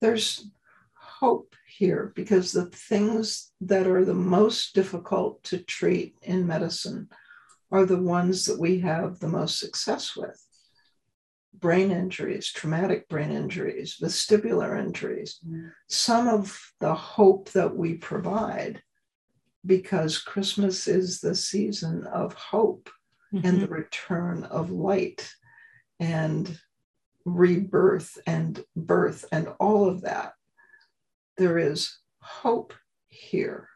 There's 0.00 0.48
hope 0.94 1.54
here 1.66 2.12
because 2.14 2.52
the 2.52 2.66
things 2.66 3.52
that 3.60 3.86
are 3.86 4.04
the 4.04 4.14
most 4.14 4.74
difficult 4.74 5.42
to 5.44 5.58
treat 5.58 6.14
in 6.22 6.46
medicine 6.46 7.08
are 7.70 7.84
the 7.84 8.00
ones 8.00 8.46
that 8.46 8.58
we 8.58 8.80
have 8.80 9.18
the 9.18 9.28
most 9.28 9.58
success 9.58 10.16
with 10.16 10.42
brain 11.60 11.90
injuries, 11.90 12.50
traumatic 12.52 13.08
brain 13.08 13.30
injuries, 13.30 13.98
vestibular 14.00 14.78
injuries, 14.78 15.40
mm. 15.46 15.70
some 15.88 16.28
of 16.28 16.58
the 16.80 16.94
hope 16.94 17.50
that 17.50 17.76
we 17.76 17.94
provide 17.94 18.82
because 19.66 20.18
Christmas 20.18 20.86
is 20.86 21.20
the 21.20 21.34
season 21.34 22.04
of 22.06 22.32
hope 22.34 22.90
mm-hmm. 23.32 23.46
and 23.46 23.60
the 23.60 23.68
return 23.68 24.44
of 24.44 24.70
light 24.70 25.30
and 26.00 26.58
rebirth 27.24 28.18
and 28.26 28.62
birth 28.76 29.24
and 29.32 29.48
all 29.60 29.88
of 29.88 30.02
that. 30.02 30.32
There 31.36 31.58
is 31.58 31.98
hope 32.20 32.74
here. 33.08 33.68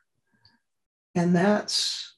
And 1.14 1.36
that's 1.36 2.14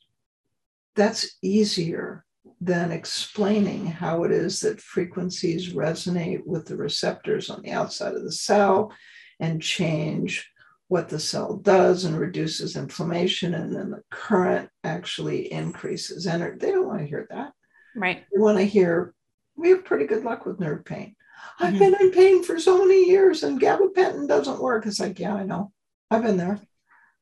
that's 0.95 1.37
easier 1.43 2.25
than 2.65 2.91
explaining 2.91 3.85
how 3.87 4.25
it 4.25 4.31
is 4.31 4.61
that 4.61 4.81
frequencies 4.81 5.75
resonate 5.75 6.41
with 6.47 6.65
the 6.65 6.77
receptors 6.77 7.51
on 7.51 7.61
the 7.63 7.71
outside 7.71 8.15
of 8.15 8.25
the 8.25 8.33
cell 8.33 8.91
and 9.39 9.61
change 9.61 10.51
what 10.89 11.09
the 11.09 11.19
cell 11.19 11.57
does 11.57 12.05
and 12.05 12.19
reduces 12.19 12.77
inflammation, 12.77 13.55
and 13.55 13.75
then 13.75 13.91
the 13.91 14.03
current 14.11 14.71
actually 14.83 15.53
increases 15.53 16.27
energy. 16.27 16.59
They 16.59 16.71
don't 16.71 16.87
want 16.87 17.01
to 17.01 17.07
hear 17.07 17.27
that. 17.31 17.53
Right. 17.95 18.25
They 18.33 18.41
want 18.41 18.59
to 18.59 18.65
hear, 18.65 19.15
we 19.57 19.71
have 19.71 19.85
pretty 19.85 20.07
good 20.07 20.25
luck 20.25 20.47
with 20.47 20.61
nerve 20.61 20.85
pain. 20.85 21.17
I've 21.59 21.75
mm-hmm. 21.75 21.79
been 21.79 21.97
in 22.01 22.11
pain 22.13 22.43
for 22.43 22.59
so 22.59 22.79
many 22.79 23.09
years 23.09 23.43
and 23.43 23.61
gabapentin 23.61 24.27
doesn't 24.27 24.63
work. 24.63 24.87
It's 24.87 25.01
like, 25.01 25.19
yeah, 25.19 25.35
I 25.35 25.45
know. 25.45 25.71
I've 26.11 26.23
been 26.23 26.39
there. 26.39 26.61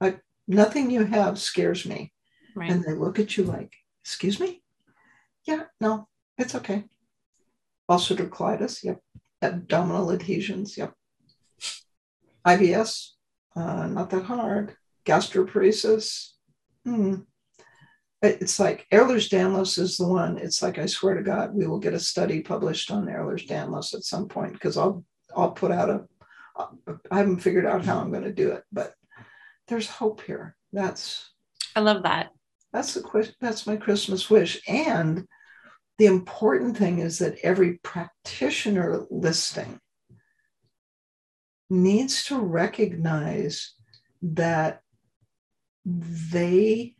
Like 0.01 0.21
nothing 0.47 0.91
you 0.91 1.05
have 1.05 1.39
scares 1.39 1.85
me. 1.85 2.13
Right. 2.55 2.71
And 2.71 2.85
they 2.85 2.95
look 2.95 3.19
at 3.19 3.37
you 3.37 3.45
like, 3.45 3.73
excuse 4.05 4.39
me? 4.39 4.62
Yeah, 5.45 5.65
no, 5.81 6.09
it's 6.39 6.55
okay. 6.55 6.85
Ulcerative 7.91 8.31
colitis, 8.31 8.83
yep. 8.85 9.01
Abdominal 9.43 10.13
adhesions, 10.13 10.77
yep. 10.79 10.93
IBS, 12.47 13.11
uh, 13.57 13.87
not 13.87 14.11
that 14.11 14.25
hard. 14.25 14.77
Gastroparesis. 15.05 16.31
Hmm. 16.85 17.17
It's 18.23 18.61
like 18.61 18.87
Ehlers-Danlos 18.93 19.79
is 19.79 19.97
the 19.97 20.07
one. 20.07 20.39
It's 20.39 20.63
like 20.63 20.79
I 20.79 20.87
swear 20.87 21.15
to 21.15 21.25
God, 21.25 21.55
we 21.55 21.67
will 21.67 21.81
get 21.81 21.93
a 21.93 21.99
study 21.99 22.41
published 22.41 22.93
on 22.93 23.07
Ehlers-Danlos 23.07 23.95
at 23.95 24.05
some 24.05 24.29
point 24.29 24.53
because 24.53 24.77
I'll 24.77 25.05
I'll 25.37 25.51
put 25.51 25.73
out 25.73 25.91
a. 25.91 26.05
I 27.11 27.19
haven't 27.19 27.41
figured 27.41 27.67
out 27.67 27.85
how 27.85 27.99
I'm 27.99 28.11
going 28.11 28.25
to 28.25 28.33
do 28.33 28.53
it, 28.53 28.63
but 28.71 28.95
there's 29.67 29.89
hope 29.89 30.21
here. 30.23 30.55
That's. 30.73 31.31
I 31.75 31.81
love 31.81 32.05
that. 32.05 32.31
That's 32.73 32.95
the 32.95 33.33
that's 33.41 33.67
my 33.67 33.77
Christmas 33.77 34.31
wish, 34.31 34.61
and 34.67 35.27
the 35.99 36.07
important 36.07 36.77
thing 36.77 36.99
is 36.99 37.19
that 37.19 37.39
every 37.43 37.75
practitioner 37.83 39.05
listing 39.11 39.79
needs 41.69 42.25
to 42.25 42.39
recognize 42.39 43.75
that 44.23 44.81
they, 45.85 46.95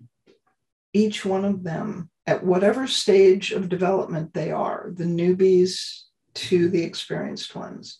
each 0.93 1.25
one 1.25 1.45
of 1.45 1.63
them, 1.63 2.11
at 2.27 2.45
whatever 2.45 2.87
stage 2.87 3.53
of 3.53 3.69
development 3.69 4.33
they 4.35 4.51
are, 4.51 4.93
the 4.95 5.05
newbies 5.05 6.03
to 6.35 6.69
the 6.69 6.83
experienced 6.83 7.55
ones, 7.55 7.99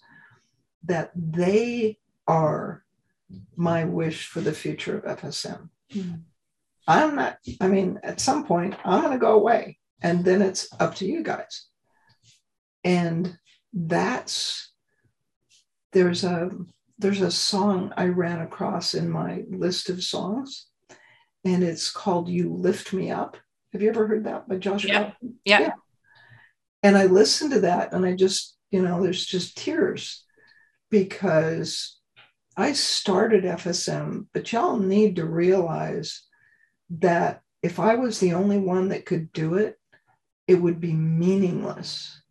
that 0.85 1.11
they 1.15 1.99
are 2.27 2.85
my 3.57 3.85
wish 3.85 4.27
for 4.27 4.41
the 4.41 4.53
future 4.53 4.99
of 4.99 5.21
FSM. 5.21 5.69
Mm-hmm. 5.93 6.21
I'm 6.87 7.17
not, 7.17 7.39
I 7.61 7.69
mean, 7.69 8.01
at 8.03 8.21
some 8.21 8.45
point, 8.45 8.75
I'm 8.85 9.01
going 9.01 9.13
to 9.13 9.19
go 9.19 9.35
away 9.35 9.79
and 10.03 10.25
then 10.25 10.43
it's 10.43 10.69
up 10.81 10.97
to 10.97 11.07
you 11.07 11.23
guys. 11.23 11.67
And 12.85 13.37
that's 13.73 14.73
there's 15.93 16.25
a 16.25 16.51
there's 16.99 17.21
a 17.21 17.31
song 17.31 17.93
I 17.97 18.07
ran 18.07 18.41
across 18.41 18.95
in 18.95 19.11
my 19.11 19.43
list 19.51 19.89
of 19.89 20.03
songs, 20.03 20.67
and 21.45 21.63
it's 21.63 21.91
called 21.91 22.29
"You 22.29 22.53
Lift 22.53 22.93
Me 22.93 23.11
Up." 23.11 23.37
Have 23.73 23.83
you 23.83 23.89
ever 23.89 24.07
heard 24.07 24.25
that 24.25 24.49
by 24.49 24.57
Joshua? 24.57 24.91
Yeah. 24.91 25.11
yeah. 25.45 25.61
yeah. 25.61 25.73
And 26.83 26.99
I 26.99 27.07
listened 27.07 27.53
to 27.53 27.61
that, 27.61 27.93
and 27.93 28.05
I 28.05 28.15
just 28.15 28.57
you 28.71 28.83
know 28.83 29.03
there's 29.03 29.25
just 29.25 29.57
tears 29.57 30.25
because 30.91 31.99
I 32.57 32.73
started 32.73 33.45
FSM, 33.45 34.27
but 34.35 34.53
y'all 34.53 34.77
need 34.77 35.17
to 35.17 35.25
realize 35.25 36.23
that 37.01 37.43
if 37.63 37.79
I 37.79 37.95
was 37.95 38.19
the 38.19 38.35
only 38.35 38.59
one 38.59 38.89
that 38.89 39.07
could 39.07 39.33
do 39.33 39.55
it, 39.55 39.79
it 40.47 40.57
would 40.57 40.81
be 40.81 40.93
meaningless 40.93 42.23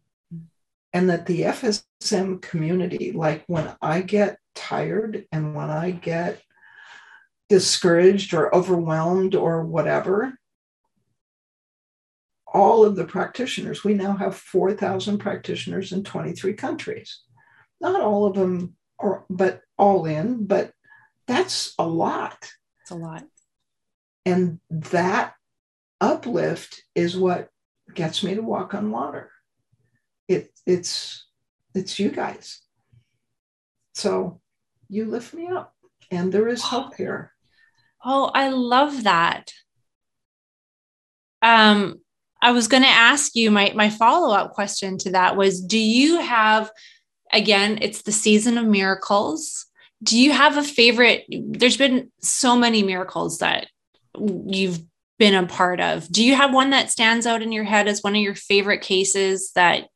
and 0.93 1.09
that 1.09 1.26
the 1.26 1.43
FSM 1.43 2.41
community, 2.41 3.12
like 3.14 3.43
when 3.47 3.74
I 3.82 4.01
get 4.01 4.38
tired 4.55 5.26
and 5.32 5.55
when 5.55 5.70
I 5.70 5.91
get 5.91 6.41
discouraged 7.49 8.34
or 8.34 8.53
overwhelmed 8.53 9.36
or 9.36 9.66
whatever, 9.66 10.38
all 12.45 12.84
of 12.84 12.97
the 12.97 13.05
practitioners, 13.05 13.84
we 13.84 13.93
now 13.93 14.14
have 14.18 14.36
4,000 14.36 15.18
practitioners 15.20 15.93
in 15.93 16.03
23 16.03 16.53
countries. 16.53 17.22
Not 17.80 18.01
all 18.01 18.26
of 18.26 18.36
them 18.36 18.76
are, 18.99 19.24
but 19.30 19.62
all 19.78 20.05
in, 20.05 20.45
but 20.45 20.74
that's 21.28 21.74
a 21.80 21.88
lot. 21.88 22.51
It's 22.82 22.91
a 22.91 22.95
lot. 22.95 23.24
And 24.26 24.60
that 24.70 25.36
uplift 26.00 26.84
is 26.96 27.18
what 27.18 27.50
gets 27.94 28.24
me 28.24 28.36
to 28.36 28.42
walk 28.42 28.74
on 28.74 28.92
water. 28.92 29.32
It 30.28 30.52
it's 30.66 31.26
it's 31.74 32.00
you 32.00 32.10
guys. 32.10 32.62
So 33.94 34.42
you 34.90 35.06
lift 35.06 35.34
me 35.34 35.48
up 35.48 35.74
and 36.10 36.32
there 36.32 36.48
is 36.48 36.62
hope 36.62 36.96
here. 36.96 37.34
Oh 38.04 38.32
i 38.34 38.50
love 38.50 39.04
that. 39.04 39.52
Um 41.42 42.00
i 42.42 42.52
was 42.52 42.68
going 42.68 42.84
to 42.84 42.90
ask 42.90 43.36
you 43.36 43.52
my 43.52 43.72
my 43.76 43.90
follow-up 43.90 44.52
question 44.54 44.98
to 44.98 45.12
that 45.12 45.36
was 45.36 45.62
do 45.62 45.78
you 45.78 46.20
have 46.20 46.72
again 47.32 47.78
it's 47.82 48.02
the 48.04 48.12
season 48.12 48.58
of 48.58 48.66
miracles. 48.66 49.66
Do 50.04 50.20
you 50.20 50.32
have 50.32 50.58
a 50.58 50.64
favorite 50.64 51.26
there's 51.30 51.78
been 51.78 52.12
so 52.22 52.56
many 52.56 52.82
miracles 52.84 53.38
that 53.40 53.68
you've 54.18 54.80
been 55.20 55.34
a 55.36 55.47
part 55.47 55.80
of. 55.80 56.12
Do 56.12 56.24
you 56.24 56.36
have 56.36 56.53
one 56.53 56.72
that 56.72 56.89
stands 56.89 57.26
out 57.26 57.41
in 57.41 57.51
your 57.51 57.64
head 57.64 57.88
as 57.88 58.01
one 58.01 58.16
of 58.16 58.22
your 58.22 58.36
favorite 58.36 58.82
cases 58.82 59.51
that 59.55 59.88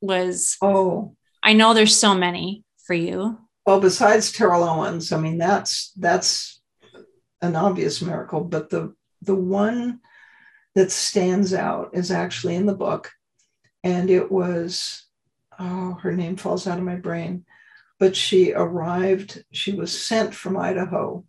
was 0.00 0.56
oh. 0.62 1.14
I 1.42 1.52
know 1.52 1.74
there's 1.74 1.96
so 1.96 2.14
many 2.14 2.64
for 2.86 2.94
you. 2.94 3.38
Well 3.66 3.80
besides 3.80 4.30
terrell 4.30 4.62
owens 4.62 5.10
i 5.10 5.18
mean 5.18 5.38
that's 5.38 5.92
that's 5.96 6.62
an 7.42 7.56
obvious 7.56 8.00
miracle 8.00 8.42
but 8.44 8.70
the 8.70 8.94
the 9.22 9.34
one 9.34 9.98
that 10.76 10.92
stands 10.92 11.52
out 11.52 11.90
is 11.92 12.12
actually 12.12 12.54
in 12.54 12.66
the 12.66 12.74
book 12.74 13.10
and 13.82 14.08
it 14.08 14.30
was 14.30 15.04
oh 15.58 15.94
her 15.94 16.12
name 16.12 16.36
falls 16.36 16.68
out 16.68 16.78
of 16.78 16.84
my 16.84 16.94
brain 16.94 17.44
but 17.98 18.14
she 18.14 18.52
arrived 18.52 19.44
she 19.50 19.72
was 19.72 19.90
sent 19.90 20.32
from 20.32 20.56
idaho 20.56 21.24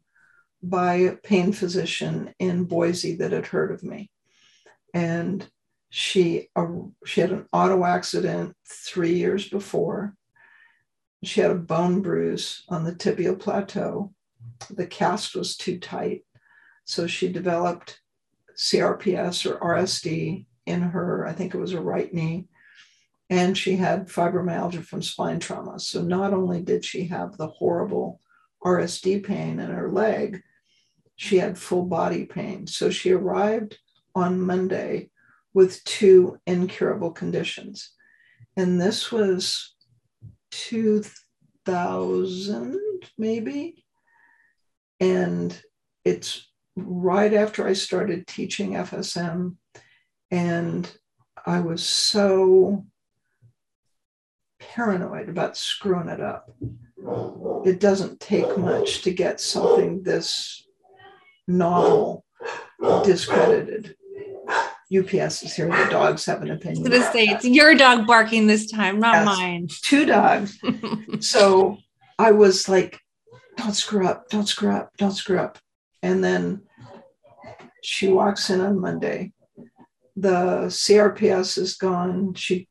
by 0.62 0.96
a 0.96 1.16
pain 1.16 1.54
physician 1.54 2.34
in 2.40 2.66
boise 2.66 3.16
that 3.16 3.32
had 3.32 3.48
heard 3.48 3.72
of 3.72 3.84
me 3.84 4.10
and 4.94 5.50
She, 5.90 6.50
uh, 6.54 6.68
she 7.06 7.22
had 7.22 7.32
an 7.32 7.46
auto 7.54 7.86
accident 7.86 8.56
three 8.68 9.14
years 9.14 9.48
before. 9.48 10.16
She 11.24 11.40
had 11.42 11.52
a 11.52 11.56
bone 11.56 12.02
bruise 12.02 12.64
on 12.68 12.84
the 12.84 12.94
tibial 12.94 13.40
plateau. 13.40 14.14
The 14.70 14.86
cast 14.86 15.34
was 15.34 15.56
too 15.56 15.80
tight. 15.80 16.26
So 16.84 17.08
she 17.08 17.32
developed 17.32 18.02
CRPS 18.58 19.50
or 19.50 19.60
RSD 19.60 20.46
in 20.66 20.82
her, 20.82 21.26
I 21.26 21.34
think 21.34 21.54
it 21.54 21.60
was 21.60 21.72
her 21.72 21.82
right 21.82 22.14
knee. 22.14 22.48
And 23.30 23.58
she 23.58 23.78
had 23.78 24.10
fibromyalgia 24.10 24.84
from 24.84 25.02
spine 25.02 25.40
trauma. 25.40 25.80
So 25.80 26.02
not 26.02 26.34
only 26.34 26.62
did 26.62 26.84
she 26.84 27.08
have 27.08 27.38
the 27.38 27.48
horrible 27.48 28.20
RSD 28.64 29.24
pain 29.24 29.60
in 29.60 29.70
her 29.70 29.90
leg, 29.90 30.42
she 31.16 31.38
had 31.38 31.58
full 31.58 31.86
body 31.86 32.26
pain. 32.26 32.68
So 32.68 32.90
she 32.90 33.12
arrived 33.12 33.78
on 34.16 34.42
Monday 34.42 35.10
with 35.54 35.84
two 35.84 36.40
incurable 36.46 37.12
conditions. 37.12 37.92
And 38.56 38.80
this 38.80 39.12
was 39.12 39.74
2000, 40.52 42.80
maybe. 43.18 43.84
And 45.00 45.60
it's 46.06 46.48
right 46.76 47.34
after 47.34 47.68
I 47.68 47.74
started 47.74 48.28
teaching 48.28 48.74
FSM. 48.74 49.56
And 50.30 50.92
I 51.46 51.62
was 51.62 51.84
so 51.84 52.86
paranoid 54.60 55.30
about 55.30 55.58
screwing 55.58 56.10
it 56.10 56.22
up. 56.22 56.56
It 57.66 57.80
doesn't 57.80 58.20
take 58.20 58.58
much 58.58 59.02
to 59.04 59.12
get 59.12 59.40
something 59.40 60.04
this 60.04 60.66
novel 61.48 62.24
discredited. 63.04 63.96
UPS 64.96 65.44
is 65.44 65.54
here. 65.54 65.68
The 65.68 65.88
dogs 65.92 66.26
have 66.26 66.42
an 66.42 66.52
opinion. 66.52 66.86
I 66.86 66.90
was 66.90 67.00
gonna 67.00 67.12
say 67.12 67.26
it's 67.26 67.44
your 67.46 67.76
dog 67.76 68.08
barking 68.08 68.48
this 68.48 68.72
time, 68.72 69.00
not 69.00 69.16
Yes. 69.16 69.26
mine. 69.26 69.68
Two 69.82 70.06
dogs. 70.06 70.58
so 71.20 71.78
I 72.18 72.32
was 72.32 72.70
like, 72.70 73.00
don't 73.58 73.74
screw 73.74 74.08
up, 74.08 74.30
don't 74.30 74.48
screw 74.48 74.72
up, 74.72 74.92
don't 74.98 75.12
screw 75.12 75.40
up. 75.40 75.60
And 76.02 76.24
then 76.24 76.62
she 77.84 78.08
walks 78.08 78.50
in 78.50 78.62
on 78.62 78.80
Monday. 78.80 79.34
The 80.16 80.68
CRPS 80.68 81.58
is 81.58 81.76
gone. 81.76 82.34
She 82.36 82.68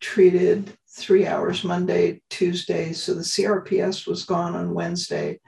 treated 0.00 0.72
three 0.96 1.26
hours 1.26 1.62
Monday, 1.62 2.22
Tuesday. 2.30 2.92
So 2.92 3.14
the 3.14 3.20
CRPS 3.20 4.06
was 4.06 4.24
gone 4.24 4.56
on 4.56 4.74
Wednesday. 4.74 5.40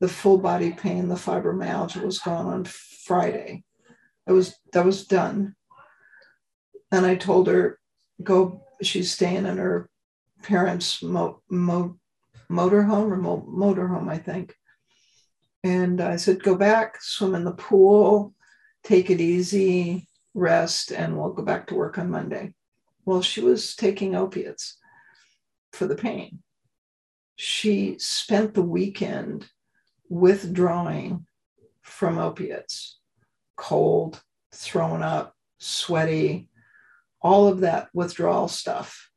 The 0.00 0.08
full 0.08 0.38
body 0.38 0.72
pain, 0.72 1.08
the 1.08 1.14
fibromyalgia 1.14 2.02
was 2.02 2.18
gone 2.18 2.46
on 2.46 2.64
Friday. 2.64 3.64
It 4.26 4.32
was 4.32 4.54
that 4.72 4.84
was 4.84 5.06
done. 5.06 5.54
And 6.90 7.04
I 7.04 7.16
told 7.16 7.48
her, 7.48 7.78
go, 8.22 8.64
she's 8.82 9.12
staying 9.12 9.46
in 9.46 9.58
her 9.58 9.88
parents' 10.42 11.02
mo- 11.02 11.42
mo- 11.50 11.98
motorhome 12.50 13.10
or 13.10 13.16
mo- 13.16 13.46
motorhome, 13.48 14.08
I 14.08 14.18
think. 14.18 14.54
And 15.62 16.00
I 16.00 16.16
said, 16.16 16.42
go 16.42 16.54
back, 16.54 17.00
swim 17.00 17.34
in 17.34 17.44
the 17.44 17.52
pool, 17.52 18.34
take 18.82 19.10
it 19.10 19.20
easy, 19.20 20.08
rest, 20.34 20.92
and 20.92 21.16
we'll 21.16 21.32
go 21.32 21.42
back 21.42 21.66
to 21.68 21.74
work 21.74 21.98
on 21.98 22.10
Monday. 22.10 22.54
Well, 23.04 23.22
she 23.22 23.40
was 23.40 23.74
taking 23.74 24.14
opiates 24.14 24.76
for 25.74 25.86
the 25.86 25.96
pain. 25.96 26.40
She 27.36 27.96
spent 27.98 28.54
the 28.54 28.62
weekend 28.62 29.48
withdrawing 30.08 31.26
from 31.82 32.18
opiates, 32.18 32.98
cold, 33.56 34.22
throwing 34.52 35.02
up, 35.02 35.34
sweaty, 35.58 36.48
all 37.20 37.48
of 37.48 37.60
that 37.60 37.88
withdrawal 37.92 38.48
stuff. 38.48 39.10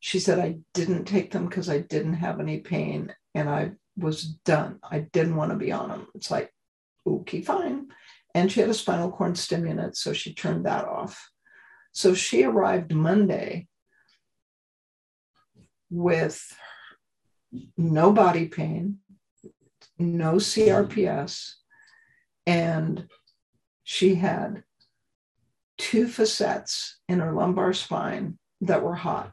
She 0.00 0.18
said, 0.18 0.38
I 0.38 0.58
didn't 0.74 1.04
take 1.04 1.30
them 1.30 1.46
because 1.46 1.68
I 1.68 1.78
didn't 1.78 2.14
have 2.14 2.40
any 2.40 2.58
pain 2.60 3.14
and 3.34 3.48
I 3.48 3.72
was 3.96 4.24
done. 4.24 4.78
I 4.88 5.00
didn't 5.12 5.36
want 5.36 5.52
to 5.52 5.56
be 5.56 5.72
on 5.72 5.88
them. 5.88 6.06
It's 6.14 6.30
like, 6.30 6.52
okay, 7.06 7.42
fine. 7.42 7.88
And 8.34 8.50
she 8.52 8.60
had 8.60 8.68
a 8.68 8.74
spinal 8.74 9.10
cord 9.10 9.38
stimulant, 9.38 9.96
so 9.96 10.12
she 10.12 10.34
turned 10.34 10.66
that 10.66 10.84
off. 10.84 11.30
So 11.92 12.14
she 12.14 12.44
arrived 12.44 12.92
Monday 12.94 13.67
with 15.90 16.56
no 17.76 18.12
body 18.12 18.46
pain, 18.46 18.98
no 19.98 20.34
CRPS, 20.34 21.54
and 22.46 23.08
she 23.84 24.14
had 24.14 24.64
two 25.78 26.08
facets 26.08 26.98
in 27.08 27.20
her 27.20 27.32
lumbar 27.32 27.72
spine 27.72 28.38
that 28.60 28.82
were 28.82 28.94
hot. 28.94 29.32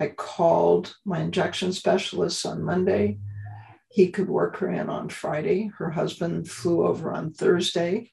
I 0.00 0.08
called 0.08 0.94
my 1.04 1.20
injection 1.20 1.72
specialist 1.72 2.44
on 2.44 2.62
Monday. 2.62 3.18
He 3.90 4.10
could 4.10 4.28
work 4.28 4.56
her 4.58 4.70
in 4.70 4.90
on 4.90 5.08
Friday. 5.08 5.70
Her 5.78 5.90
husband 5.90 6.50
flew 6.50 6.86
over 6.86 7.12
on 7.12 7.32
Thursday. 7.32 8.12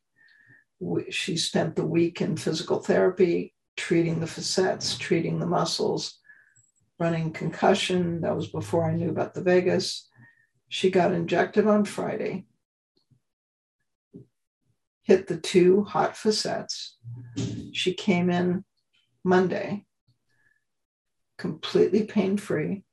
She 1.10 1.38
spent 1.38 1.76
the 1.76 1.86
week 1.86 2.22
in 2.22 2.38
physical 2.38 2.80
therapy, 2.80 3.54
treating 3.76 4.20
the 4.20 4.28
facets, 4.28 4.98
treating 4.98 5.40
the 5.40 5.46
muscles, 5.46 6.20
running 7.00 7.32
concussion. 7.32 8.22
That 8.22 8.36
was 8.36 8.48
before 8.48 8.86
I 8.86 8.96
knew 8.96 9.10
about 9.10 9.34
the 9.34 9.42
vagus. 9.42 10.08
She 10.70 10.90
got 10.90 11.12
injected 11.12 11.68
on 11.68 11.86
Friday, 11.86 12.46
hit 15.04 15.28
the 15.28 15.38
two 15.38 15.84
hot 15.84 16.18
facets. 16.18 16.98
She 17.74 17.94
came 17.94 18.30
in 18.30 18.66
Monday, 19.24 19.86
completely 21.38 22.06
pain 22.06 22.38
free, 22.38 22.84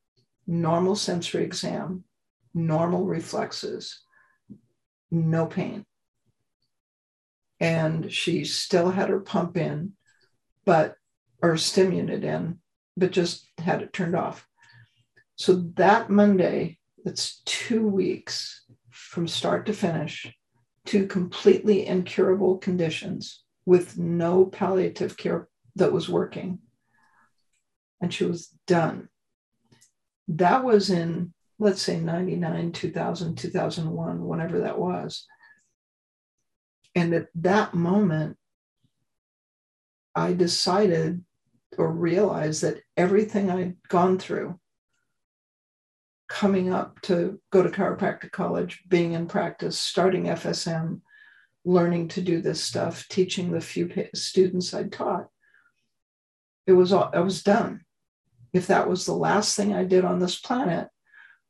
normal 0.46 0.94
sensory 0.94 1.44
exam, 1.44 2.05
normal 2.53 3.05
reflexes, 3.05 4.01
no 5.11 5.46
pain. 5.46 5.86
And 7.61 8.12
she 8.12 8.44
still 8.44 8.90
had 8.90 9.09
her 9.09 9.20
pump 9.20 9.57
in, 9.57 9.92
but, 10.64 10.96
or 11.42 11.57
stimulant 11.57 12.24
in, 12.24 12.59
but 12.97 13.12
just 13.12 13.49
had 13.59 13.82
it 13.82 13.93
turned 13.93 14.14
off. 14.14 14.47
So 15.36 15.64
that 15.76 16.11
Monday, 16.11 16.78
it's 17.05 17.43
two 17.47 17.86
weeks 17.86 18.64
from 18.91 19.26
start 19.26 19.66
to 19.66 19.72
finish, 19.72 20.32
two 20.84 21.07
completely 21.07 21.86
incurable 21.86 22.59
conditions 22.59 23.43
with 23.64 23.97
no 23.97 24.45
palliative 24.45 25.16
care 25.16 25.49
that 25.76 25.93
was 25.93 26.09
working. 26.09 26.59
And 28.01 28.12
she 28.12 28.24
was 28.24 28.49
done. 28.66 29.09
That 30.28 30.64
was 30.64 30.91
in, 30.91 31.32
let's 31.59 31.82
say, 31.82 31.99
99, 31.99 32.72
2000, 32.72 33.36
2001, 33.36 34.26
whenever 34.26 34.61
that 34.61 34.78
was. 34.78 35.26
And 36.95 37.14
at 37.14 37.28
that 37.36 37.74
moment, 37.74 38.36
I 40.14 40.32
decided 40.32 41.24
or 41.78 41.90
realize 41.90 42.60
that 42.60 42.80
everything 42.96 43.50
I'd 43.50 43.76
gone 43.88 44.18
through 44.18 44.58
coming 46.28 46.72
up 46.72 47.00
to 47.02 47.40
go 47.50 47.62
to 47.62 47.68
chiropractic 47.68 48.30
college, 48.30 48.82
being 48.88 49.12
in 49.12 49.26
practice, 49.26 49.78
starting 49.78 50.24
FSM, 50.24 51.00
learning 51.64 52.08
to 52.08 52.20
do 52.20 52.40
this 52.40 52.62
stuff, 52.62 53.06
teaching 53.08 53.50
the 53.50 53.60
few 53.60 53.90
students 54.14 54.72
I'd 54.72 54.92
taught, 54.92 55.26
it 56.66 56.72
was 56.72 56.92
all, 56.92 57.10
I 57.12 57.20
was 57.20 57.42
done. 57.42 57.80
If 58.52 58.68
that 58.68 58.88
was 58.88 59.06
the 59.06 59.12
last 59.12 59.56
thing 59.56 59.74
I 59.74 59.84
did 59.84 60.04
on 60.04 60.18
this 60.18 60.38
planet, 60.38 60.88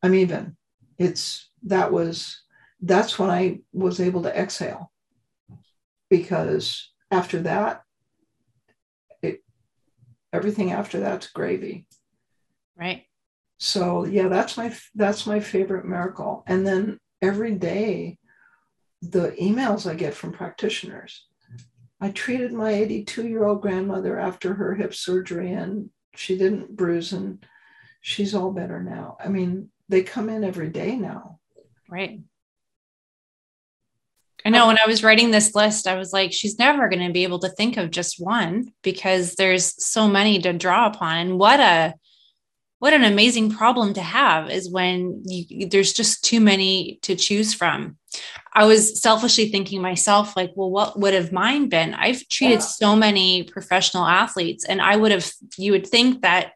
I'm 0.03 0.15
even. 0.15 0.57
It's 0.99 1.51
that 1.65 1.93
was 1.93 2.43
that's 2.81 3.19
when 3.19 3.31
I 3.31 3.61
was 3.73 4.01
able 4.01 4.23
to 4.23 4.37
exhale 4.39 4.91
because 6.09 6.91
after 7.11 7.43
that, 7.43 7.83
everything 10.33 10.73
after 10.73 11.01
that's 11.01 11.29
gravy. 11.29 11.87
Right. 12.77 13.05
So 13.59 14.05
yeah, 14.05 14.29
that's 14.29 14.57
my 14.57 14.75
that's 14.95 15.27
my 15.27 15.41
favorite 15.41 15.85
miracle. 15.85 16.45
And 16.47 16.67
then 16.67 16.99
every 17.21 17.55
day, 17.55 18.19
the 19.03 19.33
emails 19.41 19.89
I 19.89 19.95
get 19.95 20.15
from 20.15 20.33
practitioners. 20.33 21.27
I 22.01 22.11
treated 22.11 22.53
my 22.53 22.71
82 22.71 23.29
year 23.29 23.45
old 23.45 23.61
grandmother 23.61 24.19
after 24.19 24.55
her 24.55 24.75
hip 24.75 24.95
surgery, 24.95 25.53
and 25.53 25.91
she 26.15 26.39
didn't 26.39 26.75
bruise, 26.75 27.13
and 27.13 27.45
she's 28.01 28.35
all 28.35 28.53
better 28.53 28.83
now. 28.83 29.19
I 29.23 29.29
mean, 29.29 29.71
they 29.89 30.03
come 30.03 30.31
in 30.31 30.43
every 30.43 30.71
day 30.71 30.97
now. 30.97 31.39
Right. 31.91 32.21
I 34.45 34.51
know 34.51 34.67
when 34.67 34.79
I 34.79 34.87
was 34.87 35.03
writing 35.03 35.31
this 35.31 35.55
list, 35.55 35.87
I 35.87 35.97
was 35.97 36.13
like, 36.13 36.33
she's 36.33 36.59
never 36.59 36.89
going 36.89 37.07
to 37.07 37.13
be 37.13 37.25
able 37.25 37.41
to 37.41 37.49
think 37.51 37.77
of 37.77 37.91
just 37.91 38.21
one 38.21 38.73
because 38.83 39.35
there's 39.35 39.85
so 39.85 40.09
many 40.09 40.39
to 40.41 40.53
draw 40.53 40.87
upon. 40.87 41.19
And 41.19 41.39
what 41.39 41.61
a 41.61 41.95
what 42.79 42.95
an 42.95 43.05
amazing 43.05 43.51
problem 43.51 43.93
to 43.93 44.01
have 44.01 44.51
is 44.51 44.71
when 44.71 45.23
you, 45.27 45.67
there's 45.69 45.93
just 45.93 46.25
too 46.25 46.41
many 46.41 46.99
to 47.03 47.15
choose 47.15 47.53
from. 47.53 47.99
I 48.55 48.65
was 48.65 49.03
selfishly 49.03 49.51
thinking 49.51 49.83
myself, 49.83 50.35
like, 50.35 50.53
well, 50.55 50.71
what 50.71 50.99
would 50.99 51.13
have 51.13 51.31
mine 51.31 51.69
been? 51.69 51.93
I've 51.93 52.27
treated 52.29 52.61
yeah. 52.61 52.61
so 52.61 52.97
many 52.97 53.43
professional 53.43 54.07
athletes, 54.07 54.65
and 54.65 54.81
I 54.81 54.97
would 54.97 55.13
have, 55.13 55.31
you 55.59 55.73
would 55.73 55.87
think 55.87 56.23
that 56.23 56.53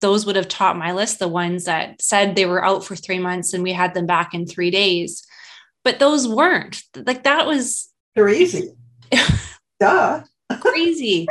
those 0.00 0.24
would 0.24 0.36
have 0.36 0.48
taught 0.48 0.76
my 0.76 0.92
list, 0.92 1.18
the 1.18 1.26
ones 1.26 1.64
that 1.64 2.00
said 2.00 2.36
they 2.36 2.46
were 2.46 2.64
out 2.64 2.84
for 2.84 2.94
three 2.94 3.18
months 3.18 3.54
and 3.54 3.62
we 3.62 3.72
had 3.72 3.94
them 3.94 4.06
back 4.06 4.34
in 4.34 4.46
three 4.46 4.70
days. 4.70 5.26
But 5.84 5.98
those 5.98 6.26
weren't 6.26 6.82
like 6.96 7.24
that 7.24 7.46
was. 7.46 7.90
They're 8.14 8.28
easy. 8.28 8.72
Duh. 9.80 10.22
crazy 10.60 11.26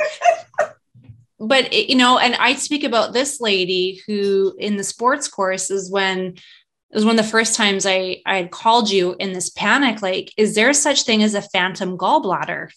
but 1.48 1.74
it, 1.74 1.90
you 1.90 1.96
know, 1.96 2.18
and 2.18 2.36
I 2.36 2.56
speak 2.56 2.84
about 2.84 3.14
this 3.14 3.42
lady 3.42 4.02
who 4.08 4.56
in 4.58 4.78
the 4.78 4.84
sports 4.84 5.28
course 5.28 5.70
is 5.70 5.92
when 5.92 6.20
it 6.20 6.96
was 6.96 7.06
one 7.06 7.18
of 7.18 7.26
the 7.26 7.32
first 7.32 7.56
times 7.56 7.86
I 7.86 8.22
I 8.26 8.38
had 8.38 8.52
called 8.52 8.90
you 8.90 9.16
in 9.20 9.34
this 9.34 9.50
panic, 9.50 10.02
like, 10.02 10.32
is 10.38 10.56
there 10.56 10.74
such 10.74 11.04
thing 11.04 11.24
as 11.24 11.34
a 11.34 11.42
phantom 11.42 11.98
gallbladder? 11.98 12.70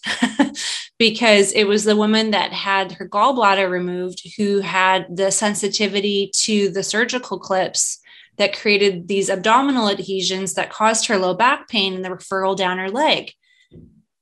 because 0.99 1.51
it 1.51 1.65
was 1.65 1.83
the 1.83 1.95
woman 1.95 2.31
that 2.31 2.51
had 2.51 2.93
her 2.93 3.07
gallbladder 3.07 3.69
removed 3.69 4.23
who 4.35 4.59
had 4.59 5.05
the 5.15 5.31
sensitivity 5.31 6.31
to 6.33 6.69
the 6.69 6.81
surgical 6.81 7.37
clips 7.37 7.99
that 8.37 8.57
created 8.57 9.07
these 9.07 9.29
abdominal 9.29 9.89
adhesions 9.89 10.53
that 10.53 10.69
caused 10.69 11.07
her 11.07 11.17
low 11.17 11.33
back 11.33 11.67
pain 11.67 11.93
and 11.93 12.05
the 12.05 12.09
referral 12.09 12.55
down 12.55 12.77
her 12.77 12.89
leg. 12.89 13.31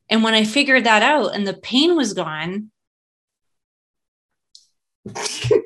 And 0.09 0.23
when 0.23 0.33
I 0.33 0.43
figured 0.43 0.85
that 0.85 1.01
out 1.01 1.35
and 1.35 1.47
the 1.47 1.53
pain 1.53 1.95
was 1.95 2.13
gone, 2.13 2.71
it 5.05 5.61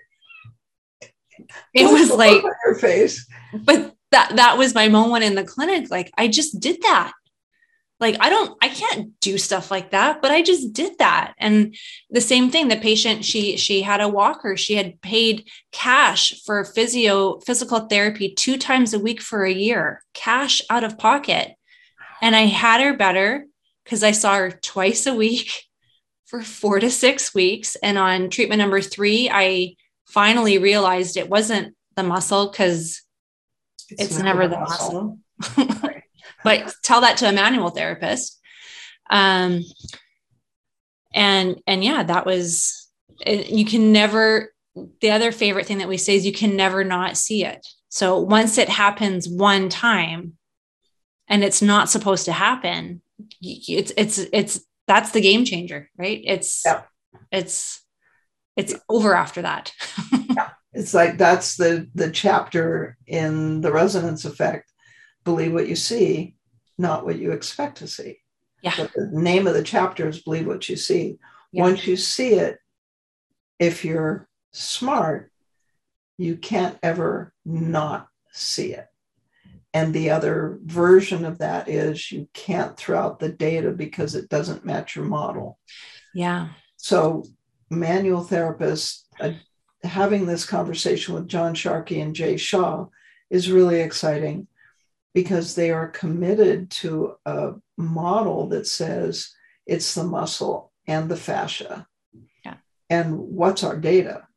was 1.75 2.09
like 2.11 2.41
your 2.65 2.75
face. 2.75 3.27
But 3.53 3.93
that 4.11 4.35
that 4.35 4.57
was 4.57 4.73
my 4.73 4.87
moment 4.89 5.23
in 5.23 5.35
the 5.35 5.43
clinic. 5.43 5.89
Like 5.89 6.11
I 6.17 6.27
just 6.27 6.59
did 6.59 6.81
that. 6.81 7.13
Like 7.99 8.15
I 8.21 8.29
don't, 8.29 8.57
I 8.61 8.69
can't 8.69 9.19
do 9.19 9.37
stuff 9.37 9.71
like 9.71 9.91
that, 9.91 10.21
but 10.21 10.31
I 10.31 10.41
just 10.41 10.71
did 10.71 10.97
that. 10.99 11.33
And 11.37 11.75
the 12.09 12.21
same 12.21 12.49
thing, 12.49 12.69
the 12.69 12.77
patient, 12.77 13.25
she 13.25 13.57
she 13.57 13.81
had 13.81 13.99
a 13.99 14.07
walker. 14.07 14.55
She 14.55 14.75
had 14.75 15.01
paid 15.01 15.49
cash 15.71 16.41
for 16.45 16.63
physio 16.63 17.39
physical 17.39 17.81
therapy 17.81 18.33
two 18.33 18.57
times 18.57 18.93
a 18.93 18.99
week 18.99 19.21
for 19.21 19.43
a 19.43 19.51
year, 19.51 20.03
cash 20.13 20.61
out 20.69 20.85
of 20.85 20.97
pocket. 20.97 21.55
And 22.21 22.35
I 22.35 22.45
had 22.45 22.81
her 22.81 22.95
better 22.95 23.45
because 23.83 24.03
I 24.03 24.11
saw 24.11 24.35
her 24.35 24.51
twice 24.51 25.05
a 25.05 25.13
week 25.13 25.63
for 26.25 26.41
four 26.41 26.79
to 26.79 26.89
six 26.89 27.33
weeks. 27.33 27.75
And 27.83 27.97
on 27.97 28.29
treatment 28.29 28.59
number 28.59 28.81
three, 28.81 29.29
I 29.29 29.75
finally 30.07 30.57
realized 30.57 31.17
it 31.17 31.29
wasn't 31.29 31.75
the 31.95 32.03
muscle 32.03 32.49
because 32.49 33.01
it's, 33.89 34.03
it's, 34.03 34.19
never, 34.19 34.47
the 34.47 34.59
muscle. 34.59 35.19
muscle. 35.39 35.98
But 36.43 36.73
tell 36.83 37.01
that 37.01 37.17
to 37.17 37.29
a 37.29 37.31
manual 37.31 37.69
therapist. 37.69 38.39
Um, 39.09 39.63
and 41.13 41.61
and 41.65 41.83
yeah, 41.83 42.03
that 42.03 42.25
was 42.25 42.89
you 43.25 43.65
can 43.65 43.91
never. 43.91 44.53
The 45.01 45.11
other 45.11 45.31
favorite 45.31 45.65
thing 45.65 45.79
that 45.79 45.89
we 45.89 45.97
say 45.97 46.15
is 46.15 46.25
you 46.25 46.31
can 46.31 46.55
never 46.55 46.83
not 46.83 47.17
see 47.17 47.43
it. 47.43 47.65
So 47.89 48.19
once 48.19 48.57
it 48.57 48.69
happens 48.69 49.27
one 49.27 49.67
time, 49.67 50.37
and 51.27 51.43
it's 51.43 51.61
not 51.61 51.89
supposed 51.89 52.25
to 52.25 52.31
happen, 52.31 53.01
it's 53.41 53.91
it's 53.97 54.19
it's 54.31 54.61
that's 54.87 55.11
the 55.11 55.21
game 55.21 55.43
changer, 55.43 55.89
right? 55.97 56.21
It's 56.23 56.63
yeah. 56.65 56.83
it's 57.31 57.83
it's 58.55 58.75
over 58.87 59.15
after 59.15 59.41
that. 59.41 59.73
yeah. 60.35 60.49
It's 60.73 60.93
like 60.93 61.17
that's 61.17 61.55
the 61.57 61.89
the 61.95 62.11
chapter 62.11 62.97
in 63.07 63.61
the 63.61 63.71
resonance 63.71 64.23
effect. 64.25 64.71
Believe 65.23 65.53
what 65.53 65.67
you 65.67 65.75
see, 65.75 66.35
not 66.77 67.05
what 67.05 67.19
you 67.19 67.31
expect 67.31 67.79
to 67.79 67.87
see. 67.87 68.19
Yeah. 68.61 68.73
But 68.77 68.91
the 68.93 69.09
name 69.11 69.47
of 69.47 69.53
the 69.53 69.63
chapter 69.63 70.07
is 70.07 70.21
believe 70.21 70.47
what 70.47 70.67
you 70.69 70.75
see. 70.75 71.17
Yeah. 71.51 71.63
Once 71.63 71.87
you 71.87 71.95
see 71.95 72.33
it, 72.33 72.59
if 73.57 73.83
you're 73.83 74.27
smart, 74.51 75.31
you 76.17 76.37
can't 76.37 76.77
ever 76.83 77.33
not 77.45 78.07
see 78.31 78.73
it. 78.73 78.87
And 79.73 79.93
the 79.93 80.09
other 80.09 80.59
version 80.63 81.25
of 81.25 81.37
that 81.39 81.69
is 81.69 82.11
you 82.11 82.27
can't 82.33 82.75
throw 82.75 82.99
out 82.99 83.19
the 83.19 83.29
data 83.29 83.71
because 83.71 84.15
it 84.15 84.29
doesn't 84.29 84.65
match 84.65 84.95
your 84.95 85.05
model. 85.05 85.59
Yeah. 86.13 86.49
So, 86.77 87.23
manual 87.69 88.23
therapists 88.23 89.03
uh, 89.19 89.33
having 89.83 90.25
this 90.25 90.45
conversation 90.45 91.13
with 91.13 91.27
John 91.27 91.53
Sharkey 91.53 92.01
and 92.01 92.15
Jay 92.15 92.35
Shah 92.35 92.87
is 93.29 93.51
really 93.51 93.81
exciting 93.81 94.47
because 95.13 95.55
they 95.55 95.71
are 95.71 95.87
committed 95.87 96.69
to 96.69 97.15
a 97.25 97.53
model 97.77 98.47
that 98.49 98.67
says 98.67 99.33
it's 99.65 99.95
the 99.95 100.03
muscle 100.03 100.71
and 100.87 101.09
the 101.09 101.17
fascia. 101.17 101.87
Yeah. 102.45 102.55
And 102.89 103.17
what's 103.17 103.63
our 103.63 103.77
data? 103.77 104.27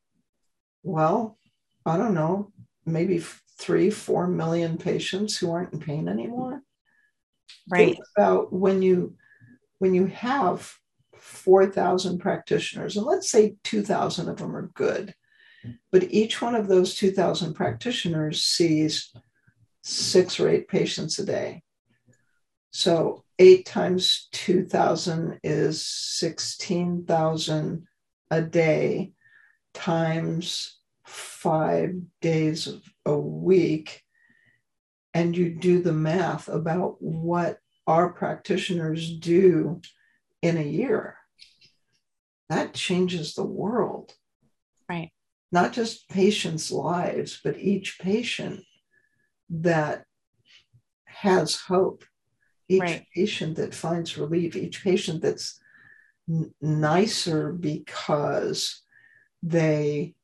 Well, 0.83 1.39
I 1.85 1.97
don't 1.97 2.14
know, 2.14 2.53
maybe 2.87 3.23
three, 3.59 3.91
four 3.91 4.27
million 4.27 4.79
patients 4.79 5.37
who 5.37 5.53
aren't 5.53 5.73
in 5.73 5.81
pain 5.81 6.09
anymore. 6.09 6.62
Right. 7.70 7.95
Think 7.95 7.99
about 8.16 8.53
when 8.53 8.83
you 8.83 9.14
when 9.79 9.95
you 9.95 10.07
have 10.07 10.73
4,000 11.16 12.18
practitioners, 12.18 12.97
and 12.97 13.05
let's 13.05 13.31
say 13.31 13.57
2,000 13.64 14.29
of 14.29 14.37
them 14.37 14.55
are 14.55 14.70
good, 14.75 15.14
but 15.91 16.05
each 16.12 16.41
one 16.41 16.55
of 16.55 16.68
those 16.68 16.95
2,000 16.95 17.55
practitioners 17.55 18.45
sees 18.45 19.12
six 19.83 20.41
or 20.41 20.49
eight 20.49 20.68
patients 20.68 21.18
a 21.18 21.26
day. 21.26 21.62
So 22.70 23.24
eight 23.39 23.66
times 23.66 24.28
2,000 24.33 25.41
is 25.43 25.87
16,000 25.87 27.87
a 28.30 28.43
day 28.43 29.12
times 29.74 30.78
five 31.07 31.95
days 32.20 32.68
a 33.05 33.18
week 33.18 34.03
and 35.14 35.37
you 35.37 35.51
do 35.51 35.83
the 35.83 35.93
math 35.93 36.49
about 36.49 36.97
what 37.01 37.59
our 37.87 38.12
practitioners 38.12 39.18
do 39.18 39.80
in 40.41 40.57
a 40.57 40.62
year, 40.62 41.16
that 42.49 42.74
changes 42.74 43.35
the 43.35 43.45
world. 43.45 44.14
Right. 44.89 45.11
Not 45.51 45.72
just 45.72 46.09
patients' 46.09 46.70
lives, 46.70 47.41
but 47.43 47.59
each 47.59 47.99
patient 48.01 48.64
that 49.53 50.05
has 51.05 51.57
hope, 51.57 52.05
each 52.68 52.80
right. 52.80 53.07
patient 53.14 53.57
that 53.57 53.74
finds 53.74 54.16
relief, 54.16 54.57
each 54.57 54.82
patient 54.82 55.22
that's 55.22 55.61
n- 56.28 56.53
nicer 56.61 57.53
because 57.53 58.82
they 59.42 60.14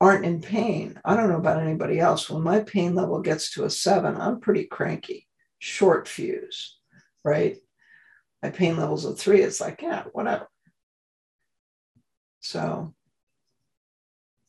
aren't 0.00 0.24
in 0.24 0.40
pain. 0.40 1.00
I 1.04 1.16
don't 1.16 1.28
know 1.28 1.36
about 1.36 1.62
anybody 1.62 1.98
else. 1.98 2.30
When 2.30 2.42
my 2.42 2.60
pain 2.60 2.94
level 2.94 3.20
gets 3.20 3.52
to 3.52 3.64
a 3.64 3.70
seven, 3.70 4.16
I'm 4.20 4.40
pretty 4.40 4.64
cranky, 4.64 5.26
short 5.58 6.06
fuse, 6.08 6.78
right? 7.24 7.56
My 8.42 8.50
pain 8.50 8.76
level's 8.76 9.04
a 9.04 9.14
three. 9.14 9.40
It's 9.40 9.60
like, 9.60 9.82
yeah, 9.82 10.04
whatever. 10.12 10.46
So, 12.40 12.94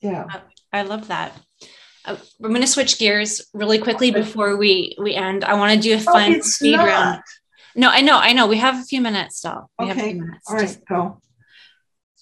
yeah. 0.02 0.26
I 0.74 0.82
love 0.84 1.08
that. 1.08 1.40
I'm 2.08 2.18
going 2.40 2.62
to 2.62 2.68
switch 2.68 3.00
gears 3.00 3.48
really 3.54 3.80
quickly 3.80 4.12
before 4.12 4.58
we 4.58 4.96
we 5.02 5.16
end. 5.16 5.44
I 5.44 5.56
want 5.56 5.74
to 5.74 5.80
do 5.80 5.96
a 5.96 6.00
fun 6.00 6.36
oh, 6.36 6.42
speed 6.42 6.78
not. 6.78 6.86
round. 6.86 7.22
No, 7.76 7.90
I 7.90 8.02
know, 8.02 8.18
I 8.18 8.34
know. 8.34 8.48
We 8.48 8.58
have 8.58 8.76
a 8.76 8.86
few 8.86 9.02
minutes 9.02 9.38
still. 9.38 9.70
We 9.80 9.92
okay. 9.92 10.14
Minutes. 10.14 10.50
All 10.50 10.56
right, 10.56 10.78
go. 10.88 11.22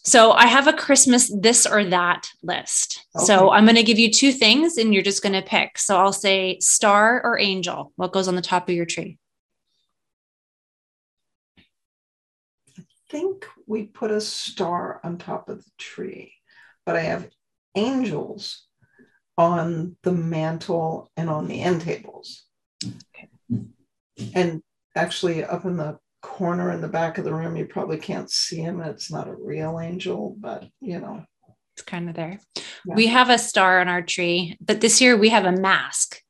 So 0.05 0.33
I 0.33 0.47
have 0.47 0.67
a 0.67 0.73
Christmas 0.73 1.33
this 1.33 1.65
or 1.65 1.85
that 1.85 2.27
list. 2.41 3.05
Okay. 3.15 3.25
So 3.25 3.51
I'm 3.51 3.65
going 3.65 3.77
to 3.77 3.83
give 3.83 3.99
you 3.99 4.11
two 4.11 4.33
things 4.33 4.77
and 4.77 4.93
you're 4.93 5.03
just 5.03 5.23
going 5.23 5.33
to 5.33 5.41
pick. 5.41 5.77
So 5.77 5.97
I'll 5.97 6.11
say 6.11 6.59
star 6.59 7.21
or 7.23 7.39
angel. 7.39 7.93
What 7.95 8.11
goes 8.11 8.27
on 8.27 8.35
the 8.35 8.41
top 8.41 8.67
of 8.67 8.75
your 8.75 8.85
tree? 8.85 9.17
I 12.77 12.83
think 13.09 13.45
we 13.65 13.83
put 13.83 14.11
a 14.11 14.19
star 14.19 14.99
on 15.03 15.17
top 15.17 15.47
of 15.47 15.63
the 15.63 15.71
tree, 15.77 16.33
but 16.85 16.97
I 16.97 17.01
have 17.01 17.29
angels 17.75 18.65
on 19.37 19.97
the 20.03 20.11
mantle 20.11 21.11
and 21.17 21.29
on 21.29 21.47
the 21.47 21.61
end 21.61 21.81
tables. 21.81 22.45
Okay. 22.85 23.29
And 24.35 24.61
actually, 24.95 25.43
up 25.43 25.65
in 25.65 25.77
the 25.77 25.97
corner 26.23 26.71
in 26.71 26.81
the 26.81 26.87
back 26.87 27.19
of 27.19 27.25
the 27.25 27.33
room. 27.33 27.55
You 27.55 27.65
probably 27.65 27.97
can't 27.97 28.31
see 28.31 28.57
him. 28.57 28.81
It's 28.81 29.11
not 29.11 29.27
a 29.27 29.35
real 29.35 29.79
angel, 29.79 30.35
but 30.39 30.65
you 30.81 30.99
know. 30.99 31.23
It's 31.75 31.83
kind 31.83 32.09
of 32.09 32.15
there. 32.15 32.39
Yeah. 32.85 32.95
We 32.95 33.07
have 33.07 33.29
a 33.29 33.37
star 33.37 33.79
on 33.81 33.87
our 33.87 34.01
tree, 34.01 34.57
but 34.61 34.81
this 34.81 35.01
year 35.01 35.17
we 35.17 35.29
have 35.29 35.45
a 35.45 35.51
mask. 35.51 36.21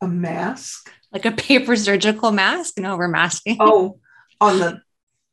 a 0.00 0.08
mask? 0.08 0.92
Like 1.12 1.24
a 1.24 1.32
paper 1.32 1.76
surgical 1.76 2.30
mask? 2.30 2.78
No, 2.78 2.96
we're 2.96 3.08
masking. 3.08 3.56
Oh, 3.58 3.98
on 4.40 4.58
the 4.58 4.82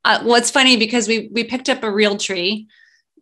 uh, 0.06 0.22
well, 0.24 0.36
it's 0.36 0.52
funny 0.52 0.78
because 0.78 1.08
we 1.08 1.30
we 1.32 1.44
picked 1.44 1.70
up 1.70 1.84
a 1.84 1.92
real 1.92 2.18
tree 2.18 2.68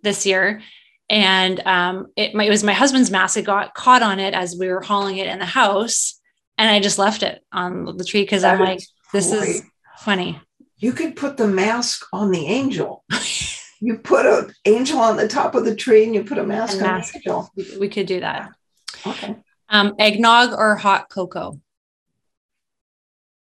this 0.03 0.26
year 0.26 0.62
and 1.10 1.60
um, 1.66 2.08
it, 2.16 2.34
my, 2.34 2.43
it 2.43 2.49
was 2.49 2.64
my 2.64 2.74
husband's 2.74 3.12
mask. 3.12 3.38
It 3.38 3.45
got 3.45 3.74
caught 3.74 4.01
on 4.01 4.20
it 4.20 4.34
as 4.34 4.58
we 4.60 4.68
were 4.68 4.82
hauling 4.82 5.18
it 5.18 5.28
in 5.28 5.39
the 5.39 5.45
house, 5.45 6.20
and 6.58 6.70
I 6.70 6.80
just 6.80 6.99
left 6.99 7.24
it 7.24 7.43
on 7.51 7.97
the 7.97 8.03
tree 8.03 8.24
because 8.24 8.43
I'm 8.43 8.60
like, 8.60 8.82
this 9.14 9.30
great. 9.30 9.49
is 9.49 9.64
funny. 9.99 10.39
You 10.78 10.91
could 10.91 11.16
put 11.16 11.38
the 11.38 11.47
mask 11.47 12.05
on 12.12 12.32
the 12.32 12.45
angel. 12.45 13.03
you 13.80 13.97
put 13.97 14.26
an 14.26 14.53
angel 14.66 14.99
on 14.99 15.18
the 15.18 15.28
top 15.28 15.55
of 15.55 15.66
the 15.66 15.76
tree, 15.76 16.03
and 16.03 16.14
you 16.14 16.24
put 16.24 16.38
a 16.38 16.45
mask 16.45 16.78
and 16.78 16.84
on 16.84 16.97
mask. 16.97 17.14
the 17.14 17.20
angel. 17.20 17.49
We 17.80 17.89
could 17.89 18.05
do 18.05 18.20
that. 18.20 18.51
Okay. 19.05 19.38
Um, 19.70 19.95
eggnog 19.99 20.53
or 20.53 20.76
hot 20.76 21.10
cocoa? 21.10 21.60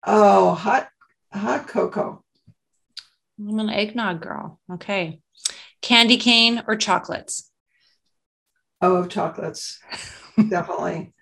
Oh, 0.06 0.54
hot 0.54 0.88
hot 1.32 1.66
cocoa. 1.66 2.22
I'm 3.38 3.58
an 3.58 3.70
eggnog 3.70 4.20
girl. 4.20 4.60
Okay. 4.72 5.20
Candy 5.82 6.16
cane 6.16 6.62
or 6.66 6.76
chocolates? 6.76 7.50
Oh, 8.84 9.06
chocolates. 9.06 9.80
Definitely. 10.36 11.14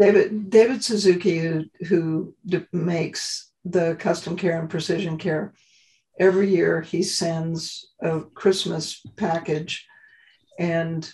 David 0.00 0.48
David 0.48 0.82
Suzuki, 0.82 1.38
who, 1.38 1.64
who 1.88 2.34
makes 2.72 3.52
the 3.66 3.96
custom 3.96 4.34
care 4.34 4.58
and 4.58 4.70
precision 4.70 5.18
care, 5.18 5.52
every 6.18 6.48
year 6.48 6.80
he 6.80 7.02
sends 7.02 7.90
a 8.00 8.20
Christmas 8.20 9.02
package. 9.16 9.86
And 10.58 11.06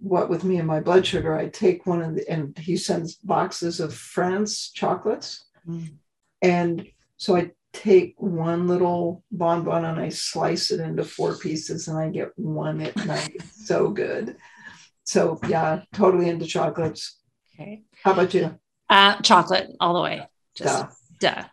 what 0.00 0.30
with 0.30 0.44
me 0.44 0.56
and 0.56 0.66
my 0.66 0.80
blood 0.80 1.06
sugar, 1.06 1.36
I 1.36 1.48
take 1.48 1.84
one 1.84 2.00
of 2.00 2.14
the, 2.14 2.26
and 2.30 2.56
he 2.56 2.78
sends 2.78 3.16
boxes 3.16 3.80
of 3.80 3.92
France 3.92 4.70
chocolates. 4.70 5.44
Mm. 5.68 5.96
And 6.40 6.86
so 7.18 7.36
I 7.36 7.50
take 7.74 8.14
one 8.16 8.66
little 8.68 9.22
bonbon 9.30 9.84
and 9.84 10.00
I 10.00 10.08
slice 10.08 10.70
it 10.70 10.80
into 10.80 11.04
four 11.04 11.36
pieces 11.36 11.88
and 11.88 11.98
I 11.98 12.08
get 12.08 12.30
one 12.36 12.80
at 12.80 12.96
night. 13.04 13.42
So 13.52 13.90
good. 13.90 14.36
So 15.04 15.38
yeah, 15.48 15.82
totally 15.92 16.28
into 16.28 16.46
chocolates. 16.46 17.18
Okay. 17.54 17.84
How 18.02 18.12
about 18.12 18.34
you? 18.34 18.58
Uh, 18.88 19.20
chocolate 19.20 19.70
all 19.80 19.94
the 19.94 20.00
way. 20.00 20.26
Just 20.54 20.88
duh. 21.20 21.34
duh. 21.34 21.44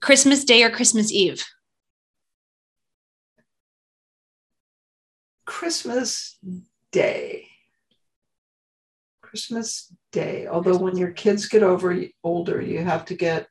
Christmas 0.00 0.44
Day 0.44 0.62
or 0.62 0.70
Christmas 0.70 1.12
Eve? 1.12 1.44
Christmas 5.44 6.38
Day. 6.92 7.46
Christmas 9.22 9.92
Day. 10.12 10.46
Although 10.46 10.78
when 10.78 10.96
your 10.96 11.12
kids 11.12 11.48
get 11.48 11.62
over 11.62 12.04
older, 12.24 12.60
you 12.60 12.84
have 12.84 13.04
to 13.06 13.14
get 13.14 13.46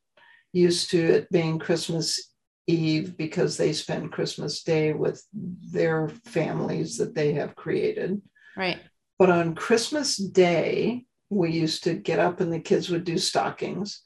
used 0.51 0.89
to 0.91 0.97
it 0.97 1.29
being 1.29 1.59
Christmas 1.59 2.33
Eve 2.65 3.15
because 3.15 3.57
they 3.57 3.73
spend 3.73 4.11
Christmas 4.11 4.63
Day 4.63 4.93
with 4.93 5.23
their 5.33 6.09
families 6.25 6.97
that 6.97 7.15
they 7.15 7.33
have 7.33 7.55
created. 7.55 8.21
Right. 8.55 8.79
But 9.19 9.29
on 9.29 9.55
Christmas 9.55 10.17
Day, 10.17 11.05
we 11.29 11.51
used 11.51 11.83
to 11.83 11.93
get 11.93 12.19
up 12.19 12.39
and 12.39 12.51
the 12.51 12.59
kids 12.59 12.89
would 12.89 13.03
do 13.03 13.17
stockings. 13.17 14.01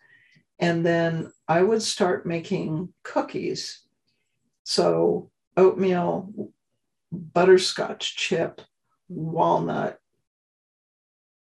And 0.59 0.85
then 0.85 1.31
I 1.47 1.61
would 1.63 1.81
start 1.81 2.25
making 2.25 2.93
cookies. 3.03 3.81
So 4.63 5.31
oatmeal, 5.57 6.51
butterscotch 7.11 8.15
chip, 8.15 8.61
walnut 9.09 9.99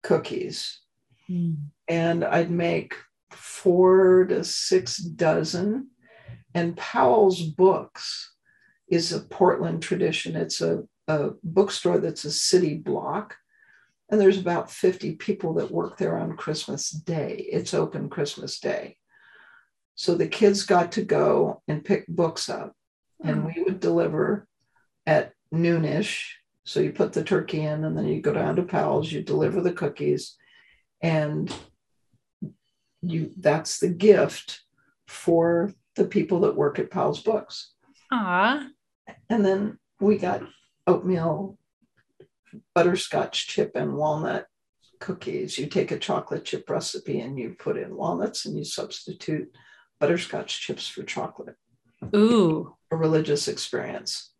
cookies. 0.04 0.80
Mm. 1.30 1.58
And 1.88 2.24
I'd 2.24 2.52
make 2.52 2.96
four 3.32 4.26
to 4.26 4.44
six 4.44 4.98
dozen. 4.98 5.90
And 6.54 6.78
Powell's 6.78 7.42
Books 7.42 8.34
is 8.88 9.12
a 9.12 9.20
Portland 9.20 9.82
tradition. 9.84 10.36
It's 10.36 10.62
a, 10.62 10.84
a 11.08 11.32
bookstore 11.44 11.98
that's 11.98 12.24
a 12.24 12.32
city 12.32 12.76
block. 12.76 13.36
And 14.10 14.22
there's 14.22 14.38
about 14.38 14.72
50 14.72 15.16
people 15.16 15.56
that 15.56 15.72
work 15.72 15.98
there 15.98 16.18
on 16.18 16.38
Christmas 16.38 16.90
Day. 16.90 17.48
It's 17.52 17.74
open 17.74 18.10
Christmas 18.10 18.60
Day. 18.60 18.98
So 19.96 20.16
the 20.16 20.28
kids 20.28 20.64
got 20.64 20.94
to 20.94 21.02
go 21.02 21.62
and 21.68 21.84
pick 21.84 22.08
books 22.08 22.50
up, 22.50 22.74
and 23.24 23.46
we 23.46 23.64
would 23.64 23.80
deliver 23.80 24.48
at 25.08 25.34
noonish. 25.54 26.24
So 26.66 26.80
you 26.80 26.92
put 26.92 27.14
the 27.14 27.24
turkey 27.24 27.62
in, 27.62 27.84
and 27.84 27.98
then 27.98 28.08
you 28.08 28.22
go 28.22 28.34
down 28.34 28.56
to 28.58 28.64
Powell's, 28.64 29.12
you 29.12 29.24
deliver 29.24 29.60
the 29.60 29.74
cookies, 29.74 30.36
and 31.02 31.54
you 33.02 33.32
that's 33.38 33.80
the 33.80 33.90
gift 33.90 34.62
for 35.08 35.74
the 35.96 36.06
people 36.06 36.42
that 36.42 36.56
work 36.56 36.78
at 36.80 36.92
Powell's 36.92 37.22
Books. 37.22 37.74
Ah. 38.12 38.68
And 39.30 39.44
then 39.44 39.80
we 40.00 40.18
got 40.18 40.44
oatmeal, 40.86 41.58
butterscotch 42.76 43.48
chip, 43.48 43.72
and 43.76 43.96
walnut 43.96 44.46
cookies. 45.00 45.58
You 45.58 45.68
take 45.68 45.92
a 45.92 46.00
chocolate 46.00 46.46
chip 46.46 46.70
recipe 46.70 47.20
and 47.20 47.38
you 47.38 47.56
put 47.58 47.78
in 47.78 47.96
walnuts 47.96 48.46
and 48.46 48.58
you 48.58 48.64
substitute 48.64 49.56
butterscotch 50.00 50.62
chips 50.62 50.88
for 50.88 51.04
chocolate. 51.04 51.56
Ooh. 52.16 52.76
A 52.92 52.96
religious 52.96 53.48
experience. 53.48 54.32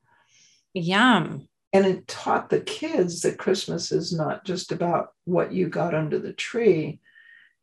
Yum. 0.74 1.48
And 1.74 1.86
it 1.86 2.08
taught 2.08 2.50
the 2.50 2.62
kids 2.62 3.22
that 3.22 3.38
Christmas 3.38 3.92
is 3.92 4.14
not 4.14 4.46
just 4.46 4.72
about 4.72 5.10
what 5.26 5.52
you 5.52 5.68
got 5.68 5.94
under 5.94 6.18
the 6.18 6.34
tree, 6.34 7.02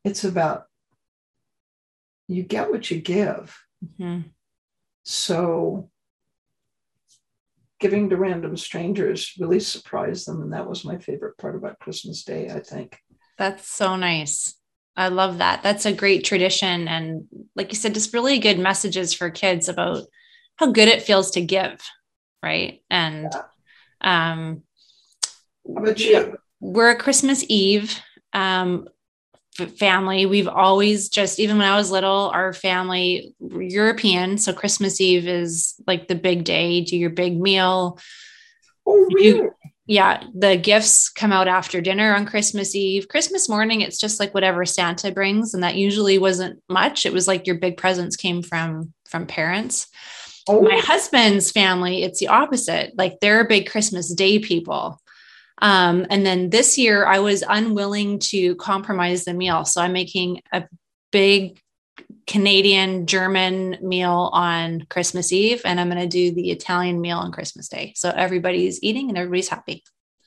it's 0.05 0.25
about 0.25 0.65
you 2.29 2.43
get 2.43 2.71
what 2.71 2.91
you 2.91 3.01
give. 3.01 3.57
Mm-hmm. 3.85 4.29
So 5.05 5.91
giving 7.85 8.09
to 8.09 8.17
random 8.17 8.57
strangers 8.57 9.35
really 9.39 9.61
surprised 9.61 10.27
them. 10.27 10.41
And 10.41 10.55
that 10.55 10.67
was 10.67 10.87
my 10.87 10.97
favorite 10.97 11.37
part 11.37 11.55
about 11.55 11.79
Christmas 11.81 12.25
Day, 12.25 12.49
I 12.49 12.61
think. 12.61 12.97
That's 13.37 13.69
so 13.69 13.95
nice. 13.95 14.55
I 14.97 15.09
love 15.09 15.37
that. 15.37 15.63
That's 15.63 15.85
a 15.85 15.93
great 15.93 16.25
tradition. 16.25 16.89
And 16.89 17.27
like 17.55 17.71
you 17.71 17.77
said, 17.77 17.93
just 17.93 18.15
really 18.15 18.39
good 18.39 18.59
messages 18.59 19.13
for 19.13 19.29
kids 19.29 19.69
about 19.69 20.07
how 20.57 20.73
good 20.73 20.89
it 20.89 21.03
feels 21.03 21.33
to 21.33 21.43
give. 21.43 21.79
Right. 22.43 22.81
And 22.89 23.29
yeah. 24.03 24.31
um 24.31 24.63
how 25.67 25.83
about 25.83 26.01
you? 26.01 26.39
We're 26.61 26.93
a 26.93 26.99
Christmas 26.99 27.45
Eve. 27.51 28.01
Um, 28.33 28.89
family. 29.57 30.27
We've 30.27 30.49
always 30.49 31.09
just 31.09 31.39
even 31.39 31.59
when 31.59 31.67
i 31.67 31.77
was 31.77 31.91
little 31.91 32.31
our 32.35 32.53
family 32.53 33.35
european 33.41 34.37
so 34.37 34.53
christmas 34.53 35.01
eve 35.01 35.29
is 35.29 35.75
like 35.87 36.09
the 36.09 36.15
big 36.15 36.45
day. 36.45 36.81
Do 36.81 36.97
your 36.97 37.11
big 37.11 37.41
meal. 37.41 37.99
Oh 38.87 39.07
really? 39.15 39.25
you, 39.25 39.55
yeah 39.87 40.25
the 40.35 40.57
gifts 40.57 41.11
come 41.11 41.31
out 41.31 41.47
after 41.47 41.81
dinner 41.81 42.15
on 42.15 42.27
christmas 42.27 42.75
eve. 42.75 43.09
Christmas 43.09 43.49
morning 43.49 43.81
it's 43.81 43.99
just 43.99 44.19
like 44.19 44.35
whatever 44.35 44.65
santa 44.65 45.13
brings 45.13 45.55
and 45.55 45.63
that 45.63 45.77
usually 45.77 46.19
wasn't 46.19 46.61
much. 46.69 47.07
It 47.07 47.13
was 47.13 47.29
like 47.29 47.47
your 47.47 47.57
big 47.57 47.77
presents 47.77 48.17
came 48.17 48.43
from 48.43 48.93
from 49.09 49.27
parents. 49.27 49.87
Oh. 50.47 50.61
my 50.61 50.77
husband's 50.79 51.51
family 51.51 52.03
it's 52.03 52.19
the 52.19 52.29
opposite. 52.29 52.93
Like 52.99 53.21
they're 53.21 53.47
big 53.47 53.71
christmas 53.71 54.13
day 54.13 54.41
people 54.41 55.01
um, 55.59 56.07
and 56.11 56.27
then 56.27 56.51
this 56.51 56.77
year, 56.79 57.07
I 57.07 57.21
was 57.21 57.45
unwilling 57.49 58.19
to 58.31 58.55
compromise 58.57 59.25
the 59.25 59.35
meal. 59.35 59.65
So 59.65 59.81
I'm 59.81 59.93
making 59.93 60.41
a 60.53 60.65
big 61.13 61.61
Canadian 62.27 63.07
German 63.07 63.79
meal 63.81 64.31
on 64.33 64.87
Christmas 64.89 65.33
Eve, 65.33 65.63
and 65.65 65.79
I'm 65.79 65.91
going 65.91 66.03
to 66.03 66.09
do 66.09 66.35
the 66.35 66.51
Italian 66.51 67.01
meal 67.01 67.19
on 67.19 67.33
Christmas 67.33 67.69
Day. 67.69 67.93
So 67.97 68.11
everybody's 68.11 68.83
eating 68.83 69.09
and 69.09 69.19
everybody's 69.19 69.49
happy. 69.49 69.85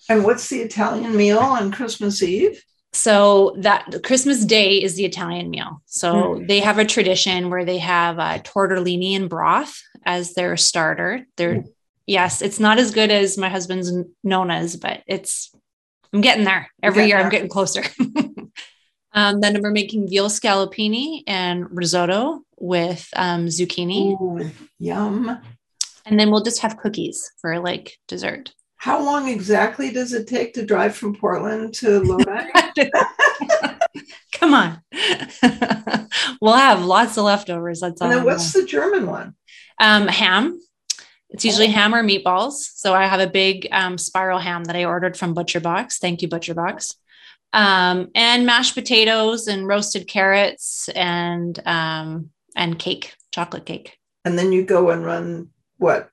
And 0.10 0.24
what's 0.24 0.48
the 0.50 0.60
Italian 0.60 1.18
meal 1.18 1.40
on 1.40 1.72
Christmas 1.72 2.24
Eve? 2.24 2.64
So 2.94 3.56
that 3.60 4.04
Christmas 4.04 4.46
Day 4.46 4.82
is 4.82 4.96
the 4.96 5.06
Italian 5.06 5.50
meal. 5.50 5.82
So 5.86 6.14
mm. 6.14 6.48
they 6.48 6.62
have 6.62 6.78
a 6.78 6.86
tradition 6.86 7.50
where 7.50 7.66
they 7.66 7.80
have 7.80 8.18
uh, 8.18 8.40
tortellini 8.40 9.16
and 9.16 9.30
broth 9.30 9.78
as 10.06 10.34
their 10.34 10.56
starter. 10.56 11.26
They're 11.36 11.56
mm 11.56 11.68
yes, 12.08 12.42
it's 12.42 12.60
not 12.60 12.80
as 12.80 12.92
good 12.92 13.12
as 13.12 13.38
my 13.38 13.50
husband's 13.50 13.92
Nona's, 14.24 14.76
but 14.76 15.04
it's 15.06 15.54
I'm 16.14 16.22
getting 16.22 16.46
there. 16.46 16.72
Every 16.82 17.06
year 17.06 17.18
there. 17.18 17.26
I'm 17.26 17.32
getting 17.32 17.50
closer. 17.50 17.84
um, 19.12 19.42
then 19.42 19.62
we're 19.62 19.72
making 19.72 20.08
veal 20.08 20.30
scallopini 20.30 21.24
and 21.28 21.66
risotto 21.70 22.42
with 22.58 23.08
um, 23.16 23.48
zucchini. 23.48 24.20
Ooh, 24.20 24.50
yum. 24.80 25.40
And 26.06 26.20
then 26.20 26.32
we'll 26.32 26.44
just 26.44 26.62
have 26.62 26.78
cookies 26.78 27.30
for 27.40 27.60
like 27.60 27.98
dessert. 28.08 28.54
How 28.78 29.04
long 29.04 29.28
exactly 29.28 29.92
does 29.92 30.14
it 30.14 30.28
take 30.28 30.54
to 30.54 30.66
drive 30.66 30.96
from 30.96 31.16
Portland 31.16 31.74
to 31.76 32.00
Lodi? 32.00 32.48
Come 34.34 34.54
on. 34.54 34.82
we'll 36.42 36.54
have 36.54 36.86
lots 36.86 37.18
of 37.18 37.26
leftovers. 37.26 37.82
That's 37.82 38.02
all. 38.02 38.10
And 38.10 38.20
then 38.20 38.26
what's 38.26 38.54
the 38.54 38.66
German 38.66 39.08
one? 39.08 39.36
Um, 39.80 40.08
ham 40.08 40.60
it's 41.30 41.46
usually 41.46 41.68
ham 41.68 41.94
or 41.94 42.04
meatballs. 42.04 42.54
So 42.54 42.94
I 42.94 43.06
have 43.06 43.20
a 43.20 43.28
big 43.28 43.68
um, 43.72 43.98
spiral 43.98 44.40
ham 44.40 44.64
that 44.66 44.76
I 44.76 44.86
ordered 44.86 45.18
from 45.18 45.34
Butcher 45.34 45.60
Box. 45.60 46.00
Thank 46.00 46.22
you, 46.22 46.28
Butcher 46.28 46.54
Box. 46.54 46.96
Um, 47.54 48.10
and 48.16 48.46
mashed 48.46 48.76
potatoes 48.76 49.48
and 49.48 49.68
roasted 49.68 50.08
carrots 50.08 50.90
and 50.90 51.60
um, 51.66 52.30
and 52.56 52.78
cake, 52.78 53.14
chocolate 53.32 53.66
cake. 53.66 53.98
And 54.26 54.38
then 54.38 54.52
you 54.52 54.64
go 54.64 54.90
and 54.90 55.06
run 55.06 55.50
what 55.78 56.10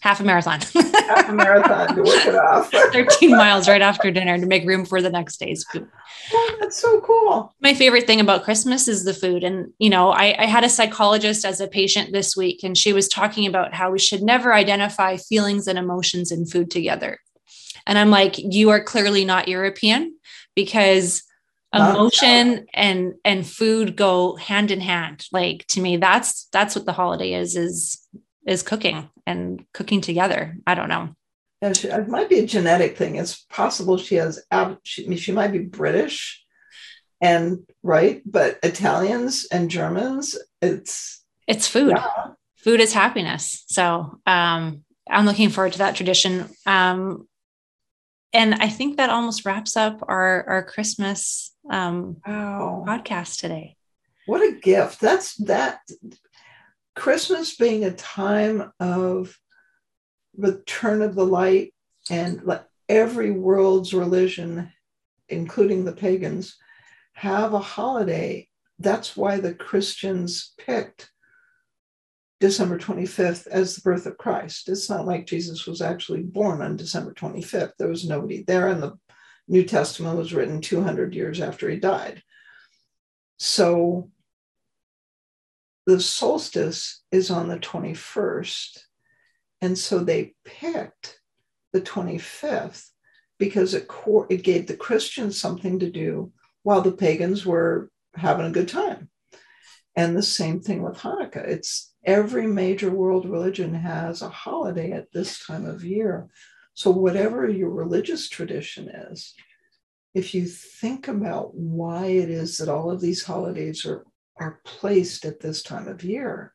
half 0.00 0.20
a 0.20 0.24
marathon. 0.24 0.60
half 0.60 1.28
a 1.28 1.32
marathon 1.32 1.94
to 1.94 2.02
work 2.02 2.26
it 2.26 2.34
off. 2.34 2.70
13 2.92 3.30
miles 3.30 3.68
right 3.68 3.82
after 3.82 4.10
dinner 4.10 4.38
to 4.38 4.46
make 4.46 4.66
room 4.66 4.84
for 4.84 5.00
the 5.00 5.10
next 5.10 5.38
day's 5.38 5.64
food. 5.64 5.88
Oh, 6.32 6.56
that's 6.60 6.80
so 6.80 7.00
cool. 7.00 7.54
My 7.60 7.74
favorite 7.74 8.06
thing 8.06 8.20
about 8.20 8.44
Christmas 8.44 8.88
is 8.88 9.04
the 9.04 9.14
food. 9.14 9.44
And, 9.44 9.72
you 9.78 9.90
know, 9.90 10.10
I, 10.10 10.34
I 10.38 10.46
had 10.46 10.64
a 10.64 10.68
psychologist 10.68 11.44
as 11.44 11.60
a 11.60 11.68
patient 11.68 12.12
this 12.12 12.36
week, 12.36 12.62
and 12.62 12.76
she 12.76 12.92
was 12.92 13.08
talking 13.08 13.46
about 13.46 13.74
how 13.74 13.90
we 13.90 13.98
should 13.98 14.22
never 14.22 14.54
identify 14.54 15.16
feelings 15.16 15.66
and 15.66 15.78
emotions 15.78 16.30
in 16.30 16.46
food 16.46 16.70
together. 16.70 17.18
And 17.86 17.98
I'm 17.98 18.10
like, 18.10 18.38
you 18.38 18.70
are 18.70 18.82
clearly 18.82 19.24
not 19.24 19.48
European 19.48 20.16
because 20.54 21.22
emotion 21.74 22.66
and 22.72 23.14
and 23.24 23.46
food 23.46 23.94
go 23.94 24.36
hand 24.36 24.70
in 24.70 24.80
hand 24.80 25.26
like 25.32 25.66
to 25.66 25.82
me 25.82 25.98
that's 25.98 26.48
that's 26.50 26.74
what 26.74 26.86
the 26.86 26.94
holiday 26.94 27.34
is 27.34 27.56
is 27.56 28.08
is 28.48 28.62
cooking 28.62 29.08
and 29.26 29.64
cooking 29.72 30.00
together 30.00 30.56
i 30.66 30.74
don't 30.74 30.88
know 30.88 31.14
she, 31.74 31.88
it 31.88 32.08
might 32.08 32.28
be 32.28 32.38
a 32.38 32.46
genetic 32.46 32.96
thing 32.96 33.16
it's 33.16 33.44
possible 33.50 33.96
she 33.96 34.16
has 34.16 34.42
she, 34.82 35.16
she 35.16 35.32
might 35.32 35.52
be 35.52 35.58
british 35.58 36.44
and 37.20 37.58
right 37.82 38.22
but 38.24 38.58
italians 38.62 39.46
and 39.50 39.70
germans 39.70 40.36
it's 40.62 41.24
it's 41.46 41.66
food 41.66 41.90
yeah. 41.96 42.28
food 42.56 42.80
is 42.80 42.92
happiness 42.92 43.64
so 43.66 44.20
um 44.26 44.84
i'm 45.10 45.26
looking 45.26 45.50
forward 45.50 45.72
to 45.72 45.78
that 45.78 45.96
tradition 45.96 46.48
um 46.66 47.26
and 48.32 48.54
I 48.54 48.68
think 48.68 48.96
that 48.96 49.10
almost 49.10 49.44
wraps 49.44 49.76
up 49.76 50.02
our 50.06 50.44
our 50.48 50.62
Christmas 50.62 51.54
um, 51.70 52.18
wow. 52.26 52.84
podcast 52.86 53.40
today. 53.40 53.76
What 54.26 54.42
a 54.42 54.52
gift! 54.52 55.00
That's 55.00 55.34
that 55.36 55.80
Christmas 56.98 57.56
being 57.56 57.84
a 57.84 57.92
time 57.92 58.72
of 58.80 59.38
return 60.36 61.00
of 61.00 61.14
the 61.14 61.24
light, 61.24 61.72
and 62.10 62.42
every 62.88 63.30
world's 63.30 63.94
religion, 63.94 64.72
including 65.28 65.84
the 65.84 65.92
pagans, 65.92 66.56
have 67.12 67.54
a 67.54 67.60
holiday. 67.60 68.48
That's 68.78 69.16
why 69.16 69.38
the 69.38 69.54
Christians 69.54 70.54
picked 70.58 71.10
December 72.40 72.78
25th 72.78 73.46
as 73.46 73.74
the 73.74 73.80
birth 73.82 74.06
of 74.06 74.18
Christ. 74.18 74.68
It's 74.68 74.90
not 74.90 75.06
like 75.06 75.26
Jesus 75.26 75.66
was 75.66 75.80
actually 75.80 76.22
born 76.22 76.62
on 76.62 76.76
December 76.76 77.14
25th. 77.14 77.72
There 77.78 77.88
was 77.88 78.08
nobody 78.08 78.42
there, 78.42 78.68
and 78.68 78.82
the 78.82 78.98
New 79.46 79.64
Testament 79.64 80.16
was 80.16 80.34
written 80.34 80.60
200 80.60 81.14
years 81.14 81.40
after 81.40 81.70
he 81.70 81.76
died. 81.76 82.22
So 83.38 84.10
the 85.88 85.98
solstice 85.98 87.02
is 87.10 87.30
on 87.30 87.48
the 87.48 87.58
21st. 87.58 88.78
And 89.62 89.78
so 89.78 90.00
they 90.00 90.34
picked 90.44 91.18
the 91.72 91.80
25th 91.80 92.84
because 93.38 93.72
it, 93.72 93.88
it 94.28 94.42
gave 94.42 94.66
the 94.66 94.76
Christians 94.76 95.40
something 95.40 95.78
to 95.78 95.90
do 95.90 96.30
while 96.62 96.82
the 96.82 96.92
pagans 96.92 97.46
were 97.46 97.90
having 98.14 98.44
a 98.44 98.50
good 98.50 98.68
time. 98.68 99.08
And 99.96 100.14
the 100.14 100.22
same 100.22 100.60
thing 100.60 100.82
with 100.82 100.98
Hanukkah. 100.98 101.48
It's 101.48 101.94
every 102.04 102.46
major 102.46 102.90
world 102.90 103.26
religion 103.26 103.72
has 103.72 104.20
a 104.20 104.28
holiday 104.28 104.92
at 104.92 105.10
this 105.14 105.42
time 105.46 105.64
of 105.64 105.84
year. 105.84 106.28
So, 106.74 106.90
whatever 106.90 107.48
your 107.48 107.70
religious 107.70 108.28
tradition 108.28 108.90
is, 109.10 109.32
if 110.12 110.34
you 110.34 110.44
think 110.44 111.08
about 111.08 111.54
why 111.54 112.08
it 112.08 112.28
is 112.28 112.58
that 112.58 112.68
all 112.68 112.90
of 112.90 113.00
these 113.00 113.24
holidays 113.24 113.86
are, 113.86 114.04
are 114.40 114.60
placed 114.64 115.24
at 115.24 115.40
this 115.40 115.62
time 115.62 115.88
of 115.88 116.04
year, 116.04 116.52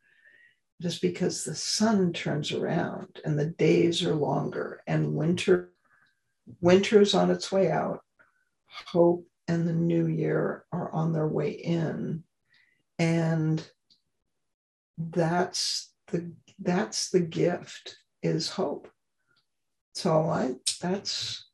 just 0.81 1.01
because 1.01 1.43
the 1.43 1.55
sun 1.55 2.13
turns 2.13 2.51
around 2.51 3.19
and 3.25 3.37
the 3.37 3.47
days 3.47 4.03
are 4.03 4.15
longer 4.15 4.81
and 4.87 5.15
winter 5.15 5.71
winter's 6.61 7.13
on 7.13 7.31
its 7.31 7.51
way 7.51 7.71
out. 7.71 8.01
Hope 8.87 9.25
and 9.47 9.67
the 9.67 9.73
new 9.73 10.07
year 10.07 10.65
are 10.71 10.91
on 10.91 11.13
their 11.13 11.27
way 11.27 11.51
in. 11.51 12.23
And 12.99 13.65
that's 14.97 15.91
the 16.07 16.31
that's 16.59 17.09
the 17.09 17.19
gift 17.19 17.97
is 18.21 18.49
hope. 18.49 18.89
So 19.93 20.29
i 20.29 20.55
that's 20.81 21.45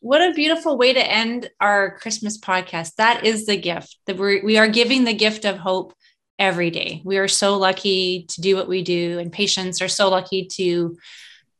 what 0.00 0.20
a 0.22 0.34
beautiful 0.34 0.76
way 0.76 0.92
to 0.92 1.00
end 1.00 1.50
our 1.60 1.98
christmas 1.98 2.38
podcast. 2.38 2.94
That 2.96 3.24
is 3.24 3.46
the 3.46 3.56
gift 3.56 3.96
that 4.06 4.16
we're, 4.16 4.44
we 4.44 4.58
are 4.58 4.68
giving 4.68 5.04
the 5.04 5.14
gift 5.14 5.44
of 5.44 5.58
hope 5.58 5.94
every 6.38 6.70
day. 6.70 7.02
We 7.04 7.18
are 7.18 7.28
so 7.28 7.58
lucky 7.58 8.26
to 8.30 8.40
do 8.40 8.56
what 8.56 8.68
we 8.68 8.82
do 8.82 9.18
and 9.18 9.32
patients 9.32 9.82
are 9.82 9.88
so 9.88 10.08
lucky 10.08 10.46
to 10.56 10.96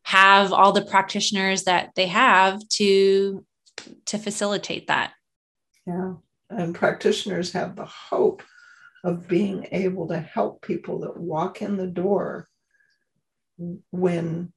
have 0.03 0.53
all 0.53 0.73
the 0.73 0.85
practitioners 0.85 1.65
that 1.65 1.91
they 1.95 2.07
have 2.07 2.67
to 2.71 3.45
to 4.07 4.19
facilitate 4.19 4.89
that. 4.89 5.13
Yeah 5.87 6.15
and 6.51 6.75
practitioners 6.75 7.53
have 7.53 7.77
the 7.77 7.87
hope 7.87 8.43
of 9.05 9.29
being 9.29 9.67
able 9.73 10.09
to 10.09 10.19
help 10.19 10.63
people 10.63 11.01
that 11.01 11.17
walk 11.17 11.63
in 11.63 11.77
the 11.77 11.87
door 11.87 12.47
when 13.91 14.53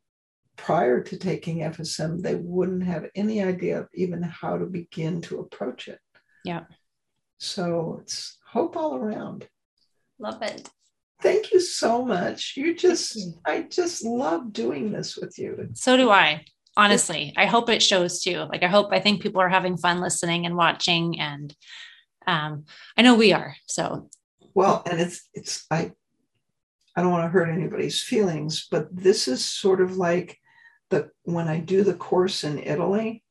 prior 0.55 1.01
to 1.01 1.17
taking 1.17 1.59
FSM, 1.59 2.21
they 2.21 2.35
wouldn't 2.35 2.83
have 2.83 3.05
any 3.15 3.41
idea 3.41 3.79
of 3.79 3.87
even 3.93 4.21
how 4.21 4.57
to 4.57 4.65
begin 4.65 5.21
to 5.21 5.39
approach 5.39 5.87
it. 5.87 5.99
Yeah. 6.45 6.63
So 7.39 7.99
it's 8.01 8.37
hope 8.47 8.77
all 8.77 8.95
around. 8.95 9.47
Love 10.19 10.41
it. 10.41 10.69
Thank 11.21 11.51
you 11.51 11.59
so 11.59 12.05
much. 12.05 12.53
You 12.55 12.75
just, 12.75 13.15
you. 13.15 13.33
I 13.45 13.63
just 13.63 14.03
love 14.03 14.53
doing 14.53 14.91
this 14.91 15.17
with 15.17 15.37
you. 15.37 15.69
So 15.73 15.97
do 15.97 16.09
I. 16.09 16.45
Honestly, 16.75 17.33
I 17.37 17.45
hope 17.45 17.69
it 17.69 17.83
shows 17.83 18.21
too. 18.23 18.47
Like, 18.49 18.63
I 18.63 18.67
hope, 18.67 18.91
I 18.91 18.99
think 18.99 19.21
people 19.21 19.41
are 19.41 19.49
having 19.49 19.77
fun 19.77 20.01
listening 20.01 20.45
and 20.45 20.55
watching. 20.55 21.19
And 21.19 21.55
um, 22.25 22.65
I 22.97 23.03
know 23.03 23.15
we 23.15 23.31
are. 23.31 23.55
So 23.67 24.09
well, 24.53 24.83
and 24.89 24.99
it's 24.99 25.29
it's 25.33 25.65
I 25.71 25.91
I 26.95 27.01
don't 27.01 27.11
want 27.11 27.25
to 27.25 27.29
hurt 27.29 27.49
anybody's 27.49 28.01
feelings, 28.01 28.67
but 28.69 28.87
this 28.95 29.27
is 29.27 29.43
sort 29.43 29.81
of 29.81 29.97
like 29.97 30.37
the 30.93 31.09
when 31.23 31.47
I 31.47 31.59
do 31.59 31.83
the 31.83 31.93
course 31.93 32.43
in 32.43 32.59
Italy, 32.59 33.23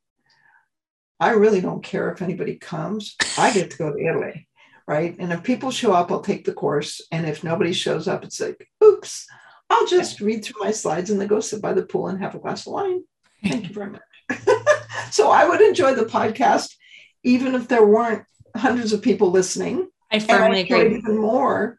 I 1.21 1.31
really 1.31 1.61
don't 1.61 1.83
care 1.83 2.11
if 2.11 2.21
anybody 2.21 2.57
comes. 2.57 3.17
I 3.39 3.53
get 3.53 3.71
to 3.71 3.79
go 3.79 3.93
to 3.93 3.99
Italy, 3.99 4.49
right? 4.89 5.15
And 5.19 5.33
if 5.33 5.43
people 5.43 5.71
show 5.71 5.93
up, 5.93 6.11
I'll 6.11 6.21
take 6.21 6.45
the 6.45 6.53
course. 6.53 7.01
And 7.13 7.27
if 7.27 7.45
nobody 7.45 7.73
shows 7.73 8.09
up, 8.09 8.25
it's 8.25 8.41
like, 8.41 8.69
oops, 8.83 9.27
I'll 9.71 9.87
just 9.87 10.21
read 10.21 10.45
through 10.45 10.63
my 10.63 10.73
slides 10.73 11.11
and 11.11 11.21
then 11.21 11.29
go 11.29 11.41
sit 11.41 11.63
by 11.63 11.73
the 11.73 11.87
pool 11.87 12.09
and 12.09 12.19
have 12.19 12.35
a 12.35 12.41
glass 12.41 12.67
of 12.67 12.73
wine. 12.73 13.05
Thank 13.45 13.69
you 13.69 13.75
very 13.75 13.91
much. 13.91 14.03
so 15.11 15.31
I 15.31 15.49
would 15.49 15.61
enjoy 15.61 15.95
the 15.95 16.05
podcast, 16.05 16.75
even 17.23 17.55
if 17.55 17.69
there 17.69 17.87
weren't 17.87 18.25
hundreds 18.57 18.93
of 18.93 19.01
people 19.01 19.31
listening. 19.31 19.89
I 20.11 20.19
firmly 20.19 20.59
I 20.59 20.63
agree. 20.63 20.97
Even 20.99 21.19
more, 21.19 21.79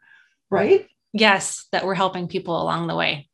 right? 0.50 0.88
Yes, 1.12 1.66
that 1.70 1.84
we're 1.84 1.94
helping 1.94 2.28
people 2.28 2.60
along 2.60 2.88
the 2.88 2.96
way. 2.96 3.28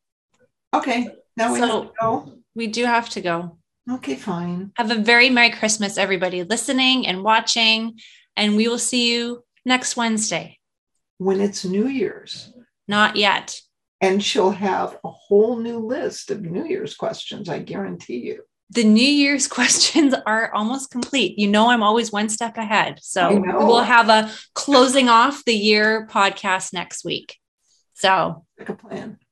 Okay. 0.73 1.07
Now 1.37 1.53
we 1.53 1.59
so 1.59 1.91
go. 1.99 2.40
We 2.55 2.67
do 2.67 2.85
have 2.85 3.09
to 3.09 3.21
go. 3.21 3.57
Okay, 3.89 4.15
fine. 4.15 4.71
Have 4.75 4.91
a 4.91 4.95
very 4.95 5.29
Merry 5.29 5.49
Christmas, 5.49 5.97
everybody 5.97 6.43
listening 6.43 7.07
and 7.07 7.23
watching. 7.23 7.99
And 8.35 8.55
we 8.55 8.67
will 8.67 8.79
see 8.79 9.11
you 9.11 9.43
next 9.65 9.97
Wednesday. 9.97 10.59
When 11.17 11.41
it's 11.41 11.65
New 11.65 11.87
Year's. 11.87 12.53
Not 12.87 13.15
yet. 13.15 13.59
And 13.99 14.23
she'll 14.23 14.51
have 14.51 14.97
a 15.03 15.09
whole 15.09 15.57
new 15.57 15.79
list 15.79 16.31
of 16.31 16.41
New 16.41 16.65
Year's 16.65 16.95
questions, 16.95 17.49
I 17.49 17.59
guarantee 17.59 18.17
you 18.17 18.43
the 18.71 18.83
New 18.83 19.05
Year's 19.05 19.47
questions 19.59 20.15
are 20.25 20.53
almost 20.53 20.89
complete. 20.89 21.37
You 21.37 21.47
know, 21.47 21.69
I'm 21.69 21.83
always 21.83 22.11
one 22.11 22.29
step 22.29 22.57
ahead. 22.57 22.99
So 23.01 23.43
we'll 23.45 23.81
have 23.81 24.09
a 24.09 24.31
closing 24.55 25.09
off 25.09 25.45
the 25.45 25.53
year 25.53 26.07
podcast 26.09 26.73
next 26.73 27.05
week. 27.05 27.37
So, 27.93 28.45
like 28.57 28.69
a 28.69 28.73
plan. 28.73 29.19